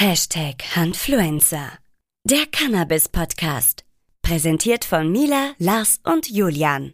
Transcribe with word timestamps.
Hashtag 0.00 0.62
Hanfluencer. 0.76 1.72
Der 2.22 2.46
Cannabis-Podcast. 2.52 3.82
Präsentiert 4.22 4.84
von 4.84 5.10
Mila, 5.10 5.54
Lars 5.58 5.98
und 6.04 6.30
Julian. 6.30 6.92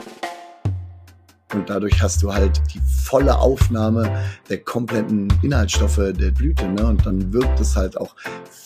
Und 1.53 1.69
dadurch 1.69 2.01
hast 2.01 2.23
du 2.23 2.33
halt 2.33 2.63
die 2.73 2.81
volle 3.05 3.39
Aufnahme 3.39 4.25
der 4.49 4.65
kompletten 4.65 5.31
Inhaltsstoffe 5.43 6.15
der 6.19 6.31
Blüte. 6.31 6.67
Ne? 6.67 6.87
Und 6.87 7.05
dann 7.05 7.31
wirkt 7.31 7.61
es 7.61 7.77
halt 7.77 7.99
auch 7.99 8.17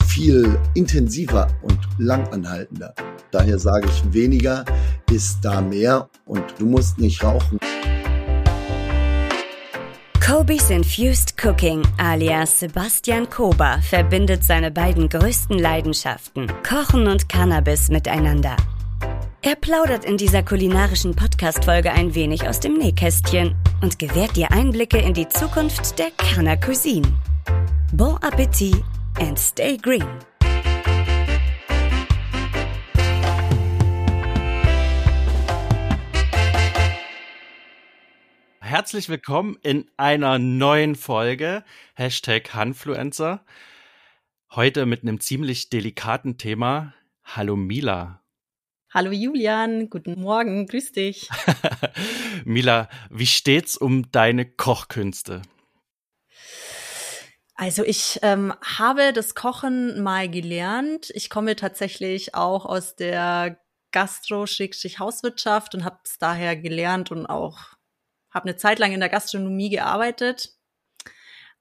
viel 0.06 0.56
intensiver 0.74 1.48
und 1.62 1.80
langanhaltender. 1.98 2.94
Daher 3.32 3.58
sage 3.58 3.88
ich, 3.88 4.12
weniger 4.14 4.64
ist 5.10 5.38
da 5.42 5.60
mehr 5.60 6.08
und 6.26 6.44
du 6.60 6.66
musst 6.66 7.00
nicht 7.00 7.24
rauchen. 7.24 7.58
Kobe's 10.28 10.68
Infused 10.68 11.38
Cooking 11.42 11.82
alias 11.96 12.60
Sebastian 12.60 13.30
Kober 13.30 13.80
verbindet 13.80 14.44
seine 14.44 14.70
beiden 14.70 15.08
größten 15.08 15.58
Leidenschaften, 15.58 16.52
Kochen 16.68 17.06
und 17.06 17.30
Cannabis, 17.30 17.88
miteinander. 17.88 18.54
Er 19.40 19.54
plaudert 19.54 20.04
in 20.04 20.18
dieser 20.18 20.42
kulinarischen 20.42 21.16
Podcast-Folge 21.16 21.92
ein 21.92 22.14
wenig 22.14 22.46
aus 22.46 22.60
dem 22.60 22.74
Nähkästchen 22.74 23.56
und 23.80 23.98
gewährt 23.98 24.36
dir 24.36 24.52
Einblicke 24.52 24.98
in 24.98 25.14
die 25.14 25.28
Zukunft 25.28 25.98
der 25.98 26.10
Canna 26.18 26.56
Cuisine. 26.56 27.08
Bon 27.94 28.18
Appetit 28.18 28.84
and 29.18 29.38
stay 29.38 29.78
green! 29.78 30.04
Herzlich 38.68 39.08
willkommen 39.08 39.56
in 39.62 39.90
einer 39.96 40.38
neuen 40.38 40.94
Folge 40.94 41.64
Hashtag 41.94 42.52
Hanfluencer. 42.52 43.42
Heute 44.54 44.84
mit 44.84 45.00
einem 45.00 45.20
ziemlich 45.20 45.70
delikaten 45.70 46.36
Thema. 46.36 46.92
Hallo 47.24 47.56
Mila. 47.56 48.22
Hallo 48.92 49.10
Julian, 49.10 49.88
guten 49.88 50.20
Morgen, 50.20 50.66
grüß 50.66 50.92
dich. 50.92 51.30
Mila, 52.44 52.90
wie 53.08 53.26
steht's 53.26 53.74
um 53.74 54.12
deine 54.12 54.44
Kochkünste? 54.44 55.40
Also 57.54 57.84
ich 57.84 58.18
ähm, 58.20 58.52
habe 58.62 59.14
das 59.14 59.34
Kochen 59.34 60.02
mal 60.02 60.28
gelernt. 60.28 61.10
Ich 61.14 61.30
komme 61.30 61.56
tatsächlich 61.56 62.34
auch 62.34 62.66
aus 62.66 62.96
der 62.96 63.58
Gastro-Hauswirtschaft 63.92 65.74
und 65.74 65.86
habe 65.86 66.00
es 66.04 66.18
daher 66.18 66.54
gelernt 66.54 67.10
und 67.10 67.24
auch 67.24 67.77
habe 68.38 68.48
eine 68.48 68.56
Zeit 68.56 68.78
lang 68.78 68.92
in 68.92 69.00
der 69.00 69.08
Gastronomie 69.08 69.68
gearbeitet. 69.68 70.54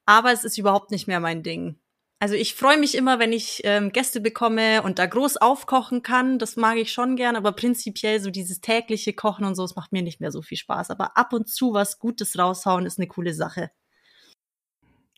Aber 0.06 0.32
es 0.32 0.44
ist 0.44 0.56
überhaupt 0.56 0.90
nicht 0.90 1.06
mehr 1.06 1.20
mein 1.20 1.42
Ding. 1.42 1.78
Also 2.20 2.34
ich 2.34 2.54
freue 2.54 2.78
mich 2.78 2.96
immer, 2.96 3.18
wenn 3.18 3.32
ich 3.32 3.60
ähm, 3.64 3.92
Gäste 3.92 4.20
bekomme 4.20 4.82
und 4.82 4.98
da 4.98 5.06
groß 5.06 5.36
aufkochen 5.36 6.02
kann. 6.02 6.38
Das 6.38 6.56
mag 6.56 6.76
ich 6.76 6.92
schon 6.92 7.14
gern, 7.14 7.36
aber 7.36 7.52
prinzipiell 7.52 8.20
so 8.20 8.30
dieses 8.30 8.60
tägliche 8.60 9.12
Kochen 9.12 9.44
und 9.44 9.54
so, 9.54 9.64
es 9.64 9.76
macht 9.76 9.92
mir 9.92 10.02
nicht 10.02 10.20
mehr 10.20 10.32
so 10.32 10.42
viel 10.42 10.56
Spaß. 10.56 10.90
Aber 10.90 11.16
ab 11.16 11.32
und 11.32 11.48
zu 11.48 11.74
was 11.74 11.98
Gutes 11.98 12.38
raushauen 12.38 12.86
ist 12.86 12.98
eine 12.98 13.06
coole 13.06 13.34
Sache. 13.34 13.70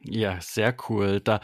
Ja, 0.02 0.40
sehr 0.40 0.74
cool. 0.88 1.20
Da 1.20 1.40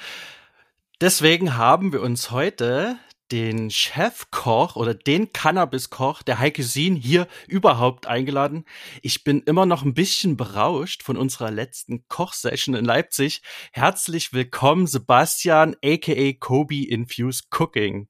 deswegen 1.01 1.57
haben 1.57 1.93
wir 1.93 2.03
uns 2.03 2.31
heute 2.31 2.99
den 3.33 3.71
Chefkoch 3.71 4.77
oder 4.77 4.95
den 4.95 5.33
Cannabis-Koch 5.33 6.23
der 6.23 6.39
High 6.39 6.55
Cuisine 6.55 6.99
hier 6.99 7.27
überhaupt 7.49 8.07
eingeladen. 8.07 8.65
Ich 9.03 9.25
bin 9.25 9.43
immer 9.43 9.67
noch 9.67 9.85
ein 9.85 9.95
bisschen 9.95 10.37
berauscht 10.37 11.03
von 11.03 11.17
unserer 11.17 11.51
letzten 11.51 12.07
Kochsession 12.09 12.75
in 12.75 12.85
Leipzig. 12.85 13.43
Herzlich 13.73 14.33
willkommen, 14.33 14.87
Sebastian, 14.87 15.77
aka 15.85 16.33
Kobe 16.39 16.89
Infused 16.89 17.49
Cooking. 17.51 18.09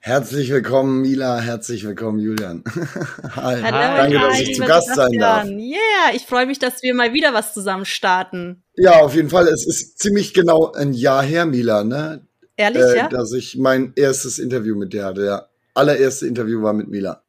Herzlich 0.00 0.48
willkommen, 0.50 1.02
Mila. 1.02 1.40
Herzlich 1.40 1.84
willkommen, 1.84 2.20
Julian. 2.20 2.62
Hi. 3.36 3.60
Hallo, 3.60 3.96
Danke, 3.96 4.18
dass 4.20 4.40
ich 4.40 4.54
zu 4.54 4.64
Gast 4.64 4.94
sein 4.94 5.18
darf. 5.18 5.44
Yeah, 5.46 6.14
ich 6.14 6.22
freue 6.22 6.46
mich, 6.46 6.60
dass 6.60 6.82
wir 6.82 6.94
mal 6.94 7.12
wieder 7.12 7.34
was 7.34 7.52
zusammen 7.52 7.84
starten. 7.84 8.62
Ja, 8.76 9.00
auf 9.00 9.16
jeden 9.16 9.28
Fall. 9.28 9.48
Es 9.48 9.66
ist 9.66 9.98
ziemlich 9.98 10.32
genau 10.34 10.72
ein 10.72 10.92
Jahr 10.92 11.24
her, 11.24 11.46
Mila, 11.46 11.82
ne? 11.82 12.27
Ehrlich, 12.58 12.82
äh, 12.82 12.96
ja? 12.96 13.08
Dass 13.08 13.32
ich 13.32 13.56
mein 13.56 13.92
erstes 13.94 14.40
Interview 14.40 14.76
mit 14.76 14.92
dir 14.92 15.04
hatte. 15.04 15.24
Ja, 15.24 15.48
allererste 15.74 16.26
Interview 16.26 16.60
war 16.60 16.72
mit 16.72 16.88
Mila. 16.88 17.22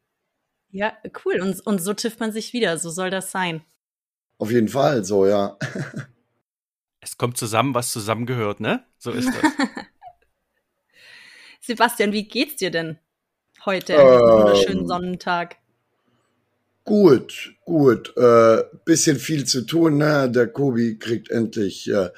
Ja, 0.72 0.94
cool. 1.24 1.40
Und, 1.40 1.66
und 1.66 1.82
so 1.82 1.94
trifft 1.94 2.20
man 2.20 2.32
sich 2.32 2.52
wieder. 2.52 2.78
So 2.80 2.90
soll 2.90 3.12
das 3.12 3.32
sein. 3.32 3.62
Auf 4.40 4.50
jeden 4.50 4.70
Fall, 4.70 5.06
so, 5.06 5.28
ja. 5.28 5.56
es 7.00 7.18
kommt 7.18 7.38
zusammen, 7.38 7.76
was 7.76 7.92
zusammengehört, 7.92 8.60
ne? 8.60 8.84
So 8.98 9.12
ist 9.12 9.28
das. 9.28 9.52
Sebastian, 11.62 12.12
wie 12.12 12.28
geht's 12.28 12.56
dir 12.56 12.72
denn 12.72 12.98
heute, 13.66 13.94
ähm, 13.94 14.00
wunderschönen 14.02 14.88
Sonnentag? 14.88 15.58
Gut, 16.86 17.54
gut. 17.66 18.18
Äh, 18.18 18.64
bisschen 18.84 19.18
viel 19.18 19.46
zu 19.46 19.62
tun, 19.62 19.98
ne? 19.98 20.32
Der 20.32 20.48
Kobi 20.48 20.98
kriegt 20.98 21.30
endlich 21.30 21.88
äh, 21.92 22.10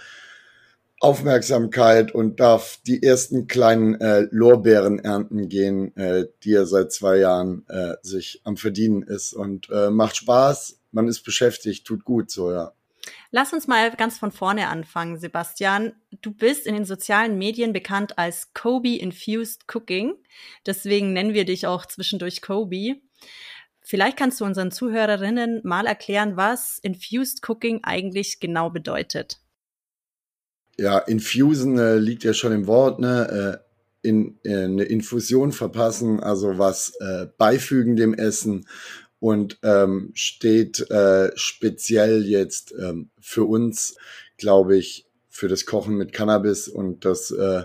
Aufmerksamkeit 1.02 2.14
und 2.14 2.40
darf 2.40 2.80
die 2.86 3.02
ersten 3.02 3.48
kleinen 3.48 4.00
äh, 4.00 4.28
Lorbeeren 4.30 5.00
ernten 5.00 5.50
gehen, 5.50 5.96
äh, 5.98 6.28
die 6.44 6.54
er 6.54 6.68
seit 6.68 6.92
zwei 6.92 7.18
Jahren 7.18 7.66
äh, 7.68 7.96
sich 8.04 8.42
am 8.44 8.56
Verdienen 8.56 9.02
ist. 9.02 9.34
Und 9.34 9.70
äh, 9.72 9.90
macht 9.90 10.16
Spaß, 10.16 10.80
man 10.92 11.08
ist 11.08 11.24
beschäftigt, 11.24 11.86
tut 11.88 12.06
gut 12.06 12.30
so, 12.30 12.52
ja. 12.52 12.74
Lass 13.32 13.52
uns 13.52 13.68
mal 13.68 13.90
ganz 13.96 14.20
von 14.20 14.32
vorne 14.32 14.68
anfangen, 14.68 15.18
Sebastian. 15.18 15.94
Du 16.22 16.32
bist 16.32 16.68
in 16.68 16.76
den 16.76 16.86
sozialen 16.86 17.38
Medien 17.38 17.74
bekannt 17.74 18.20
als 18.20 18.54
Kobe 18.54 18.98
Infused 18.98 19.64
Cooking. 19.74 20.14
Deswegen 20.68 21.14
nennen 21.14 21.34
wir 21.34 21.46
dich 21.46 21.66
auch 21.66 21.88
zwischendurch 21.88 22.44
Kobe. 22.44 22.98
Vielleicht 23.80 24.18
kannst 24.18 24.40
du 24.40 24.46
unseren 24.46 24.72
Zuhörerinnen 24.72 25.62
mal 25.64 25.88
erklären, 25.88 26.38
was 26.38 26.78
Infused 26.78 27.48
Cooking 27.50 27.80
eigentlich 27.84 28.40
genau 28.40 28.70
bedeutet. 28.70 29.40
Ja, 30.78 30.98
infusen 31.00 31.78
äh, 31.78 31.98
liegt 31.98 32.24
ja 32.24 32.34
schon 32.34 32.54
im 32.54 32.68
Wort, 32.68 33.00
ne? 33.00 33.62
Äh, 33.62 33.72
in, 34.08 34.40
äh, 34.44 34.64
eine 34.64 34.84
Infusion 34.84 35.52
verpassen, 35.52 36.20
also 36.20 36.58
was 36.58 36.96
äh, 37.00 37.28
beifügen 37.38 37.96
dem 37.96 38.14
Essen 38.14 38.66
und 39.20 39.60
ähm, 39.62 40.12
steht 40.16 40.90
äh, 40.90 41.32
speziell 41.36 42.26
jetzt 42.26 42.74
ähm, 42.80 43.12
für 43.20 43.46
uns, 43.46 43.96
glaube 44.38 44.76
ich, 44.78 45.06
für 45.30 45.48
das 45.48 45.68
Kochen 45.68 45.96
mit 45.96 46.14
Cannabis 46.14 46.68
und 46.68 47.06
das 47.06 47.30
äh, 47.30 47.64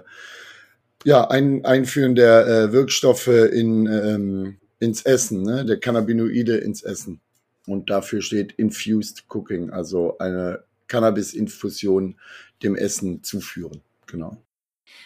ja, 1.04 1.28
ein, 1.28 1.64
Einführen 1.64 2.14
der 2.14 2.46
äh, 2.46 2.72
Wirkstoffe 2.72 3.28
in, 3.28 3.86
ähm, 3.86 4.56
ins 4.80 5.02
Essen, 5.02 5.42
ne? 5.42 5.64
der 5.64 5.78
Cannabinoide 5.78 6.56
ins 6.58 6.82
Essen. 6.82 7.20
Und 7.66 7.90
dafür 7.90 8.22
steht 8.22 8.52
Infused 8.52 9.24
Cooking, 9.28 9.70
also 9.70 10.18
eine 10.18 10.64
Cannabis-Infusion 10.88 12.18
dem 12.62 12.76
Essen 12.76 13.22
zuführen. 13.22 13.82
Genau. 14.06 14.42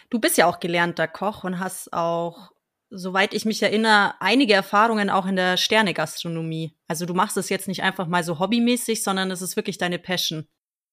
Du 0.09 0.19
bist 0.19 0.37
ja 0.37 0.45
auch 0.47 0.59
gelernter 0.59 1.07
Koch 1.07 1.43
und 1.43 1.59
hast 1.59 1.91
auch, 1.93 2.51
soweit 2.89 3.33
ich 3.33 3.45
mich 3.45 3.61
erinnere, 3.63 4.13
einige 4.19 4.53
Erfahrungen 4.53 5.09
auch 5.09 5.25
in 5.25 5.35
der 5.35 5.57
Sternegastronomie. 5.57 6.75
Also 6.87 7.05
du 7.05 7.13
machst 7.13 7.37
es 7.37 7.49
jetzt 7.49 7.67
nicht 7.67 7.83
einfach 7.83 8.07
mal 8.07 8.23
so 8.23 8.39
hobbymäßig, 8.39 9.03
sondern 9.03 9.31
es 9.31 9.41
ist 9.41 9.55
wirklich 9.55 9.77
deine 9.77 9.99
Passion. 9.99 10.47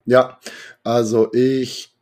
Ja, 0.04 0.40
also 0.84 1.32
ich 1.32 1.94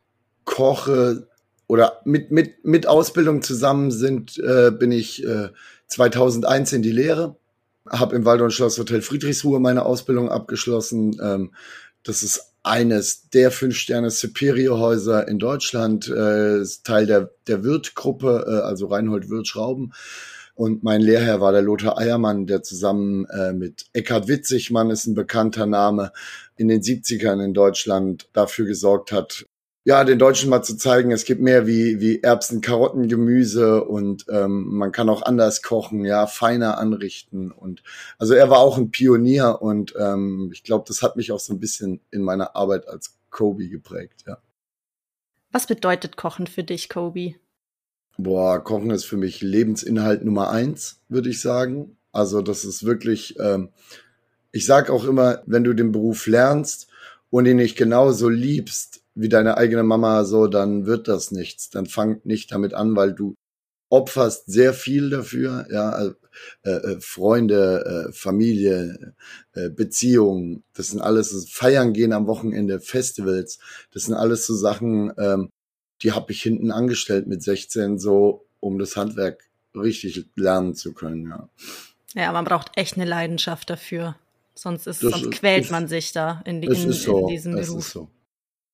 koche 0.45 1.27
oder 1.67 2.01
mit, 2.05 2.31
mit, 2.31 2.63
mit 2.63 2.87
Ausbildung 2.87 3.41
zusammen 3.41 3.91
sind, 3.91 4.37
äh, 4.37 4.71
bin 4.71 4.91
ich 4.91 5.23
äh, 5.25 5.49
2001 5.87 6.73
in 6.73 6.81
die 6.81 6.91
Lehre, 6.91 7.35
habe 7.89 8.15
im 8.15 8.23
Waldorf 8.23 8.53
Schloss 8.53 8.79
Hotel 8.79 9.01
Friedrichsruhe 9.01 9.59
meine 9.59 9.85
Ausbildung 9.85 10.29
abgeschlossen. 10.29 11.19
Ähm, 11.21 11.53
das 12.03 12.23
ist 12.23 12.53
eines 12.63 13.29
der 13.29 13.51
fünf 13.51 13.75
Sterne 13.77 14.09
Superior 14.09 14.79
Häuser 14.79 15.27
in 15.27 15.39
Deutschland, 15.39 16.07
äh, 16.09 16.63
Teil 16.83 17.05
der, 17.05 17.31
der 17.47 17.63
Wirt-Gruppe, 17.63 18.45
äh, 18.47 18.65
also 18.65 18.87
Reinhold 18.87 19.29
Wirt 19.29 19.47
Schrauben. 19.47 19.93
Und 20.55 20.83
mein 20.83 21.01
Lehrherr 21.01 21.39
war 21.39 21.51
der 21.51 21.61
Lothar 21.61 21.99
Eiermann, 21.99 22.47
der 22.47 22.63
zusammen 22.63 23.25
äh, 23.25 23.53
mit 23.53 23.85
Eckhard 23.93 24.27
Witzigmann 24.27 24.89
ist 24.89 25.05
ein 25.05 25.13
bekannter 25.13 25.67
Name 25.67 26.11
in 26.55 26.67
den 26.67 26.81
70ern 26.81 27.43
in 27.43 27.53
Deutschland 27.53 28.27
dafür 28.33 28.65
gesorgt 28.65 29.11
hat, 29.11 29.45
ja, 29.87 30.03
den 30.03 30.19
Deutschen 30.19 30.49
mal 30.49 30.63
zu 30.63 30.75
zeigen, 30.75 31.11
es 31.13 31.23
gibt 31.23 31.39
mehr 31.39 31.65
wie, 31.65 32.01
wie 32.01 32.21
Erbsen, 32.21 32.59
Karotten, 32.59 33.07
Gemüse 33.07 33.85
und 33.85 34.25
ähm, 34.29 34.65
man 34.67 34.91
kann 34.91 35.07
auch 35.07 35.21
anders 35.21 35.61
kochen, 35.61 36.03
ja, 36.03 36.27
feiner 36.27 36.77
anrichten. 36.77 37.53
Und 37.53 37.83
also 38.17 38.33
er 38.33 38.49
war 38.49 38.59
auch 38.59 38.77
ein 38.77 38.91
Pionier 38.91 39.61
und 39.61 39.93
ähm, 39.97 40.49
ich 40.51 40.63
glaube, 40.63 40.83
das 40.89 41.01
hat 41.01 41.15
mich 41.15 41.31
auch 41.31 41.39
so 41.39 41.53
ein 41.53 41.61
bisschen 41.61 42.01
in 42.11 42.21
meiner 42.21 42.57
Arbeit 42.57 42.89
als 42.89 43.17
Kobe 43.29 43.69
geprägt, 43.69 44.25
ja. 44.27 44.39
Was 45.53 45.67
bedeutet 45.67 46.17
Kochen 46.17 46.47
für 46.47 46.65
dich, 46.65 46.89
Kobe? 46.89 47.35
Boah, 48.17 48.61
Kochen 48.61 48.91
ist 48.91 49.05
für 49.05 49.15
mich 49.15 49.39
Lebensinhalt 49.39 50.25
Nummer 50.25 50.49
eins, 50.49 50.99
würde 51.07 51.29
ich 51.29 51.39
sagen. 51.39 51.95
Also 52.11 52.41
das 52.41 52.65
ist 52.65 52.83
wirklich, 52.83 53.39
ähm, 53.39 53.69
ich 54.51 54.65
sag 54.65 54.89
auch 54.89 55.05
immer, 55.05 55.43
wenn 55.45 55.63
du 55.63 55.71
den 55.71 55.93
Beruf 55.93 56.27
lernst 56.27 56.89
und 57.29 57.45
ihn 57.45 57.55
nicht 57.55 57.77
genauso 57.77 58.27
liebst, 58.27 59.01
wie 59.17 59.29
deine 59.29 59.57
eigene 59.57 59.83
Mama, 59.83 60.23
so, 60.23 60.47
dann 60.47 60.85
wird 60.85 61.07
das 61.07 61.31
nichts. 61.31 61.69
Dann 61.69 61.85
fang 61.87 62.21
nicht 62.23 62.51
damit 62.51 62.73
an, 62.73 62.95
weil 62.95 63.13
du 63.13 63.35
opferst 63.89 64.45
sehr 64.47 64.73
viel 64.73 65.09
dafür, 65.09 65.67
ja, 65.71 65.89
also, 65.89 66.15
äh, 66.63 66.71
äh, 66.71 66.99
Freunde, 66.99 68.09
äh, 68.09 68.13
Familie, 68.13 69.15
äh, 69.53 69.69
Beziehungen, 69.69 70.63
das 70.73 70.89
sind 70.89 71.01
alles 71.01 71.49
Feiern 71.49 71.93
gehen 71.93 72.13
am 72.13 72.27
Wochenende, 72.27 72.79
Festivals, 72.79 73.59
das 73.91 74.03
sind 74.03 74.13
alles 74.13 74.45
so 74.45 74.55
Sachen, 74.55 75.13
ähm, 75.17 75.49
die 76.03 76.11
habe 76.11 76.31
ich 76.31 76.43
hinten 76.43 76.71
angestellt 76.71 77.27
mit 77.27 77.41
16, 77.41 77.97
so 77.97 78.45
um 78.59 78.77
das 78.77 78.97
Handwerk 78.97 79.49
richtig 79.73 80.25
lernen 80.35 80.75
zu 80.75 80.93
können, 80.93 81.29
ja. 81.29 81.49
Ja, 82.13 82.31
man 82.31 82.45
braucht 82.45 82.71
echt 82.75 82.95
eine 82.95 83.05
Leidenschaft 83.05 83.69
dafür. 83.69 84.15
Sonst, 84.55 84.87
ist, 84.87 85.01
sonst 85.01 85.31
quält 85.31 85.65
ist, 85.65 85.71
man 85.71 85.87
sich 85.87 86.13
da 86.13 86.41
in, 86.45 86.61
die, 86.61 86.67
in, 86.67 86.91
so, 86.91 87.19
in 87.19 87.27
diesem 87.27 87.55
Beruf. 87.55 87.87
So. 87.87 88.09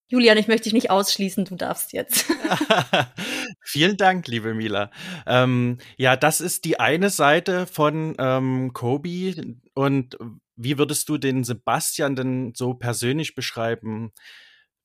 Julian, 0.07 0.38
ich 0.38 0.47
möchte 0.47 0.65
dich 0.65 0.73
nicht 0.73 0.91
ausschließen, 0.91 1.45
du 1.45 1.55
darfst 1.55 1.94
jetzt. 1.94 2.25
Vielen 3.61 3.97
Dank, 3.97 4.27
liebe 4.27 4.53
Mila. 4.53 4.91
Ähm, 5.25 5.77
ja, 5.97 6.15
das 6.15 6.41
ist 6.41 6.65
die 6.65 6.79
eine 6.79 7.09
Seite 7.09 7.65
von 7.65 8.15
ähm, 8.19 8.73
Kobi. 8.73 9.57
Und 9.73 10.17
wie 10.55 10.77
würdest 10.77 11.09
du 11.09 11.17
den 11.17 11.44
Sebastian 11.44 12.15
denn 12.15 12.53
so 12.55 12.73
persönlich 12.73 13.35
beschreiben? 13.35 14.11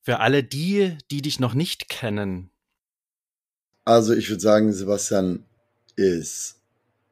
Für 0.01 0.21
alle 0.21 0.43
die, 0.43 0.97
die 1.11 1.21
dich 1.21 1.41
noch 1.41 1.55
nicht 1.55 1.89
kennen. 1.89 2.51
Also 3.85 4.15
ich 4.15 4.31
würde 4.31 4.41
sagen, 4.41 4.73
Sebastian 4.73 5.45
ist 5.97 6.61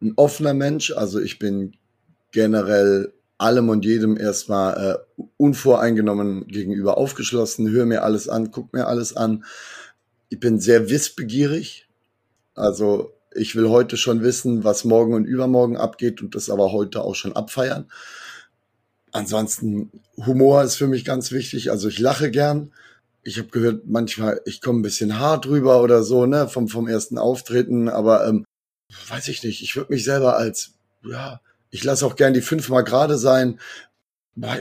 ein 0.00 0.12
offener 0.16 0.54
Mensch. 0.54 0.92
Also 0.92 1.20
ich 1.20 1.38
bin 1.38 1.76
generell 2.32 3.12
allem 3.38 3.68
und 3.68 3.84
jedem 3.84 4.16
erstmal 4.16 4.98
äh, 5.18 5.22
unvoreingenommen 5.36 6.46
gegenüber 6.46 6.96
aufgeschlossen, 6.96 7.70
höre 7.70 7.86
mir 7.86 8.02
alles 8.02 8.28
an, 8.28 8.50
guck 8.50 8.72
mir 8.72 8.86
alles 8.86 9.14
an. 9.16 9.44
Ich 10.28 10.40
bin 10.40 10.58
sehr 10.58 10.88
wissbegierig. 10.88 11.88
Also 12.54 13.12
ich 13.34 13.54
will 13.54 13.68
heute 13.68 13.96
schon 13.96 14.22
wissen, 14.22 14.64
was 14.64 14.84
morgen 14.84 15.14
und 15.14 15.26
übermorgen 15.26 15.76
abgeht 15.76 16.22
und 16.22 16.34
das 16.34 16.48
aber 16.48 16.72
heute 16.72 17.02
auch 17.02 17.14
schon 17.14 17.36
abfeiern. 17.36 17.90
Ansonsten 19.12 19.90
Humor 20.24 20.62
ist 20.62 20.76
für 20.76 20.86
mich 20.86 21.04
ganz 21.04 21.32
wichtig. 21.32 21.70
Also 21.70 21.88
ich 21.88 21.98
lache 21.98 22.30
gern. 22.30 22.72
Ich 23.22 23.38
habe 23.38 23.48
gehört, 23.48 23.86
manchmal 23.86 24.40
ich 24.46 24.60
komme 24.60 24.80
ein 24.80 24.82
bisschen 24.82 25.18
hart 25.18 25.44
drüber 25.44 25.82
oder 25.82 26.02
so, 26.02 26.26
ne, 26.26 26.48
vom 26.48 26.68
vom 26.68 26.88
ersten 26.88 27.18
Auftreten. 27.18 27.88
Aber 27.88 28.26
ähm, 28.26 28.44
weiß 29.08 29.28
ich 29.28 29.42
nicht. 29.42 29.62
Ich 29.62 29.76
würde 29.76 29.92
mich 29.92 30.04
selber 30.04 30.36
als 30.36 30.72
ja 31.04 31.40
ich 31.70 31.84
lasse 31.84 32.06
auch 32.06 32.16
gern 32.16 32.34
die 32.34 32.40
fünfmal 32.40 32.84
gerade 32.84 33.18
sein. 33.18 33.58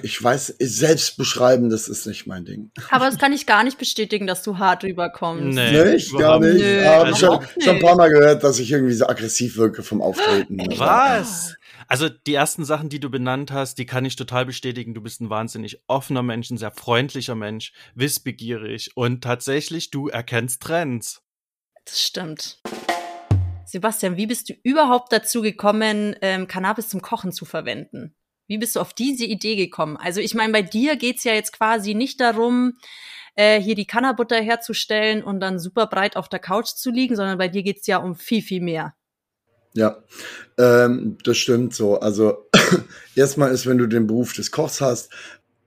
Ich 0.04 0.24
weiß, 0.24 0.56
selbst 0.60 1.18
beschreiben, 1.18 1.70
das 1.70 1.90
ist 1.90 2.08
nicht 2.08 2.28
mein 2.28 2.46
Ding. 2.46 2.72
Aber 2.92 3.08
das 3.08 3.18
kann 3.18 3.34
ich 3.34 3.46
gar 3.46 3.66
nicht 3.66 3.78
bestätigen, 3.78 4.26
dass 4.26 4.42
du 4.42 4.58
hart 4.58 4.86
rüberkommst. 4.86 5.54
Nee, 5.54 5.84
nicht, 5.84 6.18
gar 6.18 6.40
nicht. 6.40 6.62
Nö, 6.62 6.86
habe 6.86 7.14
schon, 7.14 7.40
nicht. 7.40 7.64
schon 7.64 7.76
ein 7.76 7.82
paar 7.82 7.98
Mal 7.98 8.10
gehört, 8.10 8.42
dass 8.46 8.58
ich 8.60 8.72
irgendwie 8.72 8.94
so 8.94 9.06
aggressiv 9.06 9.58
wirke 9.58 9.84
vom 9.84 10.02
Auftreten. 10.02 10.60
Was? 10.78 11.56
Also 11.90 12.08
die 12.08 12.34
ersten 12.34 12.64
Sachen, 12.64 12.88
die 12.88 13.02
du 13.02 13.10
benannt 13.10 13.52
hast, 13.52 13.78
die 13.78 13.86
kann 13.86 14.06
ich 14.06 14.16
total 14.16 14.46
bestätigen. 14.46 14.94
Du 14.94 15.02
bist 15.02 15.20
ein 15.20 15.30
wahnsinnig 15.30 15.82
offener 15.88 16.24
Mensch, 16.24 16.50
ein 16.50 16.58
sehr 16.58 16.72
freundlicher 16.72 17.36
Mensch, 17.36 17.74
wissbegierig 17.96 18.92
und 18.96 19.26
tatsächlich, 19.26 19.92
du 19.92 20.08
erkennst 20.08 20.62
Trends. 20.62 21.22
Das 21.84 22.02
stimmt. 22.02 22.60
Sebastian, 23.76 24.16
wie 24.16 24.26
bist 24.26 24.48
du 24.48 24.54
überhaupt 24.64 25.12
dazu 25.12 25.42
gekommen, 25.42 26.16
ähm, 26.22 26.48
Cannabis 26.48 26.88
zum 26.88 27.02
Kochen 27.02 27.34
zu 27.34 27.44
verwenden? 27.44 28.16
Wie 28.48 28.58
bist 28.58 28.78
du 28.78 28.80
auf 28.80 28.94
diese 28.94 29.26
Idee 29.26 29.58
gekommen? 29.58 29.98
Also 29.98 30.22
ich 30.22 30.34
meine, 30.34 30.54
bei 30.54 30.62
dir 30.62 30.96
geht's 30.96 31.26
ja 31.26 31.34
jetzt 31.34 31.52
quasi 31.52 31.94
nicht 31.94 32.22
darum, 32.22 32.78
äh, 33.36 33.60
hier 33.60 33.76
die 33.76 33.86
Cannabutter 33.86 34.38
herzustellen 34.38 35.22
und 35.26 35.42
dann 35.42 35.60
super 35.60 35.88
breit 35.88 36.16
auf 36.16 36.30
der 36.30 36.40
Couch 36.40 36.68
zu 36.68 36.90
liegen, 36.90 37.18
sondern 37.18 37.38
bei 37.38 37.50
dir 37.50 37.64
geht's 37.64 37.86
ja 37.86 37.98
um 37.98 38.16
viel, 38.16 38.42
viel 38.42 38.62
mehr. 38.62 38.96
Ja, 39.74 39.98
ähm, 40.58 41.18
das 41.26 41.36
stimmt 41.36 41.76
so. 41.76 42.00
Also 42.00 42.48
erstmal 43.16 43.52
ist, 43.52 43.66
wenn 43.66 43.78
du 43.78 43.88
den 43.88 44.08
Beruf 44.08 44.32
des 44.32 44.52
Kochs 44.52 44.80
hast, 44.80 45.12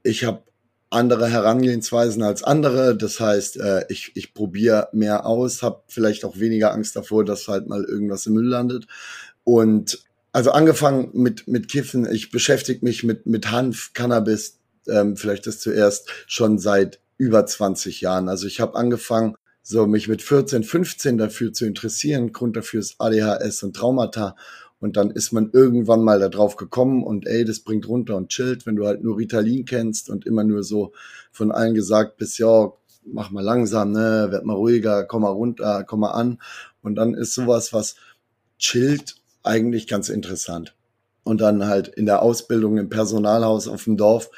ich 0.02 0.25
habe 0.25 0.44
andere 0.90 1.29
Herangehensweisen 1.29 2.23
als 2.23 2.43
andere. 2.43 2.96
Das 2.96 3.20
heißt, 3.20 3.58
äh, 3.58 3.85
ich, 3.88 4.12
ich 4.14 4.35
probiere 4.35 4.88
mehr 4.93 5.26
aus, 5.26 5.62
habe 5.62 5.82
vielleicht 5.88 6.25
auch 6.25 6.38
weniger 6.38 6.73
Angst 6.73 6.96
davor, 6.96 7.25
dass 7.25 7.49
halt 7.49 7.69
mal 7.69 7.85
irgendwas 7.85 8.26
im 8.26 8.35
Müll 8.35 8.49
landet. 8.49 8.87
Und 9.44 10.05
also 10.32 10.50
angefangen 10.50 11.11
mit, 11.14 11.49
mit 11.49 11.69
Kiffen, 11.69 12.11
ich 12.11 12.31
beschäftige 12.31 12.85
mich 12.85 13.05
mit, 13.05 13.26
mit 13.26 13.50
Hanf, 13.50 13.93
Cannabis, 13.94 14.58
ähm, 14.87 15.17
vielleicht 15.17 15.46
das 15.46 15.61
zuerst 15.61 16.08
schon 16.26 16.58
seit 16.58 17.00
über 17.17 17.44
20 17.44 18.00
Jahren. 18.00 18.29
Also 18.29 18.46
ich 18.46 18.61
habe 18.61 18.76
angefangen, 18.76 19.35
so 19.62 19.87
mich 19.87 20.08
mit 20.08 20.23
14, 20.23 20.64
15 20.64 21.19
dafür 21.19 21.52
zu 21.52 21.67
interessieren. 21.67 22.32
Grund 22.32 22.56
dafür 22.56 22.81
ist 22.81 22.96
ADHS 22.99 23.62
und 23.64 23.76
Traumata. 23.76 24.35
Und 24.80 24.96
dann 24.96 25.10
ist 25.10 25.32
man 25.32 25.50
irgendwann 25.52 26.02
mal 26.04 26.20
da 26.20 26.28
drauf 26.28 26.56
gekommen 26.56 27.02
und 27.02 27.26
ey, 27.26 27.44
das 27.44 27.60
bringt 27.60 27.88
runter 27.88 28.16
und 28.16 28.28
chillt, 28.28 28.64
wenn 28.66 28.76
du 28.76 28.86
halt 28.86 29.02
nur 29.02 29.19
Ritalin 29.19 29.64
kennst 29.64 30.08
und 30.08 30.25
immer 30.25 30.44
nur 30.44 30.62
so 30.62 30.92
von 31.32 31.50
allen 31.50 31.75
gesagt 31.75 32.16
bist, 32.16 32.38
ja, 32.38 32.72
mach 33.04 33.30
mal 33.30 33.42
langsam, 33.42 33.92
ne, 33.92 34.28
werd 34.30 34.44
mal 34.44 34.54
ruhiger, 34.54 35.04
komm 35.04 35.22
mal 35.22 35.30
runter, 35.30 35.84
komm 35.84 36.00
mal 36.00 36.12
an. 36.12 36.38
Und 36.82 36.94
dann 36.94 37.14
ist 37.14 37.34
sowas, 37.34 37.72
was 37.72 37.96
chillt, 38.58 39.16
eigentlich 39.42 39.86
ganz 39.88 40.08
interessant. 40.08 40.75
Und 41.25 41.40
dann 41.40 41.66
halt 41.66 41.88
in 41.88 42.06
der 42.06 42.22
Ausbildung 42.22 42.78
im 42.78 42.88
Personalhaus 42.88 43.69
auf 43.69 43.84
dem 43.84 43.96
Dorf, 43.96 44.30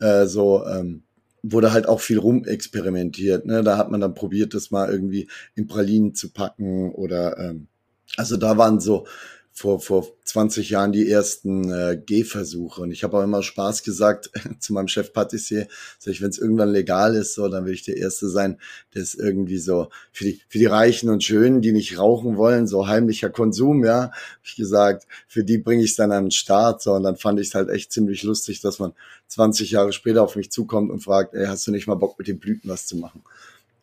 äh, 0.00 0.26
so, 0.26 0.64
ähm, 0.66 1.02
wurde 1.42 1.72
halt 1.72 1.88
auch 1.88 2.00
viel 2.00 2.18
rumexperimentiert. 2.18 3.46
Ne? 3.46 3.62
Da 3.62 3.78
hat 3.78 3.90
man 3.90 4.00
dann 4.00 4.14
probiert, 4.14 4.54
das 4.54 4.70
mal 4.70 4.90
irgendwie 4.90 5.28
in 5.54 5.66
Pralinen 5.66 6.14
zu 6.14 6.30
packen 6.30 6.90
oder 6.92 7.38
ähm, 7.38 7.68
also 8.16 8.36
da 8.36 8.56
waren 8.56 8.80
so 8.80 9.06
vor, 9.56 9.80
vor 9.80 10.06
20 10.24 10.68
Jahren 10.68 10.92
die 10.92 11.10
ersten 11.10 11.72
äh, 11.72 11.98
Gehversuche. 12.04 12.82
Und 12.82 12.90
ich 12.90 13.02
habe 13.02 13.16
auch 13.16 13.22
immer 13.22 13.42
Spaß 13.42 13.84
gesagt 13.84 14.30
zu 14.60 14.74
meinem 14.74 14.88
Chef 14.88 15.14
Patissier, 15.14 15.66
sag 15.98 16.12
ich, 16.12 16.20
wenn 16.20 16.28
es 16.28 16.36
irgendwann 16.36 16.68
legal 16.68 17.14
ist, 17.14 17.34
so, 17.34 17.48
dann 17.48 17.64
will 17.64 17.72
ich 17.72 17.82
der 17.82 17.96
Erste 17.96 18.28
sein, 18.28 18.58
der 18.94 19.00
ist 19.00 19.14
irgendwie 19.14 19.56
so 19.56 19.88
für 20.12 20.24
die, 20.24 20.42
für 20.46 20.58
die 20.58 20.66
Reichen 20.66 21.08
und 21.08 21.24
Schönen, 21.24 21.62
die 21.62 21.72
nicht 21.72 21.98
rauchen 21.98 22.36
wollen, 22.36 22.66
so 22.66 22.86
heimlicher 22.86 23.30
Konsum, 23.30 23.82
ja, 23.82 24.10
hab 24.10 24.40
ich 24.44 24.56
gesagt, 24.56 25.06
für 25.26 25.42
die 25.42 25.56
bringe 25.56 25.84
ich 25.84 25.96
dann 25.96 26.12
an 26.12 26.26
den 26.26 26.30
Start. 26.32 26.82
So, 26.82 26.92
und 26.92 27.04
dann 27.04 27.16
fand 27.16 27.40
ich 27.40 27.48
es 27.48 27.54
halt 27.54 27.70
echt 27.70 27.92
ziemlich 27.92 28.24
lustig, 28.24 28.60
dass 28.60 28.78
man 28.78 28.92
20 29.28 29.70
Jahre 29.70 29.94
später 29.94 30.22
auf 30.22 30.36
mich 30.36 30.50
zukommt 30.50 30.90
und 30.90 31.02
fragt, 31.02 31.32
ey, 31.32 31.46
hast 31.46 31.66
du 31.66 31.70
nicht 31.70 31.86
mal 31.86 31.94
Bock 31.94 32.18
mit 32.18 32.28
den 32.28 32.38
Blüten 32.38 32.68
was 32.68 32.86
zu 32.86 32.98
machen? 32.98 33.22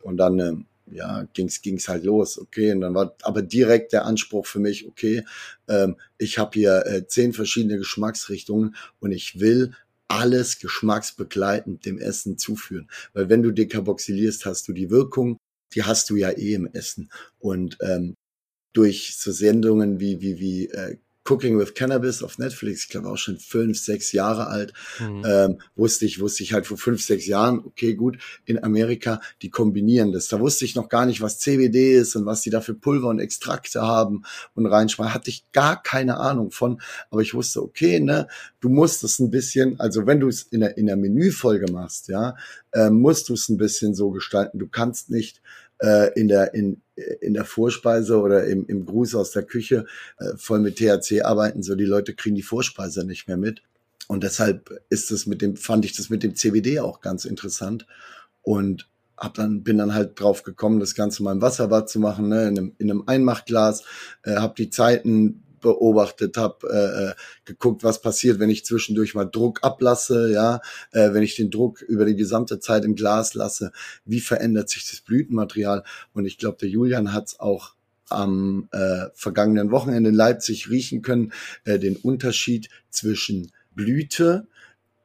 Und 0.03 0.17
dann 0.17 0.37
ähm, 0.37 0.65
ja, 0.91 1.27
ging's 1.33 1.61
ging's 1.61 1.87
halt 1.87 2.03
los, 2.03 2.37
okay. 2.37 2.71
Und 2.73 2.81
dann 2.81 2.93
war 2.93 3.15
aber 3.23 3.41
direkt 3.41 3.93
der 3.93 4.05
Anspruch 4.05 4.45
für 4.45 4.59
mich, 4.59 4.87
okay, 4.87 5.23
ähm, 5.67 5.95
ich 6.17 6.37
habe 6.37 6.51
hier 6.53 6.85
äh, 6.85 7.07
zehn 7.07 7.33
verschiedene 7.33 7.77
Geschmacksrichtungen 7.77 8.75
und 8.99 9.11
ich 9.11 9.39
will 9.39 9.73
alles 10.07 10.59
geschmacksbegleitend 10.59 11.85
dem 11.85 11.97
Essen 11.97 12.37
zuführen. 12.37 12.89
Weil 13.13 13.29
wenn 13.29 13.41
du 13.41 13.51
dekarboxylierst, 13.51 14.45
hast 14.45 14.67
du 14.67 14.73
die 14.73 14.89
Wirkung, 14.89 15.37
die 15.73 15.83
hast 15.83 16.09
du 16.09 16.15
ja 16.15 16.29
eh 16.29 16.53
im 16.53 16.67
Essen. 16.67 17.09
Und 17.39 17.77
ähm, 17.81 18.15
durch 18.73 19.15
so 19.17 19.31
Sendungen 19.31 19.99
wie, 19.99 20.21
wie, 20.21 20.39
wie 20.39 20.67
äh, 20.67 20.97
Cooking 21.25 21.57
with 21.57 21.73
Cannabis 21.73 22.21
auf 22.21 22.37
Netflix, 22.37 22.83
ich 22.83 22.89
glaube 22.89 23.09
auch 23.09 23.17
schon 23.17 23.37
fünf, 23.37 23.79
sechs 23.79 24.11
Jahre 24.11 24.47
alt, 24.47 24.73
mhm. 24.99 25.23
ähm, 25.25 25.57
wusste 25.75 26.05
ich, 26.05 26.19
wusste 26.19 26.43
ich 26.43 26.53
halt 26.53 26.67
vor 26.67 26.77
fünf, 26.77 27.01
sechs 27.01 27.25
Jahren, 27.27 27.59
okay, 27.65 27.95
gut, 27.95 28.17
in 28.45 28.61
Amerika, 28.61 29.21
die 29.41 29.49
kombinieren 29.49 30.11
das. 30.11 30.27
Da 30.27 30.39
wusste 30.39 30.65
ich 30.65 30.75
noch 30.75 30.89
gar 30.89 31.05
nicht, 31.05 31.21
was 31.21 31.39
CBD 31.39 31.95
ist 31.95 32.15
und 32.15 32.25
was 32.25 32.41
die 32.41 32.49
da 32.49 32.61
für 32.61 32.73
Pulver 32.73 33.07
und 33.07 33.19
Extrakte 33.19 33.81
haben 33.81 34.23
und 34.53 34.65
reinschmeißen. 34.65 35.13
Hatte 35.13 35.29
ich 35.29 35.45
gar 35.51 35.81
keine 35.81 36.17
Ahnung 36.17 36.51
von, 36.51 36.81
aber 37.09 37.21
ich 37.21 37.33
wusste, 37.33 37.61
okay, 37.61 37.99
ne, 37.99 38.27
du 38.59 38.69
musst 38.69 39.03
es 39.03 39.19
ein 39.19 39.31
bisschen, 39.31 39.79
also 39.79 40.05
wenn 40.05 40.19
du 40.19 40.27
es 40.27 40.43
in 40.43 40.59
der, 40.59 40.77
in 40.77 40.87
der 40.87 40.97
Menüfolge 40.97 41.71
machst, 41.71 42.09
ja, 42.09 42.35
äh, 42.71 42.89
musst 42.89 43.29
du 43.29 43.33
es 43.33 43.49
ein 43.49 43.57
bisschen 43.57 43.95
so 43.95 44.11
gestalten. 44.11 44.59
Du 44.59 44.67
kannst 44.67 45.09
nicht 45.09 45.41
äh, 45.83 46.17
in 46.19 46.29
der, 46.29 46.53
in, 46.53 46.81
in 47.21 47.33
der 47.33 47.45
Vorspeise 47.45 48.19
oder 48.19 48.45
im, 48.45 48.65
im 48.67 48.85
Gruß 48.85 49.15
aus 49.15 49.31
der 49.31 49.43
Küche 49.43 49.85
äh, 50.17 50.37
voll 50.37 50.59
mit 50.59 50.77
THC 50.77 51.21
arbeiten, 51.21 51.61
so 51.61 51.75
die 51.75 51.85
Leute 51.85 52.15
kriegen 52.15 52.35
die 52.35 52.41
Vorspeise 52.41 53.05
nicht 53.05 53.27
mehr 53.27 53.37
mit. 53.37 53.61
Und 54.07 54.23
deshalb 54.23 54.81
ist 54.89 55.11
es 55.11 55.27
mit 55.27 55.41
dem, 55.41 55.57
fand 55.57 55.85
ich 55.85 55.95
das 55.95 56.09
mit 56.09 56.23
dem 56.23 56.35
CBD 56.35 56.79
auch 56.79 57.01
ganz 57.01 57.25
interessant. 57.25 57.85
Und 58.41 58.89
hab 59.17 59.33
dann, 59.35 59.63
bin 59.63 59.77
dann 59.77 59.93
halt 59.93 60.19
drauf 60.19 60.43
gekommen, 60.43 60.79
das 60.79 60.95
Ganze 60.95 61.23
mal 61.23 61.33
im 61.33 61.41
Wasserbad 61.41 61.89
zu 61.89 61.99
machen, 61.99 62.29
ne, 62.29 62.47
in 62.47 62.57
einem, 62.57 62.75
in 62.77 62.91
einem 62.91 63.03
Einmachglas, 63.05 63.83
äh, 64.23 64.35
habe 64.35 64.55
die 64.57 64.69
Zeiten 64.69 65.43
beobachtet, 65.63 66.37
habe 66.37 66.67
äh, 66.69 67.09
äh, 67.09 67.13
geguckt, 67.45 67.83
was 67.83 68.01
passiert, 68.01 68.39
wenn 68.39 68.51
ich 68.51 68.65
zwischendurch 68.65 69.15
mal 69.15 69.25
Druck 69.25 69.63
ablasse, 69.63 70.31
ja, 70.31 70.61
äh, 70.91 71.13
wenn 71.13 71.23
ich 71.23 71.35
den 71.35 71.49
Druck 71.49 71.81
über 71.81 72.05
die 72.05 72.15
gesamte 72.15 72.59
Zeit 72.59 72.85
im 72.85 72.95
Glas 72.95 73.33
lasse, 73.33 73.71
wie 74.05 74.19
verändert 74.19 74.69
sich 74.69 74.87
das 74.87 75.01
Blütenmaterial? 75.01 75.83
Und 76.13 76.25
ich 76.25 76.37
glaube, 76.37 76.57
der 76.61 76.69
Julian 76.69 77.13
hat 77.13 77.29
es 77.29 77.39
auch 77.39 77.73
am 78.09 78.69
äh, 78.71 79.07
vergangenen 79.15 79.71
Wochenende 79.71 80.09
in 80.09 80.15
Leipzig 80.15 80.69
riechen 80.69 81.01
können, 81.01 81.33
äh, 81.65 81.79
den 81.79 81.95
Unterschied 81.95 82.69
zwischen 82.91 83.51
Blüte 83.73 84.47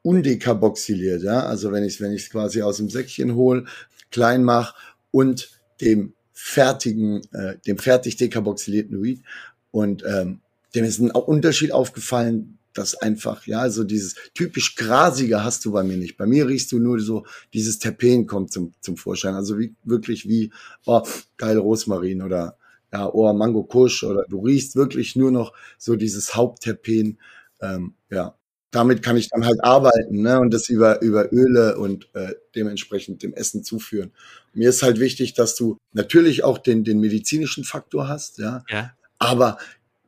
undekarboxyliert, 0.02 1.22
ja, 1.22 1.40
also 1.40 1.72
wenn 1.72 1.84
ich 1.84 2.00
wenn 2.00 2.12
ich 2.12 2.24
es 2.24 2.30
quasi 2.30 2.62
aus 2.62 2.76
dem 2.76 2.88
Säckchen 2.88 3.34
hole, 3.34 3.64
klein 4.10 4.44
mache 4.44 4.74
und 5.10 5.50
dem 5.80 6.14
fertigen, 6.32 7.22
äh, 7.32 7.56
dem 7.66 7.78
fertig 7.78 8.16
dekarboxylierten 8.16 9.02
Weed 9.02 9.22
und 9.70 10.04
ähm, 10.06 10.40
dem 10.74 10.84
ist 10.84 10.98
ein 10.98 11.10
Unterschied 11.10 11.72
aufgefallen, 11.72 12.58
dass 12.74 12.94
einfach, 12.94 13.46
ja, 13.46 13.68
so 13.70 13.84
dieses 13.84 14.14
typisch 14.34 14.76
grasige 14.76 15.42
hast 15.42 15.64
du 15.64 15.72
bei 15.72 15.82
mir 15.82 15.96
nicht. 15.96 16.16
Bei 16.16 16.26
mir 16.26 16.46
riechst 16.46 16.70
du 16.70 16.78
nur 16.78 17.00
so, 17.00 17.26
dieses 17.52 17.78
Terpen 17.78 18.26
kommt 18.26 18.52
zum, 18.52 18.72
zum 18.80 18.96
Vorschein. 18.96 19.34
Also 19.34 19.58
wie, 19.58 19.74
wirklich 19.84 20.28
wie, 20.28 20.52
oh, 20.86 21.02
geil 21.36 21.58
Rosmarin 21.58 22.22
oder, 22.22 22.56
ja, 22.92 23.10
oh, 23.12 23.32
Mango 23.32 23.64
Kusch 23.64 24.04
oder 24.04 24.24
du 24.28 24.40
riechst 24.40 24.76
wirklich 24.76 25.16
nur 25.16 25.30
noch 25.30 25.52
so 25.76 25.96
dieses 25.96 26.34
Hauptterpen, 26.34 27.18
ähm, 27.60 27.94
ja. 28.10 28.34
Damit 28.70 29.02
kann 29.02 29.16
ich 29.16 29.30
dann 29.30 29.46
halt 29.46 29.64
arbeiten, 29.64 30.20
ne, 30.20 30.38
und 30.38 30.52
das 30.52 30.68
über, 30.68 31.00
über 31.00 31.32
Öle 31.32 31.78
und 31.78 32.10
äh, 32.12 32.34
dementsprechend 32.54 33.22
dem 33.22 33.32
Essen 33.32 33.64
zuführen. 33.64 34.12
Mir 34.52 34.68
ist 34.68 34.82
halt 34.82 35.00
wichtig, 35.00 35.32
dass 35.32 35.56
du 35.56 35.78
natürlich 35.94 36.44
auch 36.44 36.58
den, 36.58 36.84
den 36.84 37.00
medizinischen 37.00 37.64
Faktor 37.64 38.08
hast, 38.08 38.36
ja. 38.36 38.62
ja. 38.68 38.92
Aber 39.18 39.56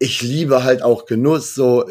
ich 0.01 0.23
liebe 0.23 0.65
halt 0.65 0.83
auch 0.83 1.07
Genuss, 1.07 1.55
so 1.55 1.89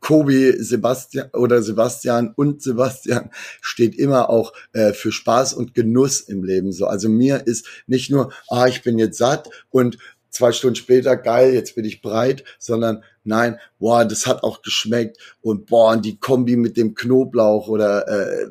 Kobi, 0.00 0.54
Sebastian 0.58 1.30
oder 1.32 1.62
Sebastian 1.62 2.32
und 2.34 2.62
Sebastian 2.62 3.30
steht 3.60 3.94
immer 3.94 4.30
auch 4.30 4.52
äh, 4.72 4.92
für 4.92 5.12
Spaß 5.12 5.54
und 5.54 5.74
Genuss 5.74 6.20
im 6.22 6.42
Leben 6.42 6.72
so. 6.72 6.86
Also 6.86 7.08
mir 7.08 7.46
ist 7.46 7.66
nicht 7.86 8.10
nur, 8.10 8.32
ah, 8.48 8.66
ich 8.66 8.82
bin 8.82 8.98
jetzt 8.98 9.18
satt 9.18 9.48
und 9.70 9.98
zwei 10.30 10.52
Stunden 10.52 10.76
später, 10.76 11.14
geil, 11.16 11.52
jetzt 11.52 11.74
bin 11.74 11.84
ich 11.84 12.00
breit, 12.00 12.42
sondern 12.58 13.04
nein, 13.22 13.58
boah, 13.78 14.06
das 14.06 14.26
hat 14.26 14.42
auch 14.42 14.62
geschmeckt 14.62 15.18
und 15.42 15.66
boah, 15.66 15.92
und 15.92 16.06
die 16.06 16.18
Kombi 16.18 16.56
mit 16.56 16.78
dem 16.78 16.94
Knoblauch 16.94 17.68
oder 17.68 18.08
äh, 18.08 18.50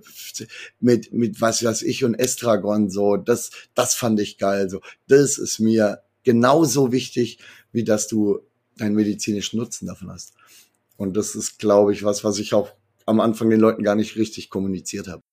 mit, 0.79 1.11
mit 1.11 1.41
was 1.41 1.63
weiß 1.63 1.81
ich 1.81 2.05
und 2.05 2.13
Estragon, 2.13 2.91
so, 2.91 3.17
das, 3.17 3.49
das 3.73 3.95
fand 3.95 4.19
ich 4.19 4.37
geil, 4.37 4.69
so. 4.69 4.79
Das 5.07 5.39
ist 5.39 5.59
mir 5.59 6.03
genauso 6.23 6.91
wichtig, 6.91 7.39
wie 7.71 7.83
dass 7.83 8.07
du 8.07 8.41
deinen 8.81 8.95
medizinischen 8.95 9.57
Nutzen 9.57 9.87
davon 9.87 10.09
hast. 10.09 10.33
Und 10.97 11.15
das 11.15 11.35
ist, 11.35 11.59
glaube 11.59 11.93
ich, 11.93 12.03
was, 12.03 12.23
was 12.23 12.39
ich 12.39 12.53
auch 12.53 12.71
am 13.05 13.19
Anfang 13.19 13.49
den 13.49 13.59
Leuten 13.59 13.83
gar 13.83 13.95
nicht 13.95 14.15
richtig 14.15 14.49
kommuniziert 14.49 15.07
habe. 15.07 15.23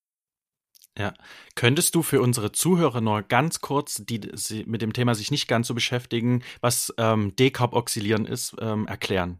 Ja. 0.97 1.13
Könntest 1.55 1.95
du 1.95 2.01
für 2.01 2.21
unsere 2.21 2.51
Zuhörer 2.51 2.99
nur 3.01 3.21
ganz 3.21 3.61
kurz, 3.61 4.03
die 4.03 4.19
mit 4.65 4.81
dem 4.81 4.93
Thema 4.93 5.15
sich 5.15 5.31
nicht 5.31 5.47
ganz 5.47 5.67
so 5.67 5.73
beschäftigen, 5.73 6.43
was 6.59 6.93
ähm, 6.97 7.35
Dekarboxylieren 7.35 8.25
ist, 8.25 8.55
ähm, 8.59 8.85
erklären? 8.87 9.39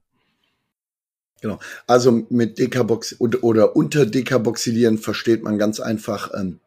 Genau. 1.42 1.60
Also 1.88 2.26
mit 2.30 2.60
Dekarbox 2.60 3.20
oder 3.20 3.76
unter 3.76 4.06
Dekarboxylieren 4.06 4.98
versteht 4.98 5.44
man 5.44 5.58
ganz 5.58 5.80
einfach 5.80 6.32
ähm, 6.34 6.60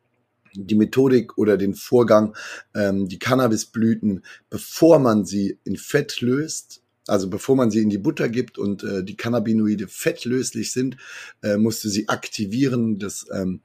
die 0.54 0.74
Methodik 0.74 1.38
oder 1.38 1.56
den 1.56 1.74
Vorgang, 1.74 2.34
ähm, 2.74 3.08
die 3.08 3.18
Cannabisblüten, 3.18 4.22
bevor 4.50 4.98
man 4.98 5.24
sie 5.24 5.58
in 5.64 5.76
Fett 5.76 6.20
löst, 6.20 6.81
also 7.08 7.28
bevor 7.28 7.56
man 7.56 7.70
sie 7.70 7.80
in 7.80 7.90
die 7.90 7.98
Butter 7.98 8.28
gibt 8.28 8.58
und 8.58 8.84
äh, 8.84 9.02
die 9.02 9.16
Cannabinoide 9.16 9.88
fettlöslich 9.88 10.72
sind, 10.72 10.96
äh, 11.42 11.56
musst 11.56 11.82
du 11.84 11.88
sie 11.88 12.08
aktivieren. 12.08 12.98
Das 12.98 13.26
ähm, 13.32 13.60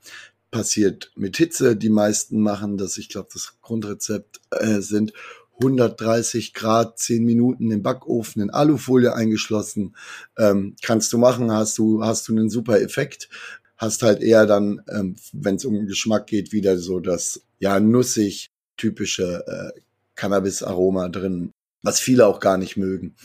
passiert 0.49 1.11
mit 1.15 1.37
Hitze. 1.37 1.75
Die 1.75 1.89
meisten 1.89 2.39
machen 2.41 2.77
das, 2.77 2.97
ich 2.97 3.09
glaube, 3.09 3.29
das 3.33 3.57
Grundrezept 3.61 4.41
äh, 4.51 4.81
sind 4.81 5.13
130 5.59 6.53
Grad, 6.53 6.99
10 6.99 7.23
Minuten 7.23 7.71
im 7.71 7.81
Backofen 7.81 8.41
in 8.41 8.49
Alufolie 8.49 9.13
eingeschlossen. 9.13 9.95
Ähm, 10.37 10.75
kannst 10.81 11.11
du 11.13 11.17
machen, 11.17 11.51
hast 11.51 11.77
du, 11.77 12.03
hast 12.03 12.27
du 12.27 12.33
einen 12.33 12.49
super 12.49 12.79
Effekt. 12.79 13.29
Hast 13.75 14.01
halt 14.01 14.21
eher 14.21 14.45
dann, 14.45 14.81
ähm, 14.89 15.15
wenn 15.33 15.55
es 15.55 15.65
um 15.65 15.85
Geschmack 15.85 16.27
geht, 16.27 16.51
wieder 16.51 16.77
so 16.77 16.99
das 16.99 17.41
ja 17.59 17.79
nussig 17.79 18.49
typische 18.77 19.43
äh, 19.47 19.79
Cannabis-Aroma 20.15 21.09
drin 21.09 21.51
was 21.81 21.99
viele 21.99 22.27
auch 22.27 22.39
gar 22.39 22.57
nicht 22.57 22.77
mögen. 22.77 23.15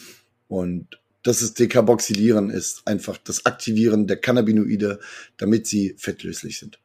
Und 0.49 0.99
das 1.23 1.41
ist 1.41 1.59
Dekarboxylieren 1.59 2.51
ist 2.51 2.87
einfach 2.87 3.17
das 3.17 3.47
Aktivieren 3.47 4.07
der 4.07 4.21
Cannabinoide, 4.21 5.01
damit 5.37 5.67
sie 5.67 5.95
fettlöslich 5.99 6.59
sind. 6.59 6.79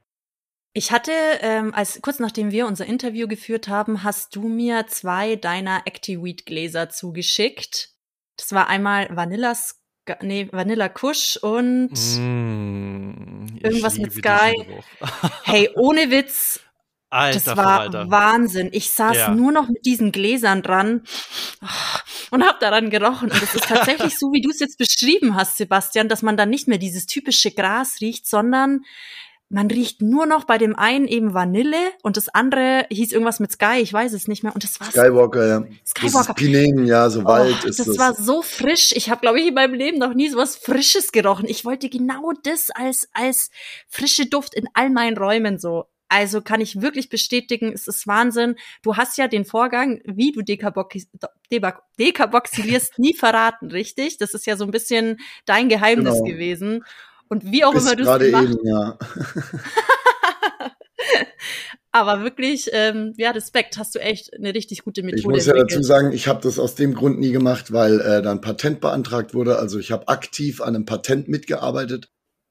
Ich 0.74 0.92
hatte, 0.92 1.12
ähm, 1.42 1.74
als 1.74 2.00
kurz 2.04 2.20
nachdem 2.20 2.52
wir 2.52 2.68
unser 2.68 2.86
Interview 2.86 3.28
geführt 3.28 3.68
haben, 3.68 4.04
hast 4.04 4.36
du 4.36 4.48
mir 4.48 4.86
zwei 4.88 5.36
deiner 5.36 5.82
Actiweed-Gläser 5.86 6.90
zugeschickt. 6.90 7.90
Das 8.38 8.52
war 8.52 8.68
einmal 8.68 9.10
Vanillas, 9.16 9.82
nee, 10.22 10.48
Vanilla 10.52 10.88
Kush 10.88 11.38
und 11.38 11.94
mm, 11.94 13.58
irgendwas 13.64 13.98
mit 13.98 14.14
Sky. 14.14 14.54
hey, 15.44 15.72
ohne 15.74 16.12
Witz, 16.12 16.60
Alter, 17.10 17.40
das 17.40 17.58
war 17.58 17.80
Alter. 17.82 18.12
Wahnsinn. 18.12 18.70
Ich 18.74 18.92
saß 18.92 19.18
ja. 19.18 19.30
nur 19.34 19.52
noch 19.52 19.70
mit 19.70 19.86
diesen 19.86 20.12
Gläsern 20.12 20.62
dran 20.62 21.04
und 22.32 22.44
hab 22.44 22.60
daran 22.60 22.90
gerochen. 22.90 23.32
Und 23.32 23.42
es 23.42 23.56
ist 23.56 23.68
tatsächlich 23.68 24.18
so, 24.20 24.28
wie 24.34 24.42
du 24.42 24.50
es 24.50 24.60
jetzt 24.60 24.78
beschrieben 24.78 25.36
hast, 25.36 25.58
Sebastian, 25.58 26.10
dass 26.10 26.22
man 26.22 26.36
dann 26.36 26.50
nicht 26.50 26.68
mehr 26.68 26.78
dieses 26.78 27.06
typische 27.06 27.52
Gras 27.52 28.02
riecht, 28.02 28.28
sondern 28.28 28.84
man 29.50 29.68
riecht 29.68 30.02
nur 30.02 30.26
noch 30.26 30.44
bei 30.44 30.58
dem 30.58 30.76
einen 30.76 31.08
eben 31.08 31.34
Vanille 31.34 31.78
und 32.04 32.18
das 32.18 32.28
andere 32.28 32.86
hieß 32.90 33.14
irgendwas 33.14 33.40
mit 33.40 33.54
Sky, 33.54 33.80
ich 33.80 33.94
weiß 33.94 34.12
es 34.12 34.28
nicht 34.28 34.44
mehr. 34.44 34.54
Und 34.54 34.66
das 34.66 34.78
war 34.82 34.88
Skywalker, 34.88 35.48
ja. 35.48 35.64
Skywalker. 35.86 36.34
Das 36.34 36.44
ist 36.44 36.88
ja, 36.88 37.10
so 37.10 37.22
oh, 37.22 37.26
Wald 37.26 37.64
ist 37.64 37.80
das. 37.80 37.88
Das 37.88 37.98
war 37.98 38.14
so 38.14 38.42
frisch. 38.42 38.92
Ich 38.94 39.10
habe, 39.10 39.22
glaube 39.22 39.40
ich, 39.40 39.48
in 39.48 39.54
meinem 39.54 39.74
Leben 39.74 40.00
noch 40.00 40.14
nie 40.14 40.28
so 40.28 40.38
was 40.38 40.58
Frisches 40.58 41.14
gerochen. 41.14 41.46
Ich 41.48 41.64
wollte 41.64 41.88
genau 41.88 42.34
das 42.44 42.72
als 42.72 43.08
als 43.14 43.50
frische 43.88 44.26
Duft 44.26 44.54
in 44.54 44.68
all 44.74 44.90
meinen 44.90 45.18
Räumen 45.18 45.60
so. 45.60 45.86
Also 46.10 46.42
kann 46.42 46.62
ich 46.62 46.82
wirklich 46.82 47.10
bestätigen, 47.10 47.74
es 47.74 47.88
ist 47.88 48.08
Wahnsinn. 48.08 48.56
Du 48.82 48.96
hast 48.96 49.18
ja 49.18 49.28
den 49.28 49.46
Vorgang, 49.46 50.02
wie 50.06 50.32
du 50.32 50.42
dekarboxy 50.42 51.08
dekarboxylierst, 52.00 52.98
nie 52.98 53.14
verraten, 53.14 53.72
richtig? 53.72 54.18
Das 54.18 54.34
ist 54.34 54.46
ja 54.46 54.56
so 54.56 54.64
ein 54.64 54.72
bisschen 54.72 55.20
dein 55.46 55.70
Geheimnis 55.70 56.16
genau. 56.16 56.26
gewesen. 56.26 56.86
Und 57.30 57.52
wie 57.52 57.66
auch 57.66 57.74
Bis 57.74 57.84
immer 57.84 57.96
du 57.96 58.04
es 58.04 58.20
gemacht 58.20 58.50
eben, 58.52 58.68
ja. 58.68 58.98
Aber 61.92 62.24
wirklich, 62.24 62.70
ähm, 62.74 63.14
ja, 63.18 63.32
Respekt, 63.32 63.78
hast 63.78 63.96
du 63.96 64.00
echt 64.00 64.34
eine 64.34 64.54
richtig 64.54 64.84
gute 64.84 65.04
Methode. 65.04 65.20
Ich 65.20 65.26
muss 65.26 65.46
ja 65.46 65.54
entwickelt. 65.54 65.72
dazu 65.72 65.84
sagen, 65.84 66.12
ich 66.12 66.28
habe 66.28 66.42
das 66.42 66.60
aus 66.60 66.76
dem 66.76 66.94
Grund 66.94 67.20
nie 67.20 67.32
gemacht, 67.32 67.74
weil 67.74 68.00
äh, 68.02 68.22
dann 68.22 68.40
Patent 68.40 68.82
beantragt 68.82 69.34
wurde. 69.34 69.58
Also 69.58 69.80
ich 69.80 69.92
habe 69.92 70.08
aktiv 70.08 70.62
an 70.62 70.76
einem 70.76 70.86
Patent 70.86 71.28
mitgearbeitet, 71.28 72.10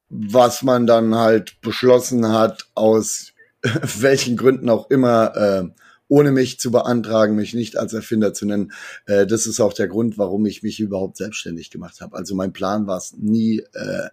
was 0.09 0.63
man 0.63 0.87
dann 0.87 1.15
halt 1.15 1.61
beschlossen 1.61 2.33
hat 2.33 2.67
aus 2.75 3.35
welchen 4.01 4.37
Gründen 4.37 4.69
auch 4.69 4.91
immer, 4.91 5.37
äh, 5.37 5.83
ohne 6.09 6.31
mich 6.31 6.61
zu 6.61 6.71
beantragen, 6.71 7.35
mich 7.35 7.55
nicht 7.55 7.77
als 7.77 7.93
Erfinder 7.93 8.33
zu 8.33 8.47
nennen. 8.47 8.73
Äh, 9.07 9.27
das 9.27 9.47
ist 9.47 9.61
auch 9.61 9.73
der 9.73 9.89
Grund, 9.89 10.19
warum 10.19 10.47
ich 10.47 10.63
mich 10.63 10.81
überhaupt 10.81 11.17
selbstständig 11.17 11.71
gemacht 11.71 12.01
habe. 12.01 12.17
Also 12.17 12.35
mein 12.35 12.53
Plan 12.53 12.87
war 12.87 12.99
es 12.99 13.15
nie, 13.17 13.61
äh, 13.73 14.09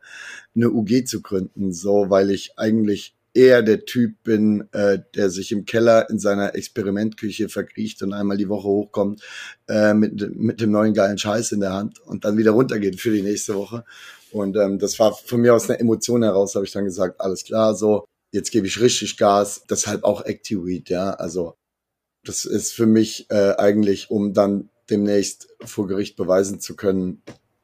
eine 0.56 0.72
UG 0.72 1.06
zu 1.06 1.22
gründen, 1.22 1.74
so 1.74 2.10
weil 2.10 2.32
ich 2.32 2.58
eigentlich 2.58 3.16
eher 3.36 3.64
der 3.64 3.86
Typ 3.86 4.24
bin, 4.24 4.68
äh, 4.74 5.00
der 5.16 5.30
sich 5.30 5.52
im 5.52 5.66
Keller 5.66 6.10
in 6.10 6.20
seiner 6.20 6.56
Experimentküche 6.56 7.50
verkriecht 7.50 8.04
und 8.04 8.14
einmal 8.14 8.38
die 8.38 8.50
Woche 8.50 8.68
hochkommt 8.68 9.22
äh, 9.68 9.94
mit, 9.94 10.36
mit 10.36 10.62
dem 10.62 10.72
neuen 10.72 10.94
geilen 10.94 11.18
Scheiß 11.18 11.52
in 11.52 11.60
der 11.60 11.74
Hand 11.74 12.00
und 12.00 12.26
dann 12.26 12.38
wieder 12.38 12.52
runtergeht 12.52 13.00
für 13.00 13.12
die 13.12 13.24
nächste 13.24 13.56
Woche. 13.56 13.86
Und 14.32 14.56
ähm, 14.58 14.80
das 14.80 15.00
war 15.00 15.14
von 15.14 15.42
mir 15.42 15.54
aus 15.54 15.70
einer 15.70 15.80
Emotion 15.80 16.24
heraus, 16.24 16.56
habe 16.56 16.66
ich 16.66 16.72
dann 16.72 16.86
gesagt, 16.86 17.22
alles 17.22 17.44
klar, 17.44 17.76
so, 17.76 18.06
jetzt 18.34 18.52
gebe 18.52 18.68
ich 18.68 18.82
richtig 18.82 19.16
Gas, 19.18 19.64
deshalb 19.70 20.04
auch 20.04 20.26
Actiweed, 20.26 20.90
ja. 20.90 21.12
Also 21.12 21.56
das 22.26 22.46
ist 22.46 22.74
für 22.74 22.88
mich 22.88 23.30
äh, 23.30 23.54
eigentlich, 23.58 24.10
um 24.10 24.34
dann 24.34 24.70
demnächst 24.90 25.48
vor 25.64 25.88
Gericht 25.88 26.18
beweisen 26.18 26.60
zu 26.60 26.76
können, 26.76 27.22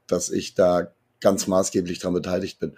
dass 0.08 0.30
ich 0.30 0.54
da 0.54 0.94
ganz 1.22 1.48
maßgeblich 1.48 2.00
daran 2.00 2.14
beteiligt 2.14 2.60
bin. 2.60 2.76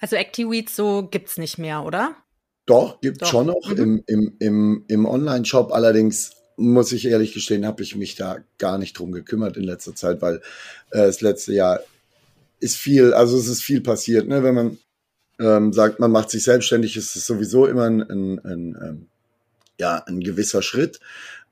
Also 0.00 0.16
Actiweed 0.16 0.70
so 0.70 1.08
gibt's 1.10 1.36
nicht 1.36 1.58
mehr, 1.58 1.84
oder? 1.84 2.16
Doch, 2.64 3.00
gibt 3.00 3.22
Doch. 3.22 3.26
schon 3.26 3.46
noch 3.48 3.70
mhm. 3.70 3.76
im, 3.76 4.04
im, 4.06 4.36
im, 4.38 4.84
im 4.88 5.06
Online-Shop. 5.06 5.72
Allerdings 5.72 6.32
muss 6.56 6.92
ich 6.92 7.06
ehrlich 7.06 7.34
gestehen, 7.34 7.66
habe 7.66 7.82
ich 7.82 7.96
mich 7.96 8.14
da 8.14 8.38
gar 8.58 8.78
nicht 8.78 8.98
drum 8.98 9.12
gekümmert 9.12 9.56
in 9.56 9.64
letzter 9.64 9.94
Zeit, 9.94 10.22
weil 10.22 10.36
äh, 10.90 11.06
das 11.06 11.20
letzte 11.20 11.52
Jahr 11.52 11.80
ist 12.60 12.76
viel, 12.76 13.12
also 13.12 13.36
es 13.36 13.48
ist 13.48 13.62
viel 13.62 13.80
passiert. 13.80 14.28
Ne? 14.28 14.42
Wenn 14.42 14.54
man 14.54 14.78
ähm, 15.38 15.72
sagt, 15.72 16.00
man 16.00 16.10
macht 16.10 16.30
sich 16.30 16.44
selbstständig, 16.44 16.96
ist 16.96 17.16
es 17.16 17.26
sowieso 17.26 17.66
immer 17.66 17.84
ein, 17.84 18.02
ein, 18.02 18.38
ein, 18.44 18.78
ähm, 18.82 19.06
ja, 19.78 20.02
ein 20.06 20.20
gewisser 20.20 20.62
Schritt. 20.62 21.00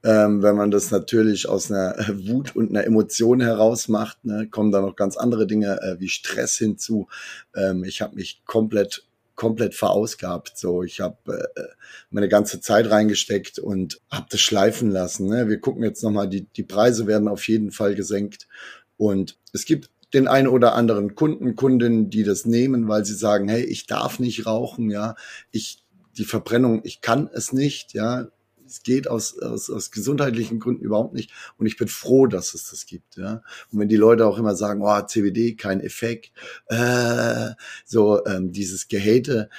Ähm, 0.02 0.42
wenn 0.42 0.56
man 0.56 0.70
das 0.70 0.90
natürlich 0.90 1.48
aus 1.48 1.70
einer 1.70 1.96
Wut 2.26 2.54
und 2.54 2.70
einer 2.70 2.84
Emotion 2.84 3.40
heraus 3.40 3.88
macht, 3.88 4.24
ne, 4.24 4.48
kommen 4.48 4.70
da 4.70 4.80
noch 4.80 4.96
ganz 4.96 5.16
andere 5.16 5.46
Dinge 5.46 5.80
äh, 5.80 5.98
wie 5.98 6.08
Stress 6.08 6.56
hinzu. 6.56 7.08
Ähm, 7.54 7.84
ich 7.84 8.02
habe 8.02 8.16
mich 8.16 8.42
komplett 8.44 9.04
komplett 9.34 9.74
verausgabt. 9.74 10.56
So, 10.56 10.82
ich 10.82 11.00
habe 11.00 11.50
äh, 11.56 11.62
meine 12.10 12.28
ganze 12.28 12.60
Zeit 12.60 12.90
reingesteckt 12.90 13.58
und 13.58 14.00
habe 14.10 14.26
das 14.30 14.40
schleifen 14.40 14.90
lassen. 14.90 15.26
Ne? 15.26 15.48
Wir 15.48 15.58
gucken 15.58 15.82
jetzt 15.82 16.02
nochmal, 16.02 16.28
die, 16.28 16.46
die 16.56 16.62
Preise 16.62 17.06
werden 17.06 17.28
auf 17.28 17.46
jeden 17.48 17.72
Fall 17.72 17.94
gesenkt. 17.94 18.46
Und 18.96 19.36
es 19.52 19.64
gibt 19.64 19.90
den 20.14 20.28
ein 20.28 20.48
oder 20.48 20.74
anderen 20.74 21.14
Kunden, 21.14 21.56
Kundinnen, 21.56 22.08
die 22.08 22.22
das 22.22 22.46
nehmen, 22.46 22.88
weil 22.88 23.04
sie 23.04 23.14
sagen, 23.14 23.48
hey, 23.48 23.62
ich 23.64 23.86
darf 23.86 24.18
nicht 24.18 24.46
rauchen, 24.46 24.90
ja, 24.90 25.16
ich 25.50 25.84
die 26.16 26.24
Verbrennung, 26.24 26.80
ich 26.84 27.00
kann 27.00 27.28
es 27.32 27.52
nicht, 27.52 27.92
ja, 27.92 28.28
es 28.66 28.82
geht 28.82 29.08
aus, 29.08 29.38
aus, 29.40 29.70
aus 29.70 29.90
gesundheitlichen 29.90 30.58
Gründen 30.58 30.84
überhaupt 30.84 31.14
nicht. 31.14 31.30
Und 31.58 31.66
ich 31.66 31.76
bin 31.76 31.88
froh, 31.88 32.26
dass 32.26 32.54
es 32.54 32.70
das 32.70 32.86
gibt. 32.86 33.16
Ja. 33.16 33.42
Und 33.70 33.78
wenn 33.78 33.88
die 33.88 33.96
Leute 33.96 34.26
auch 34.26 34.38
immer 34.38 34.56
sagen, 34.56 34.82
oh, 34.82 35.00
CBD, 35.00 35.54
kein 35.54 35.80
Effekt, 35.80 36.32
äh, 36.68 37.50
so 37.84 38.24
ähm, 38.26 38.52
dieses 38.52 38.88
Gehate. 38.88 39.50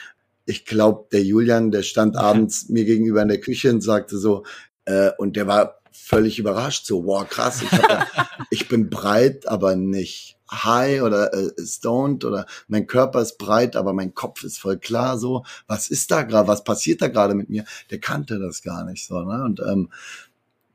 Ich 0.46 0.66
glaube, 0.66 1.08
der 1.12 1.24
Julian, 1.24 1.72
der 1.72 1.84
stand 1.84 2.16
abends 2.16 2.70
mir 2.70 2.86
gegenüber 2.86 3.22
in 3.22 3.28
der 3.28 3.40
Küche 3.40 3.70
und 3.70 3.82
sagte 3.82 4.18
so, 4.18 4.44
äh, 4.86 5.12
und 5.18 5.36
der 5.36 5.48
war 5.48 5.82
völlig 5.92 6.40
überrascht, 6.40 6.86
so, 6.86 7.06
wow, 7.06 7.28
krass, 7.28 7.62
ich, 7.64 7.72
hab, 7.72 8.30
ich 8.52 8.68
bin 8.68 8.90
breit, 8.90 9.48
aber 9.48 9.76
nicht 9.76 10.35
high 10.52 11.02
oder 11.02 11.34
äh, 11.34 11.52
stoned 11.66 12.24
oder 12.26 12.46
mein 12.68 12.88
Körper 12.88 13.22
ist 13.22 13.38
breit, 13.38 13.76
aber 13.76 13.94
mein 13.94 14.14
Kopf 14.14 14.44
ist 14.44 14.60
voll 14.60 14.78
klar, 14.78 15.18
so, 15.18 15.44
was 15.68 15.90
ist 15.90 16.12
da 16.12 16.24
gerade, 16.24 16.48
was 16.48 16.64
passiert 16.64 17.02
da 17.02 17.08
gerade 17.08 17.36
mit 17.36 17.50
mir? 17.50 17.66
Der 17.92 18.00
kannte 18.00 18.40
das 18.40 18.62
gar 18.62 18.84
nicht 18.86 19.06
so, 19.06 19.22
ne? 19.22 19.44
Und 19.44 19.60
ähm, 19.62 19.90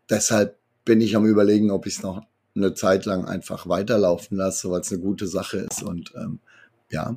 deshalb 0.09 0.57
bin 0.85 1.01
ich 1.01 1.15
am 1.17 1.27
überlegen, 1.27 1.71
ob 1.71 1.87
ich 1.87 1.97
es 1.97 2.03
noch 2.03 2.23
eine 2.57 2.75
Zeit 2.75 3.07
lang 3.07 3.27
einfach 3.27 3.69
weiterlaufen 3.69 4.37
lasse, 4.37 4.71
weil 4.71 4.81
es 4.81 4.93
eine 4.93 5.01
gute 5.01 5.27
Sache 5.27 5.59
ist 5.59 5.83
und 5.83 6.13
ähm, 6.17 6.41
ja. 6.91 7.17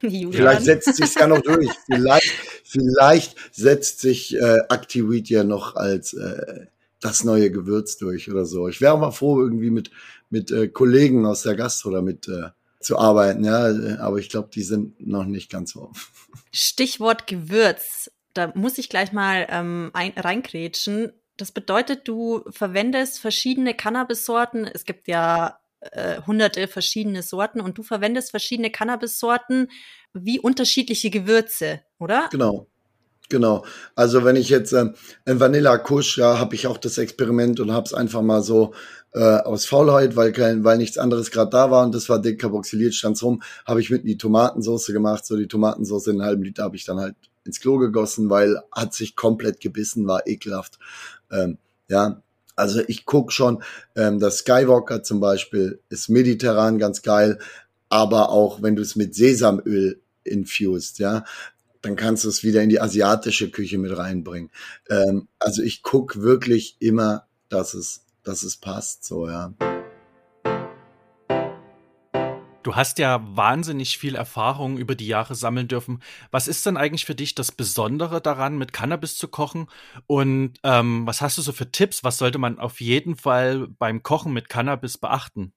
Julian. 0.00 0.32
Vielleicht 0.32 0.64
setzt 0.64 0.96
sich 0.96 1.14
ja 1.14 1.26
noch 1.26 1.40
durch. 1.40 1.68
Vielleicht, 1.86 2.34
vielleicht 2.64 3.36
setzt 3.52 4.00
sich 4.00 4.34
äh, 4.36 4.60
Actiweed 4.68 5.28
ja 5.28 5.44
noch 5.44 5.76
als 5.76 6.14
äh, 6.14 6.66
das 7.00 7.24
neue 7.24 7.50
Gewürz 7.50 7.98
durch 7.98 8.30
oder 8.30 8.46
so. 8.46 8.68
Ich 8.68 8.80
wäre 8.80 8.98
mal 8.98 9.10
froh, 9.10 9.40
irgendwie 9.40 9.70
mit, 9.70 9.90
mit 10.34 10.50
äh, 10.50 10.66
Kollegen 10.66 11.24
aus 11.26 11.42
der 11.42 11.54
Gastro 11.54 11.90
damit 11.90 12.26
äh, 12.28 12.50
zu 12.80 12.98
arbeiten, 12.98 13.44
ja, 13.44 13.72
aber 14.00 14.18
ich 14.18 14.28
glaube, 14.28 14.50
die 14.52 14.62
sind 14.62 15.00
noch 15.06 15.24
nicht 15.24 15.50
ganz 15.50 15.70
so. 15.70 15.92
Stichwort 16.52 17.26
Gewürz. 17.26 18.10
Da 18.34 18.52
muss 18.54 18.78
ich 18.78 18.88
gleich 18.88 19.12
mal 19.12 19.46
ähm, 19.48 19.90
ein, 19.94 20.12
reingrätschen. 20.16 21.12
Das 21.36 21.52
bedeutet, 21.52 22.06
du 22.08 22.42
verwendest 22.50 23.20
verschiedene 23.20 23.74
Cannabis-Sorten. 23.74 24.66
Es 24.66 24.84
gibt 24.84 25.08
ja 25.08 25.60
äh, 25.80 26.20
hunderte 26.26 26.66
verschiedene 26.66 27.22
Sorten 27.22 27.60
und 27.60 27.78
du 27.78 27.84
verwendest 27.84 28.32
verschiedene 28.32 28.70
Cannabis-Sorten 28.70 29.68
wie 30.12 30.40
unterschiedliche 30.40 31.10
Gewürze, 31.10 31.80
oder? 31.98 32.28
Genau. 32.30 32.66
Genau. 33.30 33.64
Also 33.94 34.24
wenn 34.24 34.36
ich 34.36 34.50
jetzt 34.50 34.72
äh, 34.72 34.90
ein 35.24 35.40
Vanilla 35.40 35.78
Kusch, 35.78 36.18
ja, 36.18 36.38
habe 36.38 36.54
ich 36.54 36.66
auch 36.66 36.76
das 36.76 36.98
Experiment 36.98 37.58
und 37.58 37.72
habe 37.72 37.86
es 37.86 37.94
einfach 37.94 38.20
mal 38.20 38.42
so 38.42 38.74
äh, 39.12 39.18
aus 39.18 39.64
Faulheit, 39.64 40.14
weil 40.16 40.32
kein, 40.32 40.62
weil 40.64 40.76
nichts 40.76 40.98
anderes 40.98 41.30
gerade 41.30 41.50
da 41.50 41.70
war 41.70 41.84
und 41.84 41.94
das 41.94 42.08
war 42.08 42.20
dekarboxyliert, 42.20 42.94
stand's 42.94 43.22
rum, 43.22 43.42
habe 43.66 43.80
ich 43.80 43.90
mit 43.90 44.04
die 44.04 44.18
Tomatensauce 44.18 44.88
gemacht. 44.88 45.24
So 45.24 45.36
die 45.36 45.48
Tomatensauce 45.48 46.08
in 46.08 46.20
einen 46.20 46.28
halben 46.28 46.42
Liter 46.42 46.64
habe 46.64 46.76
ich 46.76 46.84
dann 46.84 46.98
halt 47.00 47.16
ins 47.44 47.60
Klo 47.60 47.78
gegossen, 47.78 48.28
weil 48.28 48.60
hat 48.72 48.92
sich 48.94 49.16
komplett 49.16 49.60
gebissen, 49.60 50.06
war 50.06 50.26
ekelhaft. 50.26 50.78
Ähm, 51.30 51.58
ja, 51.88 52.22
also 52.56 52.80
ich 52.86 53.06
guck 53.06 53.32
schon, 53.32 53.62
ähm, 53.96 54.20
das 54.20 54.38
Skywalker 54.38 55.02
zum 55.02 55.20
Beispiel 55.20 55.80
ist 55.88 56.08
mediterran 56.08 56.78
ganz 56.78 57.02
geil, 57.02 57.38
aber 57.88 58.30
auch 58.30 58.62
wenn 58.62 58.76
du 58.76 58.82
es 58.82 58.96
mit 58.96 59.14
Sesamöl 59.14 60.00
infused, 60.24 60.98
ja, 60.98 61.24
dann 61.84 61.96
kannst 61.96 62.24
du 62.24 62.28
es 62.28 62.42
wieder 62.42 62.62
in 62.62 62.68
die 62.68 62.80
asiatische 62.80 63.50
Küche 63.50 63.78
mit 63.78 63.96
reinbringen. 63.96 64.50
Ähm, 64.88 65.28
also 65.38 65.62
ich 65.62 65.82
guck 65.82 66.20
wirklich 66.20 66.76
immer, 66.80 67.26
dass 67.48 67.74
es, 67.74 68.04
dass 68.22 68.42
es 68.42 68.56
passt, 68.56 69.04
so, 69.04 69.28
ja. 69.28 69.54
Du 72.62 72.74
hast 72.74 72.98
ja 72.98 73.20
wahnsinnig 73.36 73.98
viel 73.98 74.14
Erfahrung 74.14 74.78
über 74.78 74.94
die 74.94 75.06
Jahre 75.06 75.34
sammeln 75.34 75.68
dürfen. 75.68 76.02
Was 76.30 76.48
ist 76.48 76.64
denn 76.64 76.78
eigentlich 76.78 77.04
für 77.04 77.14
dich 77.14 77.34
das 77.34 77.52
Besondere 77.52 78.22
daran, 78.22 78.56
mit 78.56 78.72
Cannabis 78.72 79.18
zu 79.18 79.28
kochen? 79.28 79.68
Und 80.06 80.54
ähm, 80.62 81.06
was 81.06 81.20
hast 81.20 81.36
du 81.36 81.42
so 81.42 81.52
für 81.52 81.70
Tipps? 81.70 82.04
Was 82.04 82.16
sollte 82.16 82.38
man 82.38 82.58
auf 82.58 82.80
jeden 82.80 83.16
Fall 83.16 83.68
beim 83.78 84.02
Kochen 84.02 84.32
mit 84.32 84.48
Cannabis 84.48 84.96
beachten? 84.96 85.52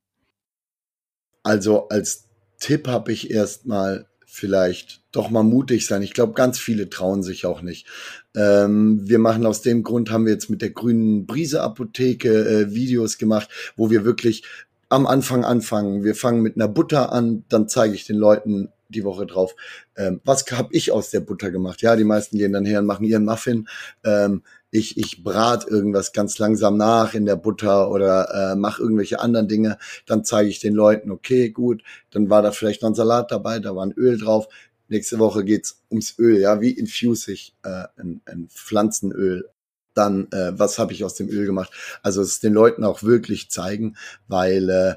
Also 1.43 1.87
als 1.87 2.27
Tipp 2.59 2.89
habe 2.89 3.13
ich 3.13 3.31
erstmal 3.31 4.09
vielleicht 4.29 5.01
doch 5.11 5.29
mal 5.29 5.43
mutig 5.43 5.87
sein. 5.87 6.03
Ich 6.03 6.13
glaube, 6.13 6.33
ganz 6.33 6.59
viele 6.59 6.89
trauen 6.89 7.23
sich 7.23 7.45
auch 7.45 7.61
nicht. 7.61 7.87
Ähm, 8.35 8.99
wir 9.03 9.19
machen 9.19 9.45
aus 9.45 9.61
dem 9.61 9.81
Grund, 9.81 10.11
haben 10.11 10.25
wir 10.25 10.33
jetzt 10.33 10.49
mit 10.49 10.61
der 10.61 10.69
grünen 10.69 11.25
Brise 11.25 11.61
Apotheke 11.61 12.29
äh, 12.29 12.73
Videos 12.75 13.17
gemacht, 13.17 13.49
wo 13.77 13.89
wir 13.89 14.05
wirklich 14.05 14.43
am 14.89 15.07
Anfang 15.07 15.43
anfangen. 15.43 16.03
Wir 16.03 16.13
fangen 16.13 16.41
mit 16.41 16.55
einer 16.55 16.67
Butter 16.67 17.11
an, 17.11 17.45
dann 17.49 17.67
zeige 17.67 17.95
ich 17.95 18.05
den 18.05 18.17
Leuten 18.17 18.69
die 18.89 19.03
Woche 19.03 19.25
drauf, 19.25 19.55
ähm, 19.95 20.21
was 20.23 20.45
habe 20.51 20.69
ich 20.71 20.91
aus 20.91 21.09
der 21.09 21.21
Butter 21.21 21.51
gemacht? 21.51 21.81
Ja, 21.81 21.95
die 21.95 22.03
meisten 22.03 22.37
gehen 22.37 22.53
dann 22.53 22.65
her 22.65 22.79
und 22.79 22.85
machen 22.85 23.05
ihren 23.05 23.25
Muffin. 23.25 23.67
Ähm, 24.03 24.43
ich, 24.71 24.97
ich 24.97 25.23
brat 25.23 25.67
irgendwas 25.67 26.11
ganz 26.11 26.37
langsam 26.39 26.77
nach 26.77 27.13
in 27.13 27.25
der 27.25 27.35
Butter 27.35 27.89
oder 27.89 28.51
äh, 28.51 28.55
mache 28.55 28.81
irgendwelche 28.81 29.19
anderen 29.19 29.47
Dinge, 29.47 29.77
dann 30.05 30.23
zeige 30.25 30.49
ich 30.49 30.59
den 30.59 30.73
Leuten, 30.73 31.11
okay, 31.11 31.49
gut, 31.49 31.83
dann 32.11 32.29
war 32.29 32.41
da 32.41 32.51
vielleicht 32.51 32.81
noch 32.81 32.89
ein 32.89 32.95
Salat 32.95 33.31
dabei, 33.31 33.59
da 33.59 33.75
war 33.75 33.85
ein 33.85 33.93
Öl 33.93 34.17
drauf. 34.17 34.47
Nächste 34.89 35.19
Woche 35.19 35.43
geht's 35.43 35.81
ums 35.89 36.17
Öl, 36.17 36.39
ja, 36.39 36.61
wie 36.61 36.71
infuse 36.71 37.31
ich 37.31 37.55
äh, 37.63 37.85
ein, 37.97 38.21
ein 38.25 38.47
Pflanzenöl 38.49 39.49
dann 39.93 40.27
äh, 40.31 40.51
was 40.53 40.77
habe 40.77 40.93
ich 40.93 41.03
aus 41.03 41.15
dem 41.15 41.27
Öl 41.27 41.45
gemacht. 41.45 41.71
Also 42.03 42.21
es 42.21 42.39
den 42.39 42.53
Leuten 42.53 42.83
auch 42.83 43.01
wirklich 43.01 43.49
zeigen, 43.49 43.97
weil 44.27 44.69
äh, 44.69 44.95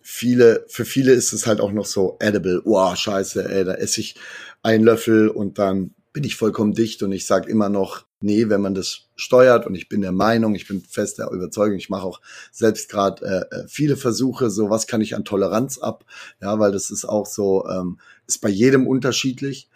viele, 0.00 0.64
für 0.68 0.84
viele 0.84 1.12
ist 1.12 1.32
es 1.32 1.46
halt 1.46 1.60
auch 1.60 1.72
noch 1.72 1.86
so 1.86 2.16
edible. 2.20 2.62
Wow, 2.64 2.96
scheiße, 2.96 3.48
ey, 3.48 3.64
da 3.64 3.74
esse 3.74 4.00
ich 4.00 4.16
einen 4.62 4.84
Löffel 4.84 5.28
und 5.28 5.58
dann 5.58 5.94
bin 6.12 6.24
ich 6.24 6.36
vollkommen 6.36 6.72
dicht 6.72 7.02
und 7.02 7.12
ich 7.12 7.26
sage 7.26 7.50
immer 7.50 7.68
noch, 7.68 8.06
nee, 8.22 8.48
wenn 8.48 8.60
man 8.60 8.74
das 8.74 9.08
steuert 9.16 9.66
und 9.66 9.74
ich 9.74 9.88
bin 9.88 10.00
der 10.00 10.12
Meinung, 10.12 10.54
ich 10.54 10.66
bin 10.66 10.80
fest 10.80 11.18
der 11.18 11.30
Überzeugung, 11.30 11.76
ich 11.76 11.90
mache 11.90 12.06
auch 12.06 12.20
selbst 12.50 12.88
gerade 12.88 13.24
äh, 13.50 13.54
äh, 13.54 13.68
viele 13.68 13.96
Versuche, 13.96 14.50
so 14.50 14.70
was 14.70 14.86
kann 14.86 15.00
ich 15.00 15.14
an 15.14 15.24
Toleranz 15.24 15.78
ab, 15.78 16.04
ja, 16.40 16.58
weil 16.58 16.72
das 16.72 16.90
ist 16.90 17.04
auch 17.04 17.26
so, 17.26 17.66
ähm, 17.68 17.98
ist 18.26 18.40
bei 18.40 18.48
jedem 18.48 18.86
unterschiedlich. 18.86 19.68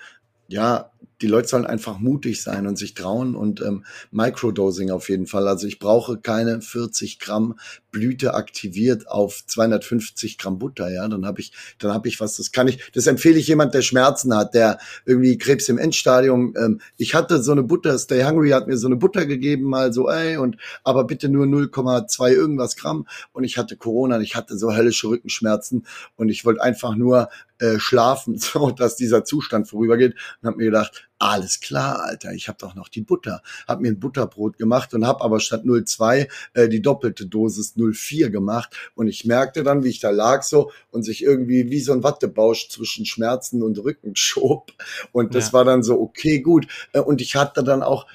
Ja, 0.48 0.92
die 1.22 1.26
Leute 1.26 1.48
sollen 1.48 1.66
einfach 1.66 1.98
mutig 1.98 2.42
sein 2.42 2.66
und 2.66 2.76
sich 2.76 2.94
trauen 2.94 3.34
und 3.34 3.60
ähm, 3.62 3.84
Microdosing 4.10 4.90
auf 4.90 5.08
jeden 5.08 5.26
Fall. 5.26 5.48
Also 5.48 5.66
ich 5.66 5.78
brauche 5.78 6.18
keine 6.18 6.60
40 6.60 7.18
Gramm 7.18 7.58
Blüte 7.90 8.34
aktiviert 8.34 9.08
auf 9.08 9.42
250 9.46 10.36
Gramm 10.36 10.58
Butter. 10.58 10.90
Ja, 10.92 11.08
dann 11.08 11.24
habe 11.24 11.40
ich, 11.40 11.52
dann 11.78 11.94
habe 11.94 12.08
ich 12.08 12.20
was. 12.20 12.36
Das 12.36 12.52
kann 12.52 12.68
ich, 12.68 12.92
das 12.92 13.06
empfehle 13.06 13.38
ich 13.38 13.48
jemand, 13.48 13.72
der 13.72 13.80
Schmerzen 13.80 14.36
hat, 14.36 14.52
der 14.52 14.78
irgendwie 15.06 15.38
Krebs 15.38 15.70
im 15.70 15.78
Endstadium. 15.78 16.54
Ähm, 16.58 16.82
ich 16.98 17.14
hatte 17.14 17.42
so 17.42 17.52
eine 17.52 17.62
Butter. 17.62 17.98
Stay 17.98 18.22
Hungry 18.24 18.50
hat 18.50 18.66
mir 18.66 18.76
so 18.76 18.86
eine 18.86 18.96
Butter 18.96 19.24
gegeben, 19.24 19.64
mal 19.64 19.94
so, 19.94 20.10
ey 20.10 20.36
und 20.36 20.58
aber 20.84 21.04
bitte 21.04 21.30
nur 21.30 21.46
0,2 21.46 22.32
irgendwas 22.32 22.76
Gramm. 22.76 23.06
Und 23.32 23.44
ich 23.44 23.56
hatte 23.56 23.78
Corona, 23.78 24.16
und 24.16 24.22
ich 24.22 24.36
hatte 24.36 24.58
so 24.58 24.76
höllische 24.76 25.08
Rückenschmerzen 25.08 25.86
und 26.16 26.28
ich 26.28 26.44
wollte 26.44 26.62
einfach 26.62 26.96
nur 26.96 27.30
äh, 27.58 27.78
schlafen, 27.78 28.38
so 28.38 28.70
dass 28.70 28.96
dieser 28.96 29.24
Zustand 29.24 29.68
vorübergeht. 29.68 30.14
Und 30.40 30.46
habe 30.48 30.58
mir 30.58 30.66
gedacht, 30.66 31.08
alles 31.18 31.60
klar, 31.60 32.02
Alter, 32.02 32.32
ich 32.32 32.48
habe 32.48 32.58
doch 32.60 32.74
noch 32.74 32.88
die 32.88 33.00
Butter. 33.00 33.42
Hab 33.66 33.80
mir 33.80 33.88
ein 33.88 33.98
Butterbrot 34.00 34.58
gemacht 34.58 34.92
und 34.92 35.06
habe 35.06 35.24
aber 35.24 35.40
statt 35.40 35.64
0,2 35.64 36.28
äh, 36.54 36.68
die 36.68 36.82
doppelte 36.82 37.26
Dosis 37.26 37.74
0,4 37.76 38.28
gemacht. 38.30 38.76
Und 38.94 39.08
ich 39.08 39.24
merkte 39.24 39.62
dann, 39.62 39.82
wie 39.82 39.88
ich 39.88 40.00
da 40.00 40.10
lag 40.10 40.42
so 40.42 40.70
und 40.90 41.04
sich 41.04 41.22
irgendwie 41.22 41.70
wie 41.70 41.80
so 41.80 41.92
ein 41.92 42.02
Wattebausch 42.02 42.68
zwischen 42.68 43.06
Schmerzen 43.06 43.62
und 43.62 43.78
Rücken 43.78 44.12
schob. 44.16 44.72
Und 45.12 45.34
das 45.34 45.48
ja. 45.48 45.52
war 45.54 45.64
dann 45.64 45.82
so, 45.82 45.98
okay, 46.00 46.40
gut. 46.40 46.66
Äh, 46.92 47.00
und 47.00 47.20
ich 47.20 47.36
hatte 47.36 47.64
dann 47.64 47.82
auch 47.82 48.06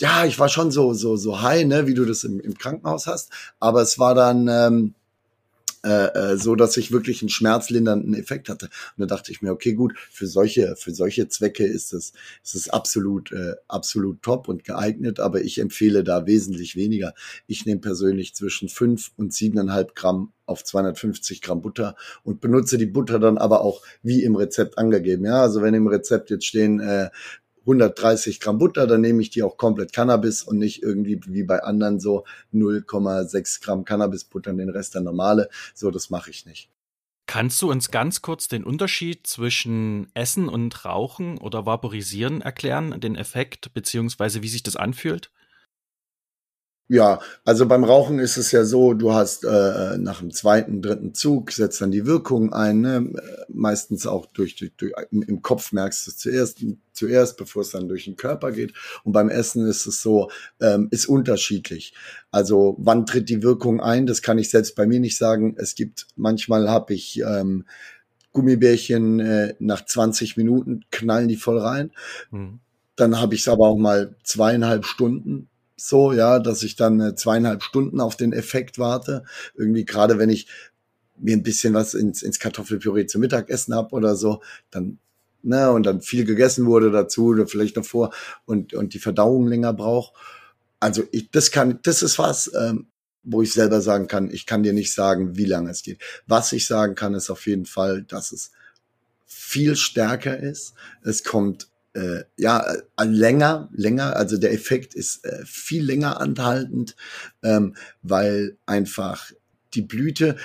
ja, 0.00 0.24
ich 0.24 0.40
war 0.40 0.48
schon 0.48 0.72
so, 0.72 0.92
so, 0.92 1.16
so 1.16 1.40
high, 1.40 1.64
ne, 1.64 1.86
wie 1.86 1.94
du 1.94 2.04
das 2.04 2.24
im, 2.24 2.40
im 2.40 2.58
Krankenhaus 2.58 3.06
hast. 3.06 3.30
Aber 3.60 3.80
es 3.80 3.96
war 3.98 4.16
dann, 4.16 4.48
ähm, 4.48 4.94
äh, 5.84 6.32
äh, 6.32 6.36
so 6.38 6.54
dass 6.54 6.76
ich 6.76 6.92
wirklich 6.92 7.20
einen 7.22 7.28
schmerzlindernden 7.28 8.14
Effekt 8.14 8.48
hatte. 8.48 8.66
Und 8.96 9.00
da 9.02 9.06
dachte 9.06 9.30
ich 9.30 9.42
mir, 9.42 9.52
okay, 9.52 9.74
gut, 9.74 9.92
für 10.10 10.26
solche, 10.26 10.76
für 10.76 10.94
solche 10.94 11.28
Zwecke 11.28 11.64
ist 11.64 11.92
es, 11.92 12.12
ist 12.42 12.54
es 12.54 12.68
absolut, 12.70 13.32
äh, 13.32 13.54
absolut 13.68 14.22
top 14.22 14.48
und 14.48 14.64
geeignet, 14.64 15.20
aber 15.20 15.42
ich 15.42 15.58
empfehle 15.58 16.02
da 16.02 16.26
wesentlich 16.26 16.74
weniger. 16.74 17.14
Ich 17.46 17.66
nehme 17.66 17.80
persönlich 17.80 18.34
zwischen 18.34 18.68
fünf 18.68 19.12
und 19.16 19.34
siebeneinhalb 19.34 19.94
Gramm 19.94 20.32
auf 20.46 20.64
250 20.64 21.40
Gramm 21.40 21.62
Butter 21.62 21.96
und 22.22 22.40
benutze 22.40 22.78
die 22.78 22.86
Butter 22.86 23.18
dann 23.18 23.38
aber 23.38 23.62
auch 23.62 23.82
wie 24.02 24.22
im 24.22 24.36
Rezept 24.36 24.78
angegeben. 24.78 25.24
Ja, 25.24 25.42
also 25.42 25.62
wenn 25.62 25.74
im 25.74 25.86
Rezept 25.86 26.30
jetzt 26.30 26.46
stehen 26.46 26.80
äh, 26.80 27.10
130 27.64 28.40
Gramm 28.40 28.58
Butter, 28.58 28.86
dann 28.86 29.00
nehme 29.00 29.22
ich 29.22 29.30
die 29.30 29.42
auch 29.42 29.56
komplett 29.56 29.92
Cannabis 29.92 30.42
und 30.42 30.58
nicht 30.58 30.82
irgendwie 30.82 31.20
wie 31.26 31.44
bei 31.44 31.62
anderen 31.62 32.00
so 32.00 32.24
0,6 32.52 33.62
Gramm 33.62 33.84
Cannabisbutter 33.84 34.50
und 34.50 34.58
den 34.58 34.70
Rest 34.70 34.94
der 34.94 35.02
normale. 35.02 35.48
So, 35.74 35.90
das 35.90 36.10
mache 36.10 36.30
ich 36.30 36.46
nicht. 36.46 36.70
Kannst 37.26 37.62
du 37.62 37.70
uns 37.70 37.90
ganz 37.90 38.20
kurz 38.20 38.48
den 38.48 38.64
Unterschied 38.64 39.26
zwischen 39.26 40.08
Essen 40.12 40.48
und 40.48 40.84
Rauchen 40.84 41.38
oder 41.38 41.64
Vaporisieren 41.64 42.42
erklären, 42.42 43.00
den 43.00 43.16
Effekt 43.16 43.72
beziehungsweise 43.72 44.42
wie 44.42 44.48
sich 44.48 44.62
das 44.62 44.76
anfühlt? 44.76 45.30
Ja, 46.86 47.20
also 47.46 47.66
beim 47.66 47.82
Rauchen 47.82 48.18
ist 48.18 48.36
es 48.36 48.52
ja 48.52 48.66
so, 48.66 48.92
du 48.92 49.14
hast 49.14 49.44
äh, 49.44 49.96
nach 49.96 50.20
dem 50.20 50.30
zweiten, 50.30 50.82
dritten 50.82 51.14
Zug, 51.14 51.50
setzt 51.50 51.80
dann 51.80 51.90
die 51.90 52.04
Wirkung 52.04 52.52
ein, 52.52 52.82
ne? 52.82 53.10
meistens 53.48 54.06
auch 54.06 54.26
durch, 54.26 54.56
durch, 54.56 54.72
durch 54.76 54.92
im, 55.10 55.40
Kopf 55.40 55.72
merkst 55.72 56.06
du 56.06 56.10
es 56.10 56.18
zuerst, 56.18 56.62
zuerst, 56.92 57.38
bevor 57.38 57.62
es 57.62 57.70
dann 57.70 57.88
durch 57.88 58.04
den 58.04 58.16
Körper 58.16 58.52
geht. 58.52 58.74
Und 59.02 59.12
beim 59.12 59.30
Essen 59.30 59.66
ist 59.66 59.86
es 59.86 60.02
so, 60.02 60.30
ähm, 60.60 60.88
ist 60.90 61.06
unterschiedlich. 61.06 61.94
Also 62.30 62.76
wann 62.78 63.06
tritt 63.06 63.30
die 63.30 63.42
Wirkung 63.42 63.80
ein, 63.80 64.04
das 64.04 64.20
kann 64.20 64.36
ich 64.36 64.50
selbst 64.50 64.76
bei 64.76 64.86
mir 64.86 65.00
nicht 65.00 65.16
sagen. 65.16 65.54
Es 65.56 65.74
gibt, 65.74 66.06
manchmal 66.16 66.68
habe 66.68 66.92
ich 66.92 67.18
ähm, 67.20 67.64
Gummibärchen 68.32 69.20
äh, 69.20 69.54
nach 69.58 69.86
20 69.86 70.36
Minuten 70.36 70.84
knallen 70.90 71.28
die 71.28 71.36
voll 71.36 71.60
rein. 71.60 71.92
Mhm. 72.30 72.60
Dann 72.94 73.22
habe 73.22 73.34
ich 73.34 73.40
es 73.40 73.48
aber 73.48 73.68
auch 73.68 73.78
mal 73.78 74.14
zweieinhalb 74.22 74.84
Stunden 74.84 75.48
so, 75.86 76.12
ja, 76.12 76.38
dass 76.38 76.62
ich 76.62 76.76
dann 76.76 76.98
äh, 77.00 77.14
zweieinhalb 77.14 77.62
Stunden 77.62 78.00
auf 78.00 78.16
den 78.16 78.32
Effekt 78.32 78.78
warte. 78.78 79.24
Irgendwie 79.54 79.84
gerade 79.84 80.18
wenn 80.18 80.30
ich 80.30 80.48
mir 81.16 81.36
ein 81.36 81.42
bisschen 81.42 81.74
was 81.74 81.92
ins, 81.92 82.22
ins 82.22 82.38
Kartoffelpüree 82.38 83.06
zum 83.06 83.20
Mittagessen 83.20 83.74
hab 83.74 83.92
oder 83.92 84.16
so, 84.16 84.42
dann, 84.70 84.98
ne, 85.42 85.70
und 85.70 85.84
dann 85.84 86.00
viel 86.00 86.24
gegessen 86.24 86.64
wurde 86.64 86.90
dazu 86.90 87.26
oder 87.26 87.46
vielleicht 87.46 87.76
davor 87.76 88.14
und, 88.46 88.72
und 88.72 88.94
die 88.94 88.98
Verdauung 88.98 89.46
länger 89.46 89.74
braucht. 89.74 90.14
Also 90.80 91.04
ich, 91.12 91.30
das 91.30 91.50
kann, 91.50 91.78
das 91.82 92.02
ist 92.02 92.18
was, 92.18 92.50
ähm, 92.58 92.86
wo 93.22 93.42
ich 93.42 93.52
selber 93.52 93.82
sagen 93.82 94.06
kann, 94.06 94.30
ich 94.30 94.46
kann 94.46 94.62
dir 94.62 94.72
nicht 94.72 94.92
sagen, 94.92 95.36
wie 95.36 95.46
lange 95.46 95.70
es 95.70 95.82
geht. 95.82 96.00
Was 96.26 96.52
ich 96.52 96.66
sagen 96.66 96.94
kann, 96.94 97.14
ist 97.14 97.28
auf 97.28 97.46
jeden 97.46 97.66
Fall, 97.66 98.02
dass 98.04 98.32
es 98.32 98.52
viel 99.26 99.76
stärker 99.76 100.38
ist. 100.38 100.74
Es 101.02 101.24
kommt 101.24 101.68
äh, 101.94 102.24
ja 102.36 102.64
länger, 103.02 103.68
länger, 103.72 104.16
also 104.16 104.36
der 104.36 104.52
Effekt 104.52 104.94
ist 104.94 105.24
äh, 105.24 105.42
viel 105.44 105.84
länger 105.84 106.20
anhaltend, 106.20 106.96
ähm, 107.42 107.74
weil 108.02 108.56
einfach 108.66 109.30
die 109.74 109.82
Blüte 109.82 110.36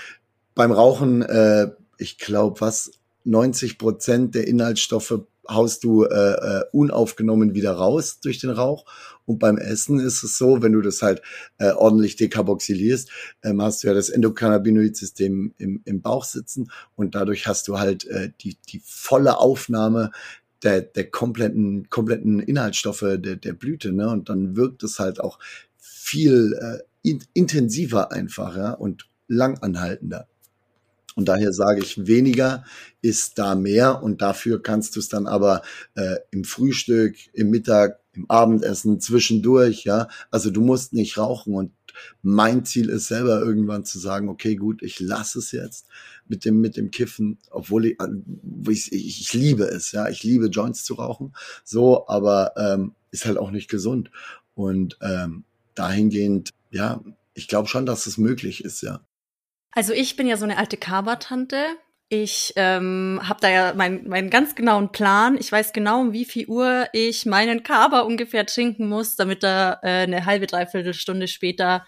beim 0.55 0.71
Rauchen, 0.71 1.21
äh, 1.21 1.71
ich 1.97 2.17
glaube, 2.17 2.61
was 2.61 2.91
90 3.25 3.77
Prozent 3.77 4.35
der 4.35 4.47
Inhaltsstoffe 4.47 5.21
haust 5.49 5.83
du 5.83 6.03
äh, 6.03 6.09
äh, 6.15 6.63
unaufgenommen 6.71 7.53
wieder 7.53 7.73
raus 7.73 8.19
durch 8.21 8.39
den 8.39 8.51
Rauch. 8.51 8.85
Und 9.25 9.39
beim 9.39 9.57
Essen 9.57 9.99
ist 9.99 10.23
es 10.23 10.37
so, 10.37 10.61
wenn 10.61 10.73
du 10.73 10.81
das 10.81 11.01
halt 11.01 11.21
äh, 11.57 11.71
ordentlich 11.71 12.15
dekarboxylierst, 12.15 13.09
ähm, 13.43 13.61
hast 13.61 13.83
du 13.83 13.87
ja 13.87 13.93
das 13.93 14.09
Endokannabinoid-System 14.09 15.53
im, 15.57 15.81
im 15.85 16.01
Bauch 16.01 16.23
sitzen 16.23 16.71
und 16.95 17.15
dadurch 17.15 17.47
hast 17.47 17.67
du 17.67 17.79
halt 17.79 18.05
äh, 18.05 18.31
die, 18.41 18.57
die 18.69 18.81
volle 18.83 19.37
Aufnahme 19.37 20.11
der, 20.63 20.81
der 20.81 21.09
kompletten, 21.09 21.89
kompletten 21.89 22.39
Inhaltsstoffe 22.39 23.05
der, 23.17 23.35
der 23.35 23.53
Blüte, 23.53 23.91
ne? 23.91 24.09
Und 24.09 24.29
dann 24.29 24.55
wirkt 24.55 24.83
es 24.83 24.99
halt 24.99 25.19
auch 25.19 25.39
viel 25.77 26.53
äh, 26.59 26.83
in, 27.01 27.23
intensiver 27.33 28.11
einfach, 28.11 28.55
ja, 28.57 28.73
und 28.73 29.07
langanhaltender. 29.27 30.27
Und 31.15 31.27
daher 31.27 31.51
sage 31.51 31.81
ich, 31.81 32.07
weniger 32.07 32.63
ist 33.01 33.39
da 33.39 33.55
mehr 33.55 34.01
und 34.03 34.21
dafür 34.21 34.61
kannst 34.61 34.95
du 34.95 34.99
es 34.99 35.09
dann 35.09 35.27
aber 35.27 35.63
äh, 35.95 36.15
im 36.31 36.43
Frühstück, 36.43 37.15
im 37.33 37.49
Mittag, 37.49 37.99
im 38.13 38.29
Abendessen, 38.29 38.99
zwischendurch, 39.01 39.83
ja. 39.83 40.07
Also 40.31 40.49
du 40.49 40.61
musst 40.61 40.93
nicht 40.93 41.17
rauchen 41.17 41.55
und 41.55 41.71
mein 42.21 42.63
Ziel 42.65 42.89
ist 42.89 43.07
selber 43.07 43.41
irgendwann 43.41 43.83
zu 43.83 43.99
sagen, 43.99 44.29
okay, 44.29 44.55
gut, 44.55 44.81
ich 44.81 44.99
lasse 44.99 45.39
es 45.39 45.51
jetzt 45.51 45.87
mit 46.29 46.45
dem, 46.45 46.61
mit 46.61 46.77
dem 46.77 46.91
Kiffen, 46.91 47.39
obwohl 47.51 47.85
ich, 47.85 47.97
ich, 48.69 48.91
ich, 48.91 49.33
liebe 49.33 49.63
es, 49.63 49.91
ja, 49.91 50.07
ich 50.07 50.23
liebe 50.23 50.47
Joints 50.47 50.83
zu 50.83 50.93
rauchen, 50.93 51.33
so, 51.63 52.07
aber 52.07 52.53
ähm, 52.55 52.93
ist 53.11 53.25
halt 53.25 53.37
auch 53.37 53.51
nicht 53.51 53.69
gesund. 53.69 54.11
Und 54.53 54.97
ähm, 55.01 55.43
dahingehend, 55.75 56.51
ja, 56.71 57.01
ich 57.33 57.47
glaube 57.47 57.67
schon, 57.67 57.85
dass 57.85 58.05
es 58.05 58.17
möglich 58.17 58.63
ist, 58.63 58.81
ja. 58.81 59.01
Also 59.71 59.93
ich 59.93 60.15
bin 60.15 60.27
ja 60.27 60.37
so 60.37 60.45
eine 60.45 60.57
alte 60.57 60.77
Kaba-Tante. 60.77 61.57
Ich 62.09 62.53
ähm, 62.55 63.19
habe 63.23 63.39
da 63.39 63.49
ja 63.49 63.73
meinen 63.75 64.09
meinen 64.09 64.31
ganz 64.31 64.55
genauen 64.55 64.91
Plan. 64.91 65.37
Ich 65.39 65.51
weiß 65.51 65.73
genau, 65.73 66.01
um 66.01 66.11
wie 66.11 66.25
viel 66.25 66.47
Uhr 66.47 66.87
ich 66.91 67.27
meinen 67.27 67.61
Kaba 67.61 68.01
ungefähr 68.01 68.47
trinken 68.47 68.89
muss, 68.89 69.15
damit 69.15 69.43
er 69.43 69.79
äh, 69.83 70.03
eine 70.03 70.25
halbe, 70.25 70.47
dreiviertel 70.47 70.95
Stunde 70.95 71.27
später 71.27 71.85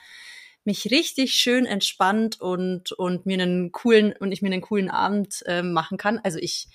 mich 0.63 0.91
richtig 0.91 1.33
schön 1.33 1.65
entspannt 1.65 2.39
und 2.39 2.91
und 2.91 3.25
mir 3.25 3.41
einen 3.41 3.71
coolen 3.71 4.13
und 4.19 4.31
ich 4.31 4.41
mir 4.41 4.51
einen 4.51 4.61
coolen 4.61 4.89
Abend 4.89 5.43
äh, 5.45 5.63
machen 5.63 5.97
kann. 5.97 6.19
Also 6.23 6.37
ich 6.39 6.67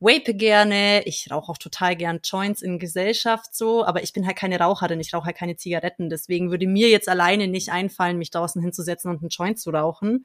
vape 0.00 0.34
gerne, 0.34 1.02
ich 1.06 1.28
rauche 1.30 1.50
auch 1.50 1.58
total 1.58 1.96
gern 1.96 2.20
Joints 2.22 2.62
in 2.62 2.78
Gesellschaft 2.78 3.54
so, 3.54 3.84
aber 3.84 4.02
ich 4.02 4.12
bin 4.12 4.26
halt 4.26 4.36
keine 4.36 4.58
Raucherin, 4.60 5.00
ich 5.00 5.12
rauche 5.12 5.26
halt 5.26 5.36
keine 5.36 5.56
Zigaretten, 5.56 6.08
deswegen 6.08 6.50
würde 6.50 6.66
mir 6.66 6.88
jetzt 6.88 7.08
alleine 7.08 7.48
nicht 7.48 7.70
einfallen, 7.70 8.18
mich 8.18 8.30
draußen 8.30 8.62
hinzusetzen 8.62 9.10
und 9.10 9.20
einen 9.20 9.30
Joint 9.30 9.58
zu 9.58 9.70
rauchen. 9.70 10.24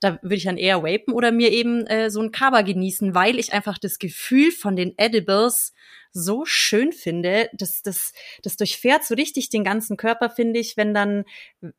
Da 0.00 0.18
würde 0.22 0.34
ich 0.34 0.44
dann 0.44 0.58
eher 0.58 0.82
vapen 0.82 1.14
oder 1.14 1.32
mir 1.32 1.52
eben 1.52 1.86
äh, 1.86 2.10
so 2.10 2.20
ein 2.20 2.32
Kaba 2.32 2.62
genießen, 2.62 3.14
weil 3.14 3.38
ich 3.38 3.52
einfach 3.52 3.78
das 3.78 3.98
Gefühl 3.98 4.50
von 4.50 4.76
den 4.76 4.98
Edibles 4.98 5.72
so 6.16 6.44
schön 6.44 6.92
finde. 6.92 7.50
Das, 7.52 7.82
das, 7.82 8.12
das 8.42 8.56
durchfährt 8.56 9.04
so 9.04 9.14
richtig 9.14 9.50
den 9.50 9.64
ganzen 9.64 9.96
Körper, 9.96 10.30
finde 10.30 10.58
ich, 10.58 10.76
wenn 10.76 10.94
dann, 10.94 11.24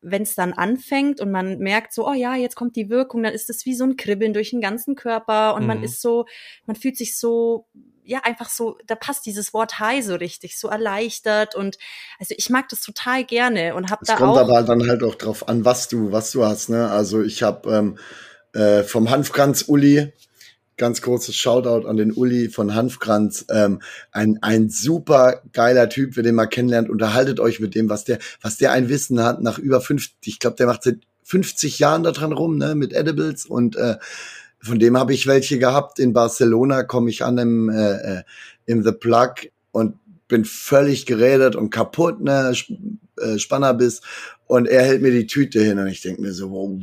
wenn 0.00 0.22
es 0.22 0.34
dann 0.34 0.52
anfängt 0.52 1.20
und 1.20 1.30
man 1.30 1.58
merkt 1.58 1.92
so, 1.92 2.08
oh 2.08 2.14
ja, 2.14 2.36
jetzt 2.36 2.54
kommt 2.54 2.76
die 2.76 2.88
Wirkung, 2.88 3.22
dann 3.22 3.34
ist 3.34 3.50
es 3.50 3.66
wie 3.66 3.74
so 3.74 3.84
ein 3.84 3.96
Kribbeln 3.96 4.32
durch 4.32 4.50
den 4.50 4.60
ganzen 4.60 4.94
Körper 4.94 5.54
und 5.54 5.62
mhm. 5.62 5.66
man 5.66 5.82
ist 5.82 6.00
so, 6.00 6.26
man 6.66 6.76
fühlt 6.76 6.96
sich 6.96 7.18
so 7.18 7.66
ja, 8.04 8.20
einfach 8.24 8.48
so, 8.48 8.78
da 8.86 8.94
passt 8.94 9.26
dieses 9.26 9.52
Wort 9.52 9.80
high 9.80 10.02
so 10.02 10.14
richtig, 10.14 10.58
so 10.58 10.68
erleichtert 10.68 11.54
und 11.54 11.76
also 12.18 12.34
ich 12.38 12.48
mag 12.48 12.66
das 12.70 12.80
total 12.80 13.22
gerne 13.22 13.74
und 13.74 13.90
habe 13.90 14.06
da 14.06 14.14
auch. 14.14 14.18
Es 14.18 14.24
kommt 14.24 14.38
aber 14.38 14.62
dann 14.62 14.88
halt 14.88 15.02
auch 15.02 15.14
drauf 15.14 15.46
an, 15.46 15.66
was 15.66 15.88
du, 15.88 16.10
was 16.10 16.30
du 16.30 16.42
hast, 16.42 16.70
ne? 16.70 16.90
Also 16.90 17.20
ich 17.22 17.42
habe 17.42 17.70
ähm, 17.70 17.98
äh, 18.54 18.82
vom 18.82 19.10
Hanfkranz 19.10 19.64
Uli, 19.68 20.10
ganz 20.78 21.02
kurzes 21.02 21.36
Shoutout 21.36 21.86
an 21.86 21.96
den 21.96 22.12
Uli 22.12 22.48
von 22.48 22.74
Hanfkranz, 22.74 23.44
ähm, 23.50 23.80
ein, 24.12 24.38
ein 24.40 24.70
super 24.70 25.42
geiler 25.52 25.88
Typ, 25.88 26.16
wer 26.16 26.22
den 26.22 26.34
mal 26.34 26.46
kennenlernt, 26.46 26.88
unterhaltet 26.88 27.40
euch 27.40 27.60
mit 27.60 27.74
dem, 27.74 27.90
was 27.90 28.04
der, 28.04 28.18
was 28.40 28.56
der 28.56 28.72
ein 28.72 28.88
Wissen 28.88 29.22
hat 29.22 29.42
nach 29.42 29.58
über 29.58 29.80
50, 29.80 30.16
ich 30.24 30.38
glaube, 30.38 30.56
der 30.56 30.66
macht 30.66 30.84
seit 30.84 30.98
50 31.24 31.78
Jahren 31.78 32.04
da 32.04 32.12
dran 32.12 32.32
rum, 32.32 32.56
ne, 32.56 32.74
mit 32.74 32.94
Edibles 32.94 33.44
und 33.44 33.76
äh, 33.76 33.96
von 34.60 34.78
dem 34.78 34.96
habe 34.96 35.14
ich 35.14 35.26
welche 35.26 35.58
gehabt. 35.58 35.98
In 35.98 36.12
Barcelona 36.12 36.82
komme 36.82 37.10
ich 37.10 37.24
an 37.24 37.38
im, 37.38 37.68
äh, 37.68 38.18
äh, 38.18 38.22
in 38.66 38.82
The 38.82 38.92
Plug 38.92 39.34
und 39.72 39.96
bin 40.26 40.44
völlig 40.44 41.06
geredet 41.06 41.56
und 41.56 41.70
kaputt, 41.70 42.20
ne, 42.20 42.52
äh, 43.20 43.38
Spannerbiss. 43.38 44.00
Und 44.46 44.66
er 44.66 44.82
hält 44.82 45.02
mir 45.02 45.10
die 45.10 45.26
Tüte 45.26 45.60
hin 45.62 45.78
und 45.78 45.88
ich 45.88 46.00
denke 46.00 46.22
mir 46.22 46.32
so, 46.32 46.50
wow. 46.50 46.80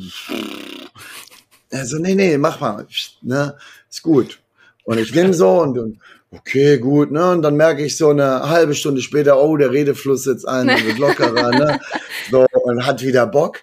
Er 1.70 1.86
so, 1.86 1.98
nee, 1.98 2.16
nee, 2.16 2.38
mach 2.38 2.60
mal, 2.60 2.86
ne, 3.22 3.58
ist 3.90 4.04
gut. 4.04 4.40
Und 4.84 5.00
ich 5.00 5.14
nehme 5.14 5.34
so 5.34 5.62
und, 5.62 5.78
und 5.78 6.00
okay, 6.32 6.78
gut, 6.78 7.12
ne, 7.12 7.32
und 7.32 7.42
dann 7.42 7.56
merke 7.56 7.84
ich 7.84 7.98
so 7.98 8.10
eine 8.10 8.50
halbe 8.50 8.76
Stunde 8.76 9.02
später, 9.02 9.42
oh, 9.42 9.58
der 9.58 9.72
Redefluss 9.72 10.24
sitzt 10.24 10.48
ein, 10.48 10.68
wird 10.68 11.00
lockerer, 11.00 11.52
ne, 11.52 11.80
so, 12.32 12.46
und 12.64 12.86
hat 12.86 13.02
wieder 13.02 13.26
Bock. 13.28 13.62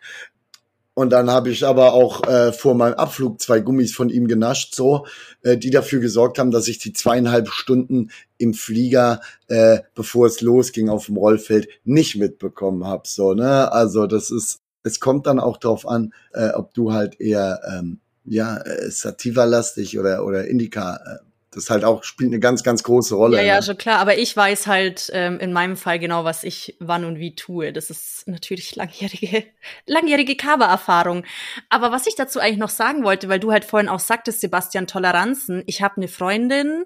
Und 0.95 1.11
dann 1.11 1.31
habe 1.31 1.49
ich 1.49 1.65
aber 1.65 1.95
auch 1.95 2.29
äh, 2.29 2.53
vor 2.53 2.75
meinem 2.75 2.95
Abflug 2.95 3.41
zwei 3.41 3.61
Gummis 3.61 3.95
von 3.95 4.11
ihm 4.11 4.29
genascht, 4.29 4.75
so, 4.75 5.07
äh, 5.43 5.57
die 5.57 5.71
dafür 5.71 6.01
gesorgt 6.01 6.39
haben, 6.39 6.51
dass 6.51 6.69
ich 6.69 6.79
die 6.79 6.93
zweieinhalb 6.93 7.49
Stunden 7.49 8.11
im 8.37 8.53
Flieger, 8.53 9.23
äh, 9.49 9.79
bevor 9.95 10.27
es 10.27 10.43
losging 10.43 10.91
auf 10.91 11.07
dem 11.07 11.17
Rollfeld, 11.17 11.69
nicht 11.85 12.17
mitbekommen 12.17 12.85
habe. 12.87 13.05
So, 13.07 13.33
ne? 13.33 13.73
Also 13.73 14.07
das 14.07 14.31
ist, 14.31 14.61
es 14.83 15.01
kommt 15.01 15.27
dann 15.27 15.41
auch 15.41 15.57
drauf 15.57 15.87
an, 15.87 16.13
äh, 16.33 16.51
ob 16.51 16.75
du 16.75 16.93
halt 16.93 17.21
eher 17.21 17.61
ähm, 17.73 18.01
ja, 18.25 18.59
äh, 18.59 18.91
Sativa-lastig 18.91 19.99
oder, 19.99 20.25
oder 20.25 20.47
Indica 20.47 20.97
äh, 20.97 21.19
das 21.55 21.69
halt 21.69 21.85
auch 21.85 22.03
spielt 22.03 22.31
eine 22.31 22.41
ganz, 22.41 22.63
ganz 22.63 22.83
große 22.83 23.15
Rolle. 23.15 23.37
Ja, 23.37 23.43
ja, 23.43 23.57
ne? 23.57 23.63
schon 23.63 23.77
klar. 23.77 23.99
Aber 23.99 24.17
ich 24.17 24.35
weiß 24.35 24.67
halt 24.67 25.11
ähm, 25.13 25.39
in 25.39 25.53
meinem 25.53 25.77
Fall 25.77 25.99
genau, 25.99 26.25
was 26.25 26.45
ich 26.45 26.77
wann 26.81 27.05
und 27.05 27.19
wie 27.19 27.35
tue. 27.37 27.75
Das 27.75 27.91
ist 27.91 28.27
natürlich 28.27 28.75
langjährige, 28.75 29.45
langjährige 29.87 30.35
Cover-Erfahrung. 30.35 31.25
Aber 31.69 31.93
was 31.93 32.07
ich 32.07 32.15
dazu 32.15 32.41
eigentlich 32.41 32.59
noch 32.59 32.71
sagen 32.71 33.05
wollte, 33.05 33.29
weil 33.29 33.39
du 33.39 33.53
halt 33.53 33.67
vorhin 33.67 33.91
auch 33.91 34.01
sagtest, 34.01 34.41
Sebastian 34.41 34.87
Toleranzen. 34.87 35.63
Ich 35.67 35.83
habe 35.83 35.99
eine 35.99 36.09
Freundin, 36.09 36.85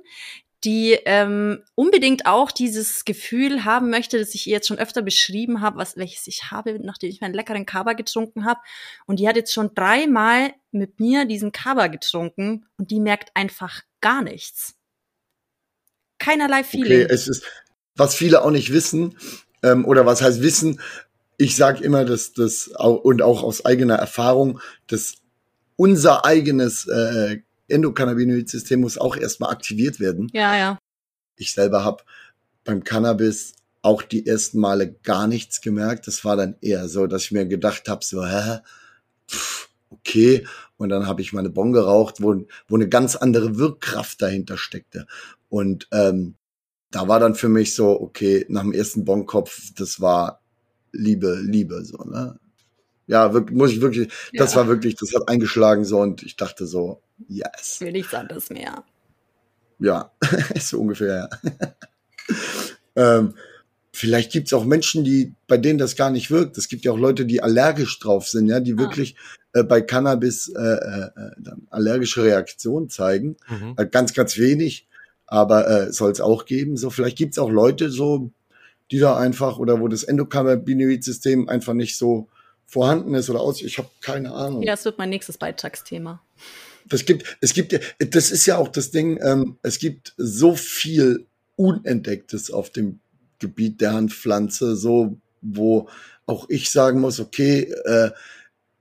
die 0.65 0.99
ähm, 1.05 1.63
unbedingt 1.75 2.27
auch 2.27 2.51
dieses 2.51 3.05
Gefühl 3.05 3.65
haben 3.65 3.91
möchte, 3.91 4.19
das 4.19 4.35
ich 4.35 4.47
ihr 4.47 4.55
jetzt 4.55 4.67
schon 4.67 4.79
öfter 4.79 5.03
beschrieben 5.03 5.61
habe, 5.61 5.79
was 5.79 5.97
welches 5.97 6.27
ich 6.27 6.51
habe, 6.51 6.79
nachdem 6.81 7.11
ich 7.11 7.21
meinen 7.21 7.35
leckeren 7.35 7.67
Kaba 7.67 7.93
getrunken 7.93 8.45
habe. 8.45 8.61
Und 9.07 9.21
die 9.21 9.29
hat 9.29 9.37
jetzt 9.37 9.53
schon 9.53 9.75
dreimal 9.75 10.53
mit 10.73 10.99
mir 10.99 11.25
diesen 11.27 11.53
Kaba 11.53 11.89
getrunken 11.89 12.67
und 12.79 12.91
die 12.91 13.01
merkt 13.01 13.31
einfach 13.35 13.83
gar 14.01 14.23
nichts. 14.23 14.75
Keinerlei 16.19 16.65
Feeling. 16.65 17.05
Okay, 17.05 17.13
es 17.15 17.29
ist, 17.29 17.45
was 17.95 18.15
viele 18.15 18.43
auch 18.43 18.51
nicht 18.51 18.73
wissen, 18.73 19.17
ähm, 19.63 19.85
oder 19.85 20.07
was 20.07 20.23
heißt 20.23 20.43
wissen, 20.43 20.81
ich 21.39 21.57
sage 21.57 21.85
immer, 21.85 22.05
dass 22.05 22.33
das 22.33 22.69
und 22.69 23.21
auch 23.21 23.43
aus 23.43 23.65
eigener 23.65 23.97
Erfahrung, 23.97 24.61
dass 24.87 25.17
unser 25.77 26.25
eigenes 26.25 26.87
äh, 26.87 27.43
Endokannabinoid-System 27.69 28.81
muss 28.81 28.99
auch 28.99 29.17
erstmal 29.17 29.51
aktiviert 29.51 30.01
werden. 30.01 30.29
Ja, 30.33 30.57
ja. 30.57 30.79
Ich 31.37 31.53
selber 31.53 31.85
habe 31.85 32.05
beim 32.65 32.85
Cannabis 32.85 33.55
auch 33.83 34.03
die 34.03 34.27
ersten 34.27 34.59
Male 34.59 34.93
gar 35.05 35.27
nichts 35.27 35.61
gemerkt. 35.61 36.07
Das 36.07 36.25
war 36.25 36.37
dann 36.37 36.57
eher 36.61 36.89
so, 36.89 37.07
dass 37.07 37.25
ich 37.25 37.33
mir 37.33 37.47
gedacht 37.47 37.89
habe, 37.89 38.05
so, 38.05 38.27
hä, 38.27 38.59
pff, 39.31 39.69
okay. 39.91 40.47
Und 40.77 40.89
dann 40.89 41.07
habe 41.07 41.23
ich 41.23 41.33
meine 41.33 41.51
Bon 41.51 41.73
geraucht, 41.73 42.21
wo, 42.21 42.47
wo 42.69 42.75
eine 42.75 42.89
ganz 42.89 43.17
andere 43.17 43.57
Wirkkraft 43.59 44.21
dahinter 44.21 44.59
steckte. 44.59 45.07
Und 45.49 45.89
ähm, 45.93 46.35
da 46.91 47.09
war 47.09 47.21
dann 47.21 47.35
für 47.35 47.49
mich 47.49 47.75
so, 47.75 48.01
okay, 48.01 48.45
nach 48.49 48.63
dem 48.63 48.73
ersten 48.73 49.05
Bonkopf, 49.05 49.73
das 49.77 50.01
war 50.01 50.41
Liebe, 50.93 51.41
Liebe, 51.43 51.85
so, 51.85 51.99
ne? 51.99 52.39
Ja, 53.07 53.33
wirklich, 53.33 53.57
muss 53.57 53.73
ich 53.73 53.81
wirklich, 53.81 54.09
ja. 54.33 54.43
das 54.43 54.57
war 54.57 54.67
wirklich, 54.67 54.97
das 54.97 55.15
hat 55.15 55.29
eingeschlagen 55.29 55.85
so 55.85 56.01
und 56.01 56.23
ich 56.23 56.37
dachte 56.37 56.67
so, 56.67 57.01
yes. 57.29 57.81
Will 57.81 57.93
nichts 57.93 58.15
anderes 58.15 58.51
mehr. 58.51 58.85
Ja, 59.79 60.11
so 60.61 60.81
ungefähr, 60.81 61.29
ja. 61.29 61.55
ähm, 63.19 63.35
vielleicht 63.93 64.33
gibt's 64.33 64.53
auch 64.53 64.65
Menschen, 64.65 65.05
die, 65.05 65.35
bei 65.47 65.57
denen 65.57 65.79
das 65.79 65.97
gar 65.97 66.11
nicht 66.11 66.31
wirkt. 66.31 66.59
Es 66.59 66.69
gibt 66.69 66.85
ja 66.85 66.93
auch 66.93 66.99
Leute, 66.99 67.27
die 67.27 67.43
allergisch 67.43 67.99
drauf 67.99 68.29
sind, 68.29 68.49
ja, 68.49 68.61
die 68.61 68.75
ah. 68.75 68.79
wirklich 68.79 69.17
äh, 69.53 69.63
bei 69.63 69.81
Cannabis 69.81 70.49
äh, 70.49 70.61
äh, 70.61 71.11
dann 71.39 71.67
allergische 71.71 72.25
Reaktionen 72.25 72.91
zeigen. 72.91 73.37
Mhm. 73.49 73.75
Äh, 73.77 73.87
ganz, 73.87 74.15
ganz 74.15 74.37
wenig, 74.37 74.89
aber 75.27 75.69
äh, 75.69 75.93
soll 75.93 76.11
es 76.11 76.21
auch 76.21 76.45
geben. 76.45 76.77
So, 76.77 76.91
vielleicht 76.91 77.19
gibt's 77.19 77.39
auch 77.39 77.51
Leute 77.51 77.91
so, 77.91 78.33
die 78.91 78.99
da 78.99 79.17
einfach 79.17 79.59
oder 79.59 79.81
wo 79.81 79.89
das 79.89 80.05
Endokannabinoid-System 80.05 81.49
einfach 81.49 81.75
nicht 81.75 81.97
so 81.97 82.29
vorhanden 82.67 83.15
ist 83.15 83.31
oder 83.31 83.41
aus. 83.41 83.63
Ich 83.63 83.79
habe 83.79 83.89
keine 84.01 84.33
Ahnung. 84.33 84.63
Ja, 84.63 84.73
das 84.73 84.85
wird 84.85 84.99
mein 84.99 85.11
nächstes 85.11 85.39
Beitragsthema. 85.39 86.23
Das 86.89 87.05
gibt, 87.05 87.39
es 87.41 87.55
gibt, 87.55 87.79
das 87.99 88.31
ist 88.31 88.47
ja 88.47 88.59
auch 88.59 88.69
das 88.69 88.91
Ding. 88.91 89.19
Ähm, 89.23 89.59
es 89.63 89.79
gibt 89.79 90.15
so 90.17 90.55
viel 90.55 91.27
Unentdecktes 91.57 92.51
auf 92.51 92.71
dem 92.71 93.01
Gebiet 93.39 93.81
der 93.81 93.95
Handpflanze, 93.95 94.77
so 94.77 95.19
wo 95.41 95.89
auch 96.27 96.47
ich 96.49 96.71
sagen 96.71 97.01
muss, 97.01 97.21
okay, 97.21 97.73
äh, 97.85 98.11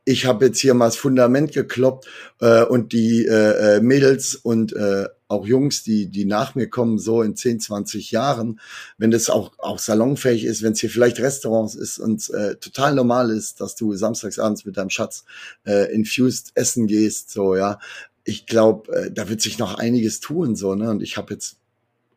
ich 0.03 0.25
habe 0.25 0.45
jetzt 0.45 0.59
hier 0.59 0.73
mal 0.73 0.85
das 0.85 0.95
Fundament 0.95 1.51
gekloppt 1.51 2.07
äh, 2.39 2.63
und 2.63 2.93
die 2.93 3.25
äh, 3.25 3.77
äh, 3.77 3.81
Mädels 3.81 4.35
und 4.35 4.73
äh, 4.73 5.07
auch 5.27 5.45
Jungs, 5.45 5.83
die 5.83 6.07
die 6.07 6.25
nach 6.25 6.55
mir 6.55 6.69
kommen, 6.69 6.99
so 6.99 7.21
in 7.21 7.35
10, 7.35 7.59
20 7.59 8.11
Jahren, 8.11 8.59
wenn 8.97 9.11
das 9.11 9.29
auch 9.29 9.53
auch 9.57 9.79
salonfähig 9.79 10.45
ist, 10.45 10.61
wenn 10.61 10.73
es 10.73 10.79
hier 10.79 10.89
vielleicht 10.89 11.19
Restaurants 11.19 11.75
ist 11.75 11.99
und 11.99 12.29
äh, 12.31 12.55
total 12.57 12.95
normal 12.95 13.31
ist, 13.31 13.61
dass 13.61 13.75
du 13.75 13.95
samstagsabends 13.95 14.65
mit 14.65 14.77
deinem 14.77 14.89
Schatz 14.89 15.25
äh, 15.65 15.93
infused 15.93 16.51
essen 16.55 16.87
gehst, 16.87 17.31
so 17.31 17.55
ja. 17.55 17.79
Ich 18.27 18.47
glaube, 18.47 18.91
äh, 18.91 19.11
da 19.11 19.29
wird 19.29 19.41
sich 19.41 19.59
noch 19.59 19.75
einiges 19.75 20.19
tun, 20.19 20.55
so 20.55 20.75
ne. 20.75 20.89
Und 20.89 21.03
ich 21.03 21.17
habe 21.17 21.33
jetzt 21.33 21.57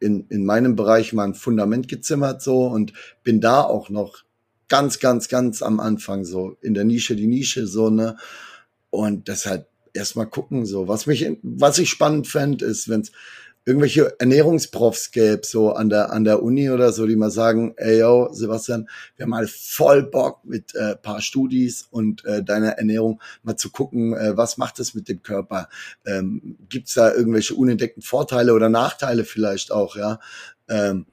in 0.01 0.27
in 0.29 0.44
meinem 0.44 0.77
Bereich 0.77 1.12
mal 1.12 1.25
ein 1.25 1.35
Fundament 1.35 1.88
gezimmert 1.88 2.42
so 2.42 2.66
und 2.66 2.92
bin 3.25 3.40
da 3.40 3.62
auch 3.62 3.90
noch 3.90 4.25
ganz, 4.68 4.99
ganz, 5.01 5.29
ganz 5.29 5.62
am 5.62 5.81
Anfang 5.81 6.25
so 6.25 6.57
in 6.61 6.75
der 6.75 6.85
Nische, 6.85 7.16
die 7.16 7.27
Nische 7.27 7.66
so, 7.66 7.90
ne? 7.90 8.16
Und 8.90 9.29
deshalb 9.29 9.68
erstmal 9.99 10.27
gucken, 10.27 10.65
so. 10.67 10.89
Was 10.89 11.07
mich, 11.07 11.31
was 11.43 11.79
ich 11.79 11.91
spannend 11.91 12.27
fände, 12.27 12.65
ist, 12.65 12.89
wenn 12.89 13.03
es 13.03 13.13
irgendwelche 13.69 14.19
Ernährungsprofs 14.19 15.11
gäbe, 15.11 15.43
so 15.45 15.73
an 15.73 15.91
der, 15.91 16.11
an 16.11 16.25
der 16.25 16.43
Uni 16.43 16.71
oder 16.71 16.91
so, 16.91 17.07
die 17.07 17.17
mal 17.17 17.31
sagen, 17.31 17.75
ey 17.77 17.99
yo, 17.99 18.31
Sebastian, 18.33 18.89
wir 19.17 19.25
haben 19.25 19.31
mal 19.31 19.47
voll 19.47 20.05
Bock 20.05 20.43
mit 20.45 20.75
äh, 20.75 20.97
paar 20.97 21.21
Studis 21.21 21.87
und 21.91 22.25
äh, 22.25 22.43
deiner 22.43 22.79
Ernährung 22.79 23.21
mal 23.43 23.57
zu 23.57 23.71
gucken, 23.71 24.15
äh, 24.15 24.35
was 24.39 24.57
macht 24.57 24.81
es 24.81 24.95
mit 24.95 25.11
dem 25.11 25.23
Körper? 25.23 25.69
Ähm, 26.07 26.57
Gibt 26.71 26.89
es 26.89 26.95
da 26.95 27.13
irgendwelche 27.13 27.55
unentdeckten 27.57 28.03
Vorteile 28.03 28.55
oder 28.55 28.71
Nachteile 28.71 29.25
vielleicht 29.25 29.71
auch, 29.71 29.97
ja? 29.97 30.19
Ähm, 30.71 31.05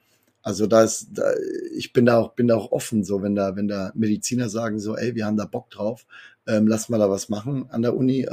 also 0.42 0.66
da 0.66 0.84
ist, 0.84 1.08
da, 1.12 1.34
ich 1.76 1.92
bin 1.92 2.06
da 2.06 2.20
auch, 2.20 2.36
bin 2.36 2.48
da 2.48 2.56
auch 2.56 2.72
offen, 2.72 3.04
so 3.04 3.22
wenn 3.22 3.36
da, 3.36 3.58
wenn 3.58 3.68
da 3.68 3.92
Mediziner 3.96 4.48
sagen 4.48 4.80
so, 4.80 4.96
ey, 4.96 5.14
wir 5.16 5.26
haben 5.26 5.38
da 5.38 5.46
Bock 5.46 5.72
drauf, 5.72 6.06
ähm, 6.48 6.68
lass 6.68 6.88
mal 6.88 7.00
da 7.00 7.10
was 7.10 7.28
machen 7.28 7.66
an 7.70 7.82
der 7.82 7.98
Uni. 7.98 8.28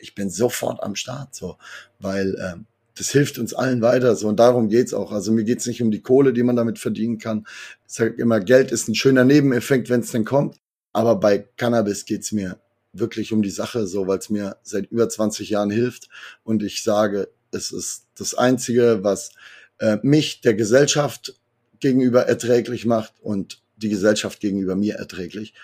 Ich 0.00 0.14
bin 0.14 0.30
sofort 0.30 0.82
am 0.82 0.96
Start, 0.96 1.34
so, 1.34 1.56
weil 1.98 2.36
ähm, 2.40 2.66
das 2.96 3.10
hilft 3.10 3.38
uns 3.38 3.54
allen 3.54 3.80
weiter. 3.80 4.14
So 4.16 4.28
und 4.28 4.38
darum 4.38 4.68
geht's 4.68 4.92
auch. 4.92 5.12
Also 5.12 5.32
mir 5.32 5.44
geht's 5.44 5.66
nicht 5.66 5.82
um 5.82 5.90
die 5.90 6.02
Kohle, 6.02 6.32
die 6.32 6.42
man 6.42 6.56
damit 6.56 6.78
verdienen 6.78 7.18
kann. 7.18 7.46
Ich 7.86 7.94
sage 7.94 8.20
immer, 8.20 8.40
Geld 8.40 8.72
ist 8.72 8.88
ein 8.88 8.94
schöner 8.94 9.24
Nebeneffekt, 9.24 9.88
wenn 9.88 10.00
es 10.00 10.10
denn 10.10 10.24
kommt. 10.24 10.56
Aber 10.92 11.16
bei 11.16 11.46
Cannabis 11.56 12.04
geht's 12.04 12.32
mir 12.32 12.58
wirklich 12.92 13.32
um 13.32 13.42
die 13.42 13.50
Sache, 13.50 13.86
so 13.86 14.06
weil 14.06 14.18
es 14.18 14.30
mir 14.30 14.56
seit 14.62 14.90
über 14.90 15.08
20 15.08 15.48
Jahren 15.48 15.70
hilft. 15.70 16.08
Und 16.42 16.62
ich 16.62 16.82
sage, 16.82 17.28
es 17.52 17.72
ist 17.72 18.06
das 18.16 18.34
Einzige, 18.34 19.02
was 19.02 19.32
äh, 19.78 19.98
mich 20.02 20.40
der 20.40 20.54
Gesellschaft 20.54 21.34
gegenüber 21.78 22.26
erträglich 22.26 22.84
macht 22.84 23.14
und 23.22 23.62
die 23.76 23.88
Gesellschaft 23.88 24.40
gegenüber 24.40 24.76
mir 24.76 24.96
erträglich. 24.96 25.54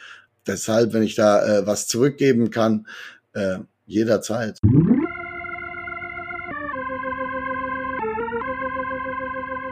Deshalb, 0.47 0.93
wenn 0.93 1.03
ich 1.03 1.17
da 1.17 1.45
äh, 1.45 1.67
was 1.67 1.87
zurückgeben 1.87 2.51
kann, 2.51 2.87
äh, 3.35 3.59
jederzeit. 3.87 4.59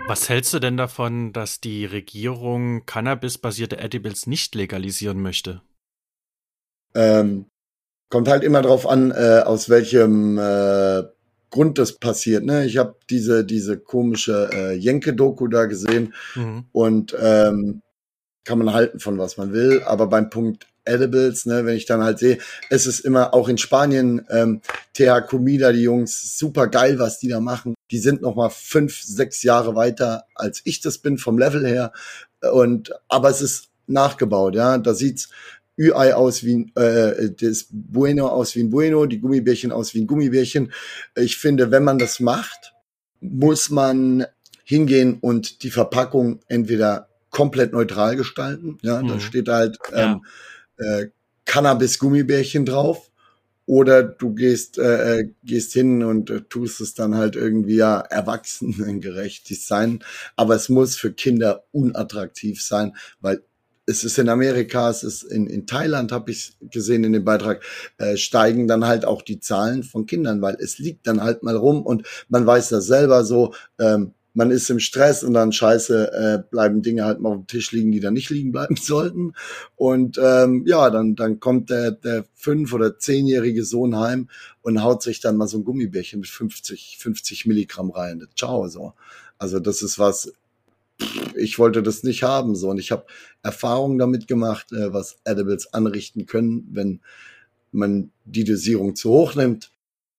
Was 0.06 0.28
hältst 0.28 0.52
du 0.52 0.58
denn 0.58 0.76
davon, 0.76 1.32
dass 1.32 1.60
die 1.60 1.86
Regierung 1.86 2.84
Cannabis-basierte 2.84 3.78
Edibles 3.78 4.26
nicht 4.26 4.54
legalisieren 4.54 5.22
möchte? 5.22 5.62
Ähm, 6.94 7.46
kommt 8.10 8.28
halt 8.28 8.44
immer 8.44 8.62
drauf 8.62 8.86
an, 8.86 9.10
äh, 9.10 9.42
aus 9.44 9.68
welchem 9.68 10.38
äh, 10.38 11.02
Grund 11.50 11.78
das 11.78 11.98
passiert. 11.98 12.44
Ne? 12.44 12.66
Ich 12.66 12.76
habe 12.76 12.96
diese, 13.08 13.44
diese 13.44 13.78
komische 13.78 14.50
äh, 14.52 14.72
Jenke-Doku 14.74 15.48
da 15.48 15.64
gesehen 15.64 16.12
mhm. 16.34 16.66
und 16.72 17.16
ähm, 17.18 17.80
kann 18.44 18.58
man 18.58 18.74
halten 18.74 19.00
von 19.00 19.18
was 19.18 19.36
man 19.36 19.52
will, 19.52 19.82
aber 19.84 20.06
beim 20.06 20.28
Punkt 20.28 20.66
Edibles, 20.84 21.46
ne, 21.46 21.64
wenn 21.64 21.76
ich 21.76 21.86
dann 21.86 22.02
halt 22.02 22.18
sehe, 22.18 22.38
es 22.70 22.86
ist 22.86 23.00
immer 23.00 23.34
auch 23.34 23.48
in 23.48 23.58
Spanien 23.58 24.26
ähm, 24.30 24.60
TH 24.94 25.26
Comida, 25.26 25.72
die 25.72 25.82
Jungs, 25.82 26.38
super 26.38 26.68
geil, 26.68 26.98
was 26.98 27.18
die 27.18 27.28
da 27.28 27.40
machen. 27.40 27.74
Die 27.90 27.98
sind 27.98 28.22
noch 28.22 28.36
mal 28.36 28.50
fünf, 28.50 29.02
sechs 29.02 29.42
Jahre 29.42 29.74
weiter 29.74 30.24
als 30.34 30.60
ich 30.64 30.80
das 30.80 30.98
bin 30.98 31.18
vom 31.18 31.38
Level 31.38 31.66
her 31.66 31.92
und 32.52 32.92
aber 33.08 33.30
es 33.30 33.40
ist 33.40 33.68
nachgebaut, 33.86 34.54
ja. 34.54 34.78
Da 34.78 34.94
sieht's 34.94 35.28
Ü-Ei 35.78 36.14
aus 36.14 36.44
wie 36.44 36.56
ein, 36.56 36.72
äh, 36.76 37.30
das 37.30 37.66
Bueno 37.70 38.28
aus 38.28 38.54
wie 38.54 38.62
ein 38.62 38.70
Bueno, 38.70 39.06
die 39.06 39.20
Gummibärchen 39.20 39.72
aus 39.72 39.94
wie 39.94 40.02
ein 40.02 40.06
Gummibärchen. 40.06 40.72
Ich 41.16 41.36
finde, 41.36 41.70
wenn 41.70 41.84
man 41.84 41.98
das 41.98 42.20
macht, 42.20 42.74
muss 43.20 43.70
man 43.70 44.26
hingehen 44.64 45.18
und 45.20 45.62
die 45.62 45.70
Verpackung 45.70 46.40
entweder 46.48 47.08
komplett 47.30 47.72
neutral 47.72 48.16
gestalten. 48.16 48.78
Ja, 48.82 49.02
mhm. 49.02 49.08
da 49.08 49.20
steht 49.20 49.48
halt 49.48 49.78
ähm, 49.92 49.96
ja. 49.96 50.20
Äh, 50.78 51.06
Cannabis-Gummibärchen 51.44 52.64
drauf. 52.64 53.10
Oder 53.66 54.02
du 54.02 54.34
gehst, 54.34 54.76
äh, 54.76 55.20
äh, 55.20 55.30
gehst 55.42 55.72
hin 55.72 56.02
und 56.02 56.28
äh, 56.28 56.42
tust 56.42 56.82
es 56.82 56.92
dann 56.92 57.14
halt 57.14 57.34
irgendwie 57.34 57.76
ja 57.76 57.98
erwachsenengerecht 58.00 59.48
Design. 59.48 60.04
Aber 60.36 60.54
es 60.54 60.68
muss 60.68 60.96
für 60.96 61.12
Kinder 61.12 61.64
unattraktiv 61.72 62.62
sein, 62.62 62.94
weil 63.20 63.42
es 63.86 64.04
ist 64.04 64.18
in 64.18 64.28
Amerika, 64.28 64.90
es 64.90 65.02
ist 65.02 65.22
in, 65.22 65.46
in 65.46 65.66
Thailand, 65.66 66.12
habe 66.12 66.30
ich 66.30 66.56
gesehen 66.60 67.04
in 67.04 67.12
dem 67.12 67.24
Beitrag, 67.24 67.62
äh, 67.98 68.16
steigen 68.16 68.68
dann 68.68 68.86
halt 68.86 69.04
auch 69.04 69.22
die 69.22 69.40
Zahlen 69.40 69.82
von 69.82 70.06
Kindern, 70.06 70.42
weil 70.42 70.56
es 70.60 70.78
liegt 70.78 71.06
dann 71.06 71.22
halt 71.22 71.42
mal 71.42 71.56
rum 71.56 71.84
und 71.84 72.06
man 72.28 72.46
weiß 72.46 72.70
das 72.70 72.86
selber 72.86 73.24
so, 73.24 73.54
ähm, 73.78 74.12
man 74.34 74.50
ist 74.50 74.68
im 74.68 74.80
Stress 74.80 75.22
und 75.22 75.32
dann 75.32 75.52
scheiße 75.52 76.12
äh, 76.12 76.50
bleiben 76.50 76.82
Dinge 76.82 77.04
halt 77.04 77.20
mal 77.20 77.30
auf 77.30 77.36
dem 77.36 77.46
Tisch 77.46 77.70
liegen, 77.70 77.92
die 77.92 78.00
da 78.00 78.10
nicht 78.10 78.30
liegen 78.30 78.52
bleiben 78.52 78.76
sollten. 78.80 79.32
Und 79.76 80.18
ähm, 80.22 80.64
ja, 80.66 80.90
dann, 80.90 81.14
dann 81.14 81.40
kommt 81.40 81.70
der, 81.70 81.92
der 81.92 82.24
fünf- 82.34 82.72
oder 82.72 82.98
zehnjährige 82.98 83.64
Sohn 83.64 83.96
heim 83.96 84.28
und 84.62 84.82
haut 84.82 85.02
sich 85.02 85.20
dann 85.20 85.36
mal 85.36 85.46
so 85.46 85.58
ein 85.58 85.64
Gummibärchen 85.64 86.20
mit 86.20 86.28
50, 86.28 86.98
50 86.98 87.46
Milligramm 87.46 87.90
rein. 87.90 88.26
Ciao, 88.36 88.66
so. 88.68 88.92
Also 89.38 89.60
das 89.60 89.82
ist 89.82 89.98
was, 90.00 90.32
ich 91.36 91.58
wollte 91.58 91.82
das 91.82 92.02
nicht 92.02 92.24
haben, 92.24 92.56
so. 92.56 92.70
Und 92.70 92.78
ich 92.78 92.90
habe 92.90 93.06
Erfahrungen 93.42 93.98
damit 93.98 94.26
gemacht, 94.26 94.72
äh, 94.72 94.92
was 94.92 95.16
Edibles 95.24 95.72
anrichten 95.72 96.26
können, 96.26 96.68
wenn 96.72 97.00
man 97.70 98.10
die 98.24 98.44
Dosierung 98.44 98.96
zu 98.96 99.10
hoch 99.10 99.36
nimmt. 99.36 99.70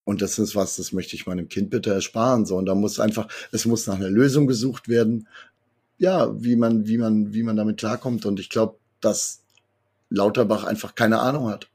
Und 0.05 0.21
das 0.21 0.39
ist 0.39 0.55
was, 0.55 0.77
das 0.77 0.93
möchte 0.93 1.15
ich 1.15 1.25
meinem 1.25 1.49
Kind 1.49 1.69
bitte 1.69 1.93
ersparen, 1.93 2.45
so. 2.45 2.55
Und 2.55 2.67
da 2.67 2.75
muss 2.75 2.99
einfach, 2.99 3.27
es 3.51 3.65
muss 3.65 3.87
nach 3.87 3.95
einer 3.95 4.09
Lösung 4.09 4.47
gesucht 4.47 4.87
werden. 4.87 5.27
Ja, 5.97 6.31
wie 6.41 6.55
man, 6.55 6.87
wie 6.87 6.97
man, 6.97 7.33
wie 7.33 7.43
man 7.43 7.57
damit 7.57 7.77
klarkommt. 7.77 8.25
Und 8.25 8.39
ich 8.39 8.49
glaube, 8.49 8.77
dass 9.01 9.41
Lauterbach 10.09 10.63
einfach 10.63 10.95
keine 10.95 11.19
Ahnung 11.19 11.49
hat 11.49 11.67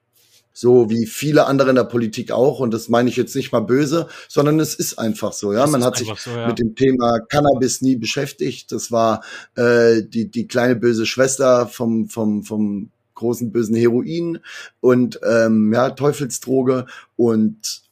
so 0.53 0.91
wie 0.91 1.07
viele 1.07 1.47
andere 1.47 1.71
in 1.71 1.77
der 1.77 1.85
Politik 1.85 2.33
auch. 2.33 2.61
Und 2.61 2.75
das 2.75 2.89
meine 2.89 3.09
ich 3.09 3.17
jetzt 3.17 3.35
nicht 3.35 3.53
mal 3.53 3.61
böse, 3.61 4.09
sondern 4.29 4.61
es 4.61 4.75
ist 4.75 4.99
einfach 4.99 5.33
so. 5.33 5.53
Ja, 5.53 5.61
das 5.61 5.71
man 5.71 5.85
hat 5.85 5.97
sich 5.97 6.13
so, 6.19 6.31
ja. 6.31 6.49
mit 6.49 6.59
dem 6.59 6.75
Thema 6.75 7.21
Cannabis 7.29 7.81
nie 7.81 7.97
beschäftigt. 7.97 8.73
Das 8.73 8.91
war 8.91 9.23
äh, 9.55 10.03
die 10.03 10.31
die 10.31 10.47
kleine 10.47 10.77
böse 10.77 11.07
Schwester 11.07 11.67
vom 11.67 12.09
vom 12.09 12.43
vom 12.45 12.91
großen 13.15 13.53
bösen 13.53 13.77
Heroin 13.77 14.39
und 14.81 15.21
ähm, 15.27 15.73
ja 15.73 15.91
Teufelsdroge 15.91 16.87
und 17.17 17.83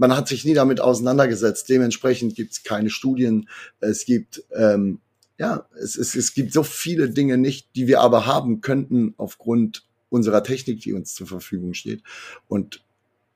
man 0.00 0.16
hat 0.16 0.28
sich 0.28 0.46
nie 0.46 0.54
damit 0.54 0.80
auseinandergesetzt. 0.80 1.68
Dementsprechend 1.68 2.34
gibt 2.34 2.52
es 2.52 2.62
keine 2.62 2.88
Studien. 2.88 3.50
Es 3.80 4.06
gibt 4.06 4.42
ähm, 4.56 5.00
ja, 5.38 5.66
es, 5.78 5.96
es, 5.96 6.14
es 6.14 6.32
gibt 6.32 6.52
so 6.52 6.62
viele 6.62 7.10
Dinge 7.10 7.36
nicht, 7.36 7.68
die 7.76 7.86
wir 7.86 8.00
aber 8.00 8.26
haben 8.26 8.62
könnten 8.62 9.14
aufgrund 9.18 9.84
unserer 10.08 10.42
Technik, 10.42 10.80
die 10.80 10.94
uns 10.94 11.14
zur 11.14 11.26
Verfügung 11.26 11.74
steht. 11.74 12.02
Und 12.48 12.82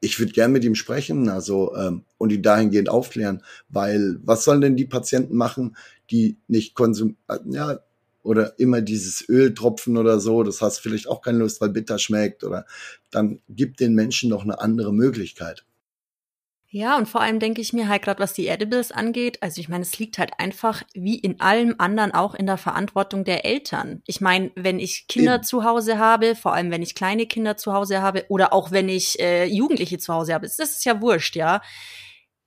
ich 0.00 0.18
würde 0.18 0.33
gern 0.33 0.53
mit 0.53 0.64
ihm 0.64 0.74
sprechen, 0.74 1.29
also 1.29 1.77
ähm, 1.77 2.05
und 2.18 2.33
ihn 2.33 2.42
dahingehend 2.42 2.88
aufklären, 2.88 3.42
weil 3.68 4.18
was 4.22 4.44
sollen 4.44 4.61
denn 4.62 4.77
die 4.77 4.87
Patienten 4.87 5.37
machen, 5.37 5.77
die 6.11 6.37
nicht 6.48 6.74
konsumieren, 6.74 7.16
äh, 7.29 7.38
ja, 7.50 7.79
oder 8.22 8.59
immer 8.59 8.81
dieses 8.81 9.27
Öltropfen 9.29 9.98
oder 9.98 10.18
so, 10.18 10.42
das 10.42 10.62
hast 10.62 10.79
vielleicht 10.79 11.09
auch 11.09 11.20
keine 11.20 11.38
Lust, 11.38 11.61
weil 11.61 11.70
bitter 11.70 11.98
schmeckt 11.98 12.42
oder 12.42 12.64
dann 13.11 13.40
gibt 13.50 13.81
den 13.81 13.94
Menschen 13.94 14.31
doch 14.31 14.42
eine 14.42 14.61
andere 14.61 14.94
Möglichkeit. 14.94 15.64
Ja, 16.76 16.96
und 16.96 17.08
vor 17.08 17.20
allem 17.20 17.38
denke 17.38 17.60
ich 17.60 17.72
mir 17.72 17.87
halt 17.87 18.02
gerade, 18.02 18.18
was 18.18 18.32
die 18.32 18.48
Edibles 18.48 18.90
angeht, 18.90 19.40
also 19.44 19.60
ich 19.60 19.68
meine, 19.68 19.82
es 19.82 19.96
liegt 20.00 20.18
halt 20.18 20.32
einfach 20.38 20.82
wie 20.92 21.16
in 21.16 21.40
allem 21.40 21.76
anderen 21.78 22.12
auch 22.12 22.34
in 22.34 22.46
der 22.46 22.56
Verantwortung 22.56 23.22
der 23.22 23.44
Eltern. 23.44 24.02
Ich 24.08 24.20
meine, 24.20 24.50
wenn 24.56 24.80
ich 24.80 25.06
Kinder 25.06 25.37
Eben. 25.37 25.44
zu 25.44 25.62
Hause 25.62 26.00
habe, 26.00 26.34
vor 26.34 26.52
allem 26.52 26.72
wenn 26.72 26.82
ich 26.82 26.96
kleine 26.96 27.26
Kinder 27.26 27.56
zu 27.56 27.72
Hause 27.72 28.02
habe 28.02 28.24
oder 28.28 28.52
auch 28.52 28.72
wenn 28.72 28.88
ich 28.88 29.20
äh, 29.20 29.44
Jugendliche 29.44 29.98
zu 29.98 30.12
Hause 30.12 30.34
habe, 30.34 30.46
das 30.46 30.58
ist 30.58 30.84
ja 30.84 31.00
wurscht, 31.00 31.37
ja 31.37 31.60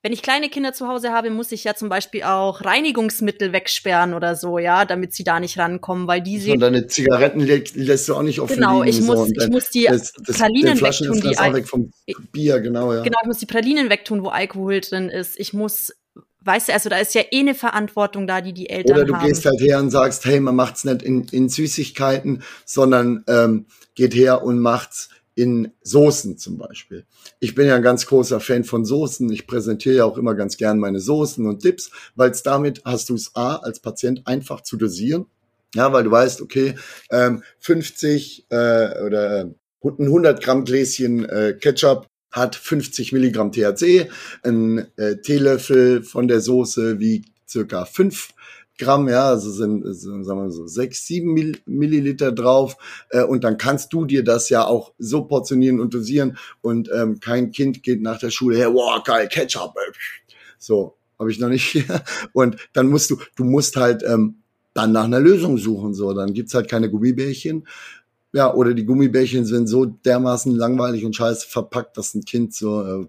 wenn 0.02 0.12
ich 0.12 0.22
kleine 0.22 0.48
Kinder 0.48 0.72
zu 0.72 0.86
Hause 0.86 1.12
habe, 1.12 1.30
muss 1.30 1.50
ich 1.50 1.64
ja 1.64 1.74
zum 1.74 1.88
Beispiel 1.88 2.22
auch 2.22 2.64
Reinigungsmittel 2.64 3.52
wegsperren 3.52 4.14
oder 4.14 4.36
so, 4.36 4.58
ja, 4.58 4.84
damit 4.84 5.12
sie 5.12 5.24
da 5.24 5.40
nicht 5.40 5.58
rankommen, 5.58 6.06
weil 6.06 6.22
die 6.22 6.38
sehen. 6.38 6.54
Und 6.54 6.60
deine 6.60 6.86
Zigaretten 6.86 7.40
lä 7.40 7.64
lässt 7.74 8.08
du 8.08 8.14
auch 8.14 8.22
nicht 8.22 8.40
offen 8.40 8.54
Genau, 8.54 8.82
liegen, 8.82 8.96
ich 8.96 9.04
muss, 9.04 9.18
so. 9.18 9.34
ich 9.34 9.48
muss 9.48 9.70
die 9.70 9.84
das, 9.84 10.12
das, 10.24 10.38
Pralinen 10.38 10.80
wegtun, 10.80 11.20
die 11.20 11.36
auch 11.36 11.52
weg 11.52 11.68
vom 11.68 11.92
Bier, 12.32 12.60
genau, 12.60 12.92
ja. 12.92 13.02
Genau, 13.02 13.18
ich 13.22 13.26
muss 13.26 13.38
die 13.38 13.46
Pralinen 13.46 13.90
wegtun, 13.90 14.22
wo 14.22 14.28
Alkohol 14.28 14.80
drin 14.80 15.08
ist. 15.08 15.38
Ich 15.38 15.52
muss 15.52 15.92
weißt 16.40 16.68
du, 16.68 16.72
also 16.72 16.88
da 16.88 16.98
ist 16.98 17.14
ja 17.14 17.22
eh 17.30 17.40
eine 17.40 17.54
Verantwortung 17.54 18.26
da, 18.26 18.40
die 18.40 18.54
die 18.54 18.70
Eltern 18.70 18.96
haben. 18.96 19.02
Oder 19.02 19.12
du 19.12 19.16
haben. 19.16 19.26
gehst 19.26 19.44
halt 19.44 19.60
her 19.60 19.78
und 19.80 19.90
sagst, 19.90 20.24
hey, 20.24 20.40
man 20.40 20.56
macht's 20.56 20.84
nicht 20.84 21.02
in, 21.02 21.24
in 21.28 21.48
Süßigkeiten, 21.48 22.42
sondern 22.64 23.24
ähm, 23.26 23.66
geht 23.94 24.14
her 24.14 24.42
und 24.42 24.60
macht's 24.60 25.10
in 25.38 25.70
Soßen 25.82 26.36
zum 26.36 26.58
Beispiel. 26.58 27.04
Ich 27.38 27.54
bin 27.54 27.68
ja 27.68 27.76
ein 27.76 27.82
ganz 27.82 28.06
großer 28.06 28.40
Fan 28.40 28.64
von 28.64 28.84
Soßen. 28.84 29.30
Ich 29.30 29.46
präsentiere 29.46 29.94
ja 29.94 30.04
auch 30.04 30.18
immer 30.18 30.34
ganz 30.34 30.56
gern 30.56 30.80
meine 30.80 30.98
Soßen 30.98 31.46
und 31.46 31.62
Dips, 31.62 31.92
weil 32.16 32.32
es 32.32 32.42
damit 32.42 32.82
hast 32.84 33.08
du 33.08 33.14
es 33.14 33.36
A 33.36 33.54
als 33.54 33.78
Patient 33.78 34.26
einfach 34.26 34.62
zu 34.62 34.76
dosieren. 34.76 35.26
Ja, 35.76 35.92
weil 35.92 36.02
du 36.02 36.10
weißt, 36.10 36.42
okay, 36.42 36.74
ähm, 37.12 37.44
50 37.60 38.46
äh, 38.50 39.00
oder 39.00 39.44
ein 39.44 40.08
100 40.08 40.42
Gramm 40.42 40.64
Gläschen 40.64 41.24
äh, 41.24 41.56
Ketchup 41.60 42.08
hat 42.32 42.56
50 42.56 43.12
Milligramm 43.12 43.52
THC, 43.52 44.08
ein 44.42 44.88
äh, 44.96 45.18
Teelöffel 45.18 46.02
von 46.02 46.26
der 46.26 46.40
Soße 46.40 46.98
wiegt 46.98 47.30
circa 47.48 47.84
5 47.84 48.30
Gramm, 48.78 49.08
ja, 49.08 49.28
also 49.28 49.50
sind, 49.50 49.84
sagen 49.92 50.24
wir 50.24 50.50
so, 50.50 50.66
sechs, 50.66 51.06
sieben 51.06 51.56
Milliliter 51.66 52.32
drauf. 52.32 52.76
Äh, 53.10 53.24
und 53.24 53.44
dann 53.44 53.58
kannst 53.58 53.92
du 53.92 54.04
dir 54.04 54.24
das 54.24 54.48
ja 54.48 54.64
auch 54.64 54.92
so 54.98 55.24
portionieren 55.24 55.80
und 55.80 55.92
dosieren. 55.92 56.38
Und 56.60 56.88
ähm, 56.94 57.20
kein 57.20 57.50
Kind 57.50 57.82
geht 57.82 58.00
nach 58.00 58.18
der 58.18 58.30
Schule 58.30 58.56
her, 58.56 58.72
wow, 58.72 59.02
geil, 59.02 59.28
Ketchup. 59.28 59.74
So, 60.58 60.96
habe 61.18 61.30
ich 61.30 61.38
noch 61.38 61.48
nicht. 61.48 61.84
und 62.32 62.56
dann 62.72 62.88
musst 62.88 63.10
du, 63.10 63.18
du 63.36 63.44
musst 63.44 63.76
halt 63.76 64.02
ähm, 64.02 64.36
dann 64.74 64.92
nach 64.92 65.04
einer 65.04 65.20
Lösung 65.20 65.58
suchen. 65.58 65.94
So, 65.94 66.14
dann 66.14 66.32
gibt's 66.32 66.54
halt 66.54 66.68
keine 66.68 66.90
Gummibärchen. 66.90 67.66
Ja, 68.32 68.54
oder 68.54 68.74
die 68.74 68.84
Gummibärchen 68.84 69.44
sind 69.44 69.66
so 69.66 69.86
dermaßen 69.86 70.54
langweilig 70.54 71.04
und 71.04 71.16
scheiße 71.16 71.48
verpackt, 71.48 71.96
dass 71.96 72.14
ein 72.14 72.24
Kind 72.24 72.54
so 72.54 72.82
äh, 72.82 73.06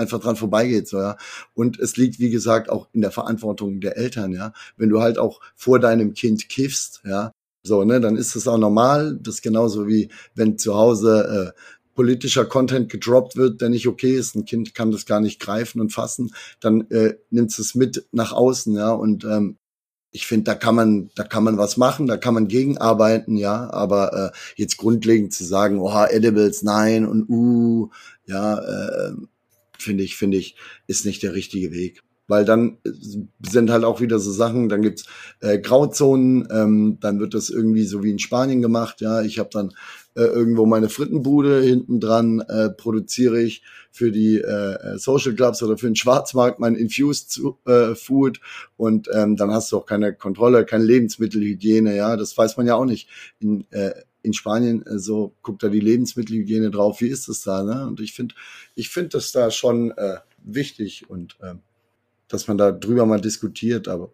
einfach 0.00 0.20
dran 0.20 0.36
vorbeigeht, 0.36 0.88
so, 0.88 0.98
ja. 0.98 1.16
Und 1.54 1.78
es 1.78 1.96
liegt, 1.96 2.18
wie 2.18 2.30
gesagt, 2.30 2.70
auch 2.70 2.88
in 2.92 3.02
der 3.02 3.12
Verantwortung 3.12 3.80
der 3.80 3.96
Eltern, 3.96 4.32
ja. 4.32 4.52
Wenn 4.76 4.88
du 4.88 5.00
halt 5.00 5.18
auch 5.18 5.40
vor 5.54 5.78
deinem 5.78 6.14
Kind 6.14 6.48
kiffst, 6.48 7.02
ja, 7.04 7.32
so, 7.62 7.84
ne, 7.84 8.00
dann 8.00 8.16
ist 8.16 8.34
das 8.36 8.48
auch 8.48 8.58
normal. 8.58 9.18
Das 9.22 9.36
ist 9.36 9.42
genauso 9.42 9.86
wie 9.86 10.08
wenn 10.34 10.58
zu 10.58 10.74
Hause 10.74 11.52
äh, 11.54 11.60
politischer 11.94 12.46
Content 12.46 12.90
gedroppt 12.90 13.36
wird, 13.36 13.60
der 13.60 13.68
nicht 13.68 13.86
okay 13.86 14.16
ist. 14.16 14.34
Ein 14.34 14.46
Kind 14.46 14.74
kann 14.74 14.90
das 14.90 15.04
gar 15.04 15.20
nicht 15.20 15.40
greifen 15.40 15.80
und 15.80 15.92
fassen. 15.92 16.32
Dann 16.60 16.90
äh, 16.90 17.16
nimmt 17.30 17.56
es 17.58 17.74
mit 17.74 18.06
nach 18.12 18.32
außen, 18.32 18.74
ja. 18.74 18.90
Und 18.92 19.24
ähm, 19.24 19.56
ich 20.12 20.26
finde, 20.26 20.44
da 20.44 20.54
kann 20.54 20.74
man, 20.74 21.10
da 21.14 21.24
kann 21.24 21.44
man 21.44 21.58
was 21.58 21.76
machen, 21.76 22.06
da 22.06 22.16
kann 22.16 22.34
man 22.34 22.48
gegenarbeiten, 22.48 23.36
ja. 23.36 23.70
Aber 23.70 24.32
äh, 24.32 24.36
jetzt 24.56 24.78
grundlegend 24.78 25.34
zu 25.34 25.44
sagen, 25.44 25.80
oh, 25.80 26.04
Edibles, 26.08 26.62
nein 26.62 27.06
und 27.06 27.28
uh, 27.28 27.90
ja, 28.24 28.58
äh, 28.58 29.12
finde 29.82 30.04
ich, 30.04 30.16
finde 30.16 30.38
ich, 30.38 30.56
ist 30.86 31.04
nicht 31.04 31.22
der 31.22 31.34
richtige 31.34 31.72
Weg. 31.72 32.02
Weil 32.26 32.44
dann 32.44 32.78
äh, 32.84 32.90
sind 33.44 33.70
halt 33.70 33.82
auch 33.82 34.00
wieder 34.00 34.20
so 34.20 34.30
Sachen, 34.30 34.68
dann 34.68 34.82
gibt's 34.82 35.04
äh, 35.40 35.58
Grauzonen, 35.58 36.46
ähm, 36.52 36.98
dann 37.00 37.18
wird 37.18 37.34
das 37.34 37.50
irgendwie 37.50 37.84
so 37.84 38.04
wie 38.04 38.10
in 38.12 38.20
Spanien 38.20 38.62
gemacht, 38.62 39.00
ja. 39.00 39.22
Ich 39.22 39.40
habe 39.40 39.50
dann 39.52 39.72
äh, 40.14 40.22
irgendwo 40.22 40.64
meine 40.64 40.88
Frittenbude 40.88 41.60
hinten 41.60 41.98
dran, 41.98 42.40
äh, 42.40 42.70
produziere 42.70 43.42
ich 43.42 43.62
für 43.90 44.12
die 44.12 44.38
äh, 44.38 44.96
Social 44.98 45.34
Clubs 45.34 45.62
oder 45.62 45.76
für 45.76 45.86
den 45.86 45.96
Schwarzmarkt 45.96 46.60
mein 46.60 46.76
Infused 46.76 47.40
äh, 47.66 47.96
Food 47.96 48.40
und 48.76 49.08
ähm, 49.12 49.36
dann 49.36 49.50
hast 49.50 49.72
du 49.72 49.78
auch 49.78 49.86
keine 49.86 50.14
Kontrolle, 50.14 50.64
keine 50.64 50.84
Lebensmittelhygiene, 50.84 51.96
ja, 51.96 52.16
das 52.16 52.38
weiß 52.38 52.56
man 52.56 52.66
ja 52.66 52.76
auch 52.76 52.84
nicht. 52.84 53.08
In, 53.40 53.64
äh, 53.70 53.90
in 54.22 54.32
Spanien 54.32 54.84
äh, 54.86 54.98
so 54.98 55.34
guckt 55.42 55.62
da 55.62 55.68
die 55.68 55.80
Lebensmittelhygiene 55.80 56.70
drauf, 56.70 57.00
wie 57.00 57.08
ist 57.08 57.28
das 57.28 57.42
da? 57.42 57.62
Ne? 57.62 57.86
Und 57.86 58.00
ich 58.00 58.12
finde, 58.12 58.34
ich 58.74 58.88
finde 58.88 59.10
das 59.10 59.32
da 59.32 59.50
schon 59.50 59.90
äh, 59.92 60.18
wichtig 60.42 61.08
und 61.08 61.36
äh, 61.40 61.54
dass 62.28 62.48
man 62.48 62.58
da 62.58 62.70
drüber 62.72 63.06
mal 63.06 63.20
diskutiert, 63.20 63.88
aber 63.88 64.12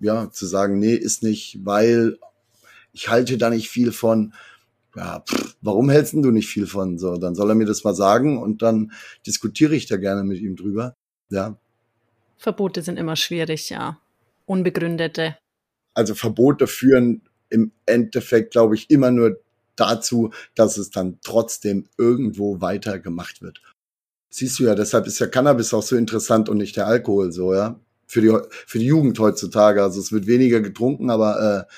ja, 0.00 0.30
zu 0.30 0.46
sagen, 0.46 0.78
nee, 0.78 0.94
ist 0.94 1.22
nicht, 1.22 1.58
weil 1.64 2.18
ich 2.92 3.08
halte 3.08 3.36
da 3.38 3.50
nicht 3.50 3.68
viel 3.68 3.92
von. 3.92 4.32
Ja, 4.96 5.20
pff, 5.20 5.56
warum 5.60 5.90
hältst 5.90 6.14
du 6.14 6.30
nicht 6.30 6.48
viel 6.48 6.66
von? 6.66 6.98
So, 6.98 7.16
dann 7.16 7.34
soll 7.34 7.50
er 7.50 7.54
mir 7.54 7.66
das 7.66 7.84
mal 7.84 7.94
sagen 7.94 8.38
und 8.40 8.62
dann 8.62 8.92
diskutiere 9.26 9.74
ich 9.74 9.86
da 9.86 9.96
gerne 9.96 10.24
mit 10.24 10.40
ihm 10.40 10.56
drüber. 10.56 10.96
Ja. 11.30 11.58
Verbote 12.36 12.82
sind 12.82 12.98
immer 12.98 13.16
schwierig, 13.16 13.70
ja. 13.70 14.00
Unbegründete. 14.46 15.36
Also 15.94 16.14
Verbote 16.14 16.66
führen 16.66 17.22
im 17.50 17.72
Endeffekt, 17.86 18.52
glaube 18.52 18.74
ich, 18.76 18.90
immer 18.90 19.10
nur 19.10 19.38
dazu, 19.80 20.30
dass 20.54 20.76
es 20.78 20.90
dann 20.90 21.18
trotzdem 21.22 21.86
irgendwo 21.96 22.60
weiter 22.60 22.98
gemacht 22.98 23.42
wird. 23.42 23.60
Siehst 24.30 24.58
du 24.58 24.64
ja, 24.64 24.74
deshalb 24.74 25.06
ist 25.06 25.18
ja 25.18 25.26
Cannabis 25.26 25.72
auch 25.72 25.82
so 25.82 25.96
interessant 25.96 26.48
und 26.48 26.58
nicht 26.58 26.76
der 26.76 26.86
Alkohol 26.86 27.32
so, 27.32 27.54
ja. 27.54 27.80
Für 28.06 28.22
die, 28.22 28.34
für 28.66 28.78
die 28.78 28.86
Jugend 28.86 29.18
heutzutage. 29.18 29.82
Also 29.82 30.00
es 30.00 30.12
wird 30.12 30.26
weniger 30.26 30.60
getrunken, 30.60 31.10
aber 31.10 31.66
äh, 31.68 31.72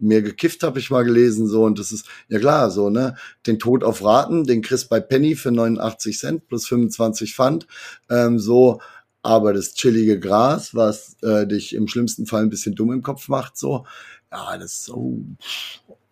mehr 0.00 0.22
gekifft 0.22 0.62
habe 0.62 0.78
ich 0.78 0.90
mal 0.90 1.04
gelesen 1.04 1.46
so 1.46 1.64
und 1.64 1.78
das 1.78 1.92
ist 1.92 2.06
ja 2.28 2.38
klar 2.38 2.70
so 2.70 2.90
ne 2.90 3.16
den 3.46 3.58
Tod 3.58 3.84
auf 3.84 4.02
Raten 4.02 4.44
den 4.44 4.62
kriegst 4.62 4.88
bei 4.88 5.00
Penny 5.00 5.36
für 5.36 5.52
89 5.52 6.18
Cent 6.18 6.48
plus 6.48 6.66
25 6.66 7.34
Pfand 7.34 7.66
ähm, 8.08 8.38
so 8.38 8.80
aber 9.22 9.52
das 9.52 9.74
chillige 9.74 10.18
Gras 10.18 10.74
was 10.74 11.16
äh, 11.22 11.46
dich 11.46 11.74
im 11.74 11.86
schlimmsten 11.86 12.26
Fall 12.26 12.42
ein 12.42 12.50
bisschen 12.50 12.74
dumm 12.74 12.92
im 12.92 13.02
Kopf 13.02 13.28
macht 13.28 13.58
so 13.58 13.84
ja 14.32 14.56
das 14.56 14.72
ist 14.72 14.84
so 14.84 15.18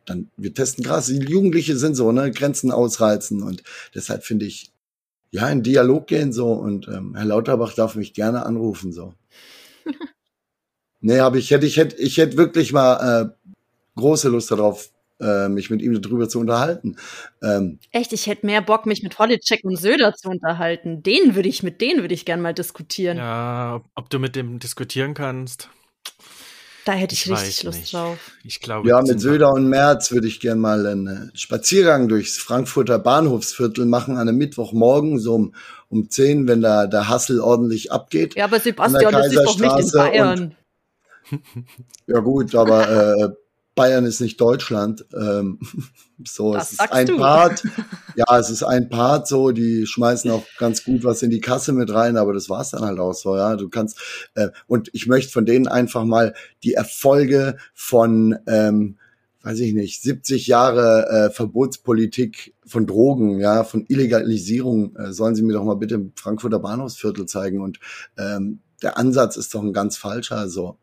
dann, 0.09 0.31
wir 0.37 0.55
testen 0.55 0.85
krass. 0.85 1.07
Die 1.07 1.19
Jugendliche 1.19 1.77
sind 1.77 1.95
so, 1.95 2.13
ne, 2.13 2.31
Grenzen 2.31 2.71
ausreizen 2.71 3.43
und 3.43 3.63
deshalb 3.95 4.25
finde 4.25 4.47
ich, 4.47 4.71
ja, 5.31 5.49
in 5.49 5.63
Dialog 5.63 6.07
gehen 6.07 6.33
so 6.33 6.53
und 6.53 6.89
ähm, 6.89 7.15
Herr 7.15 7.27
Lauterbach 7.27 7.75
darf 7.75 7.95
mich 7.95 8.15
gerne 8.15 8.47
anrufen 8.47 8.93
so. 8.93 9.15
nee, 11.01 11.19
aber 11.19 11.37
ich 11.37 11.51
hätte, 11.51 11.67
ich 11.67 11.77
hätte, 11.77 11.97
ich 11.97 12.17
hätte 12.17 12.37
wirklich 12.37 12.73
mal 12.73 13.23
äh, 13.23 13.51
große 13.97 14.29
Lust 14.29 14.51
darauf, 14.51 14.91
äh, 15.21 15.49
mich 15.49 15.69
mit 15.71 15.83
ihm 15.83 16.01
darüber 16.01 16.29
zu 16.29 16.39
unterhalten. 16.41 16.97
Ähm, 17.43 17.79
Echt, 17.91 18.13
ich 18.13 18.27
hätte 18.27 18.47
mehr 18.47 18.63
Bock, 18.63 18.87
mich 18.87 19.03
mit 19.03 19.19
Holleczek 19.19 19.65
und 19.65 19.77
Söder 19.77 20.15
zu 20.15 20.29
unterhalten. 20.29 21.03
Den 21.03 21.35
würde 21.35 21.49
ich, 21.49 21.63
mit 21.63 21.81
denen 21.81 22.01
würde 22.01 22.15
ich 22.15 22.25
gerne 22.25 22.43
mal 22.43 22.55
diskutieren. 22.55 23.19
Ja, 23.19 23.83
ob 23.95 24.11
du 24.11 24.19
mit 24.19 24.37
dem 24.37 24.59
diskutieren 24.61 25.15
kannst. 25.15 25.69
Da 26.89 26.95
hätte 26.95 27.13
ich, 27.13 27.27
ich 27.27 27.33
richtig 27.33 27.65
Lust 27.65 27.81
nicht. 27.81 27.93
drauf. 27.93 28.17
Ich 28.45 28.61
glaube. 28.61 28.89
Ja, 28.89 29.03
mit 29.03 29.21
Söder 29.21 29.53
und 29.53 29.69
Merz 29.69 30.11
würde 30.11 30.27
ich 30.27 30.41
gerne 30.41 30.59
mal 30.59 30.87
einen 30.87 31.31
Spaziergang 31.35 32.09
durchs 32.09 32.39
Frankfurter 32.39 32.99
Bahnhofsviertel 32.99 33.85
machen 33.85 34.17
an 34.17 34.27
einem 34.27 34.39
Mittwochmorgen, 34.39 35.19
so 35.19 35.35
um, 35.35 35.55
um 35.91 36.09
10, 36.09 36.49
wenn 36.49 36.63
da 36.63 36.87
der 36.87 37.11
Hassel 37.11 37.41
ordentlich 37.41 37.93
abgeht. 37.93 38.37
Ja, 38.37 38.47
aber 38.47 38.59
Sebastian, 38.59 39.13
das 39.13 39.27
ist 39.27 39.37
doch 39.37 39.59
nicht 39.59 39.81
in 39.81 39.91
Bayern. 39.99 40.57
Und, 41.31 41.45
ja 42.07 42.21
gut, 42.21 42.55
aber 42.55 42.89
äh, 42.89 43.29
Bayern 43.79 44.05
ist 44.07 44.21
nicht 44.21 44.41
Deutschland. 44.41 45.07
Ähm, 45.15 45.61
so, 46.27 46.53
das 46.53 46.73
es 46.73 46.73
ist 46.73 46.93
ein 46.93 47.07
du. 47.07 47.17
Part. 47.19 47.63
Ja, 48.17 48.37
es 48.37 48.51
ist 48.51 48.65
ein 48.65 48.89
Part 48.89 49.29
so, 49.29 49.53
die 49.53 49.87
schmeißen 49.87 50.29
auch 50.33 50.45
ganz 50.59 50.83
gut 50.83 51.05
was 51.05 51.23
in 51.23 51.31
die 51.31 51.41
Kasse 51.41 51.73
mit 51.73 51.95
rein, 51.95 52.17
aber 52.17 52.33
das 52.33 52.51
war's 52.51 52.71
dann 52.71 52.83
halt 52.83 52.99
auch 52.99 53.13
so, 53.13 53.37
ja. 53.37 53.55
Du 53.55 53.69
kannst, 53.69 53.97
äh, 54.35 54.49
und 54.67 54.91
ich 54.93 55.07
möchte 55.07 55.31
von 55.31 55.47
denen 55.47 55.69
einfach 55.69 56.03
mal 56.03 56.35
die 56.65 56.75
Erfolge 56.75 57.57
von, 57.75 58.37
ähm, 58.49 58.99
weiß 59.45 59.61
ich 59.61 59.73
nicht, 59.73 60.03
70 60.03 60.49
Jahre 60.49 61.07
äh, 61.09 61.31
Verbotspolitik 61.31 62.57
von 62.67 62.89
Drogen, 62.89 63.39
ja, 63.39 63.63
von 63.63 63.85
Illegalisierung, 63.87 64.97
äh, 64.97 65.13
sollen 65.13 65.37
sie 65.37 65.43
mir 65.43 65.53
doch 65.53 65.65
mal 65.65 65.77
bitte 65.77 65.95
im 65.95 66.13
Frankfurter 66.17 66.59
Bahnhofsviertel 66.59 67.27
zeigen. 67.27 67.61
Und 67.61 67.79
ähm, 68.19 68.59
der 68.83 68.99
Ansatz 68.99 69.37
ist 69.37 69.55
doch 69.55 69.63
ein 69.63 69.73
ganz 69.73 69.97
falscher. 69.97 70.49
So. 70.49 70.79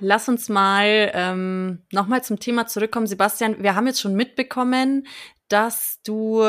Lass 0.00 0.28
uns 0.28 0.48
mal 0.48 1.10
ähm, 1.14 1.82
nochmal 1.92 2.24
zum 2.24 2.40
Thema 2.40 2.66
zurückkommen. 2.66 3.06
Sebastian, 3.06 3.62
wir 3.62 3.74
haben 3.74 3.86
jetzt 3.86 4.00
schon 4.00 4.14
mitbekommen, 4.14 5.06
dass 5.48 5.98
du 6.04 6.42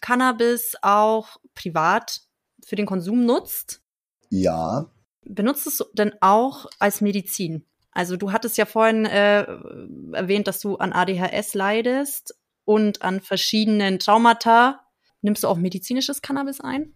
Cannabis 0.00 0.74
auch 0.82 1.36
privat 1.54 2.20
für 2.64 2.76
den 2.76 2.86
Konsum 2.86 3.24
nutzt. 3.24 3.80
Ja. 4.30 4.90
Benutzt 5.24 5.66
es 5.66 5.84
denn 5.92 6.12
auch 6.20 6.66
als 6.78 7.00
Medizin? 7.00 7.64
Also 7.92 8.16
du 8.16 8.32
hattest 8.32 8.58
ja 8.58 8.66
vorhin 8.66 9.06
äh, 9.06 9.46
erwähnt, 10.12 10.48
dass 10.48 10.60
du 10.60 10.76
an 10.76 10.92
ADHS 10.92 11.54
leidest 11.54 12.34
und 12.64 13.02
an 13.02 13.20
verschiedenen 13.20 13.98
Traumata. 13.98 14.80
Nimmst 15.22 15.44
du 15.44 15.48
auch 15.48 15.56
medizinisches 15.56 16.22
Cannabis 16.22 16.60
ein? 16.60 16.94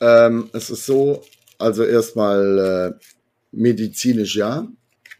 Ähm, 0.00 0.50
es 0.52 0.70
ist 0.70 0.86
so, 0.86 1.24
also 1.58 1.84
erstmal 1.84 2.98
äh, 2.98 3.04
medizinisch 3.50 4.36
ja, 4.36 4.68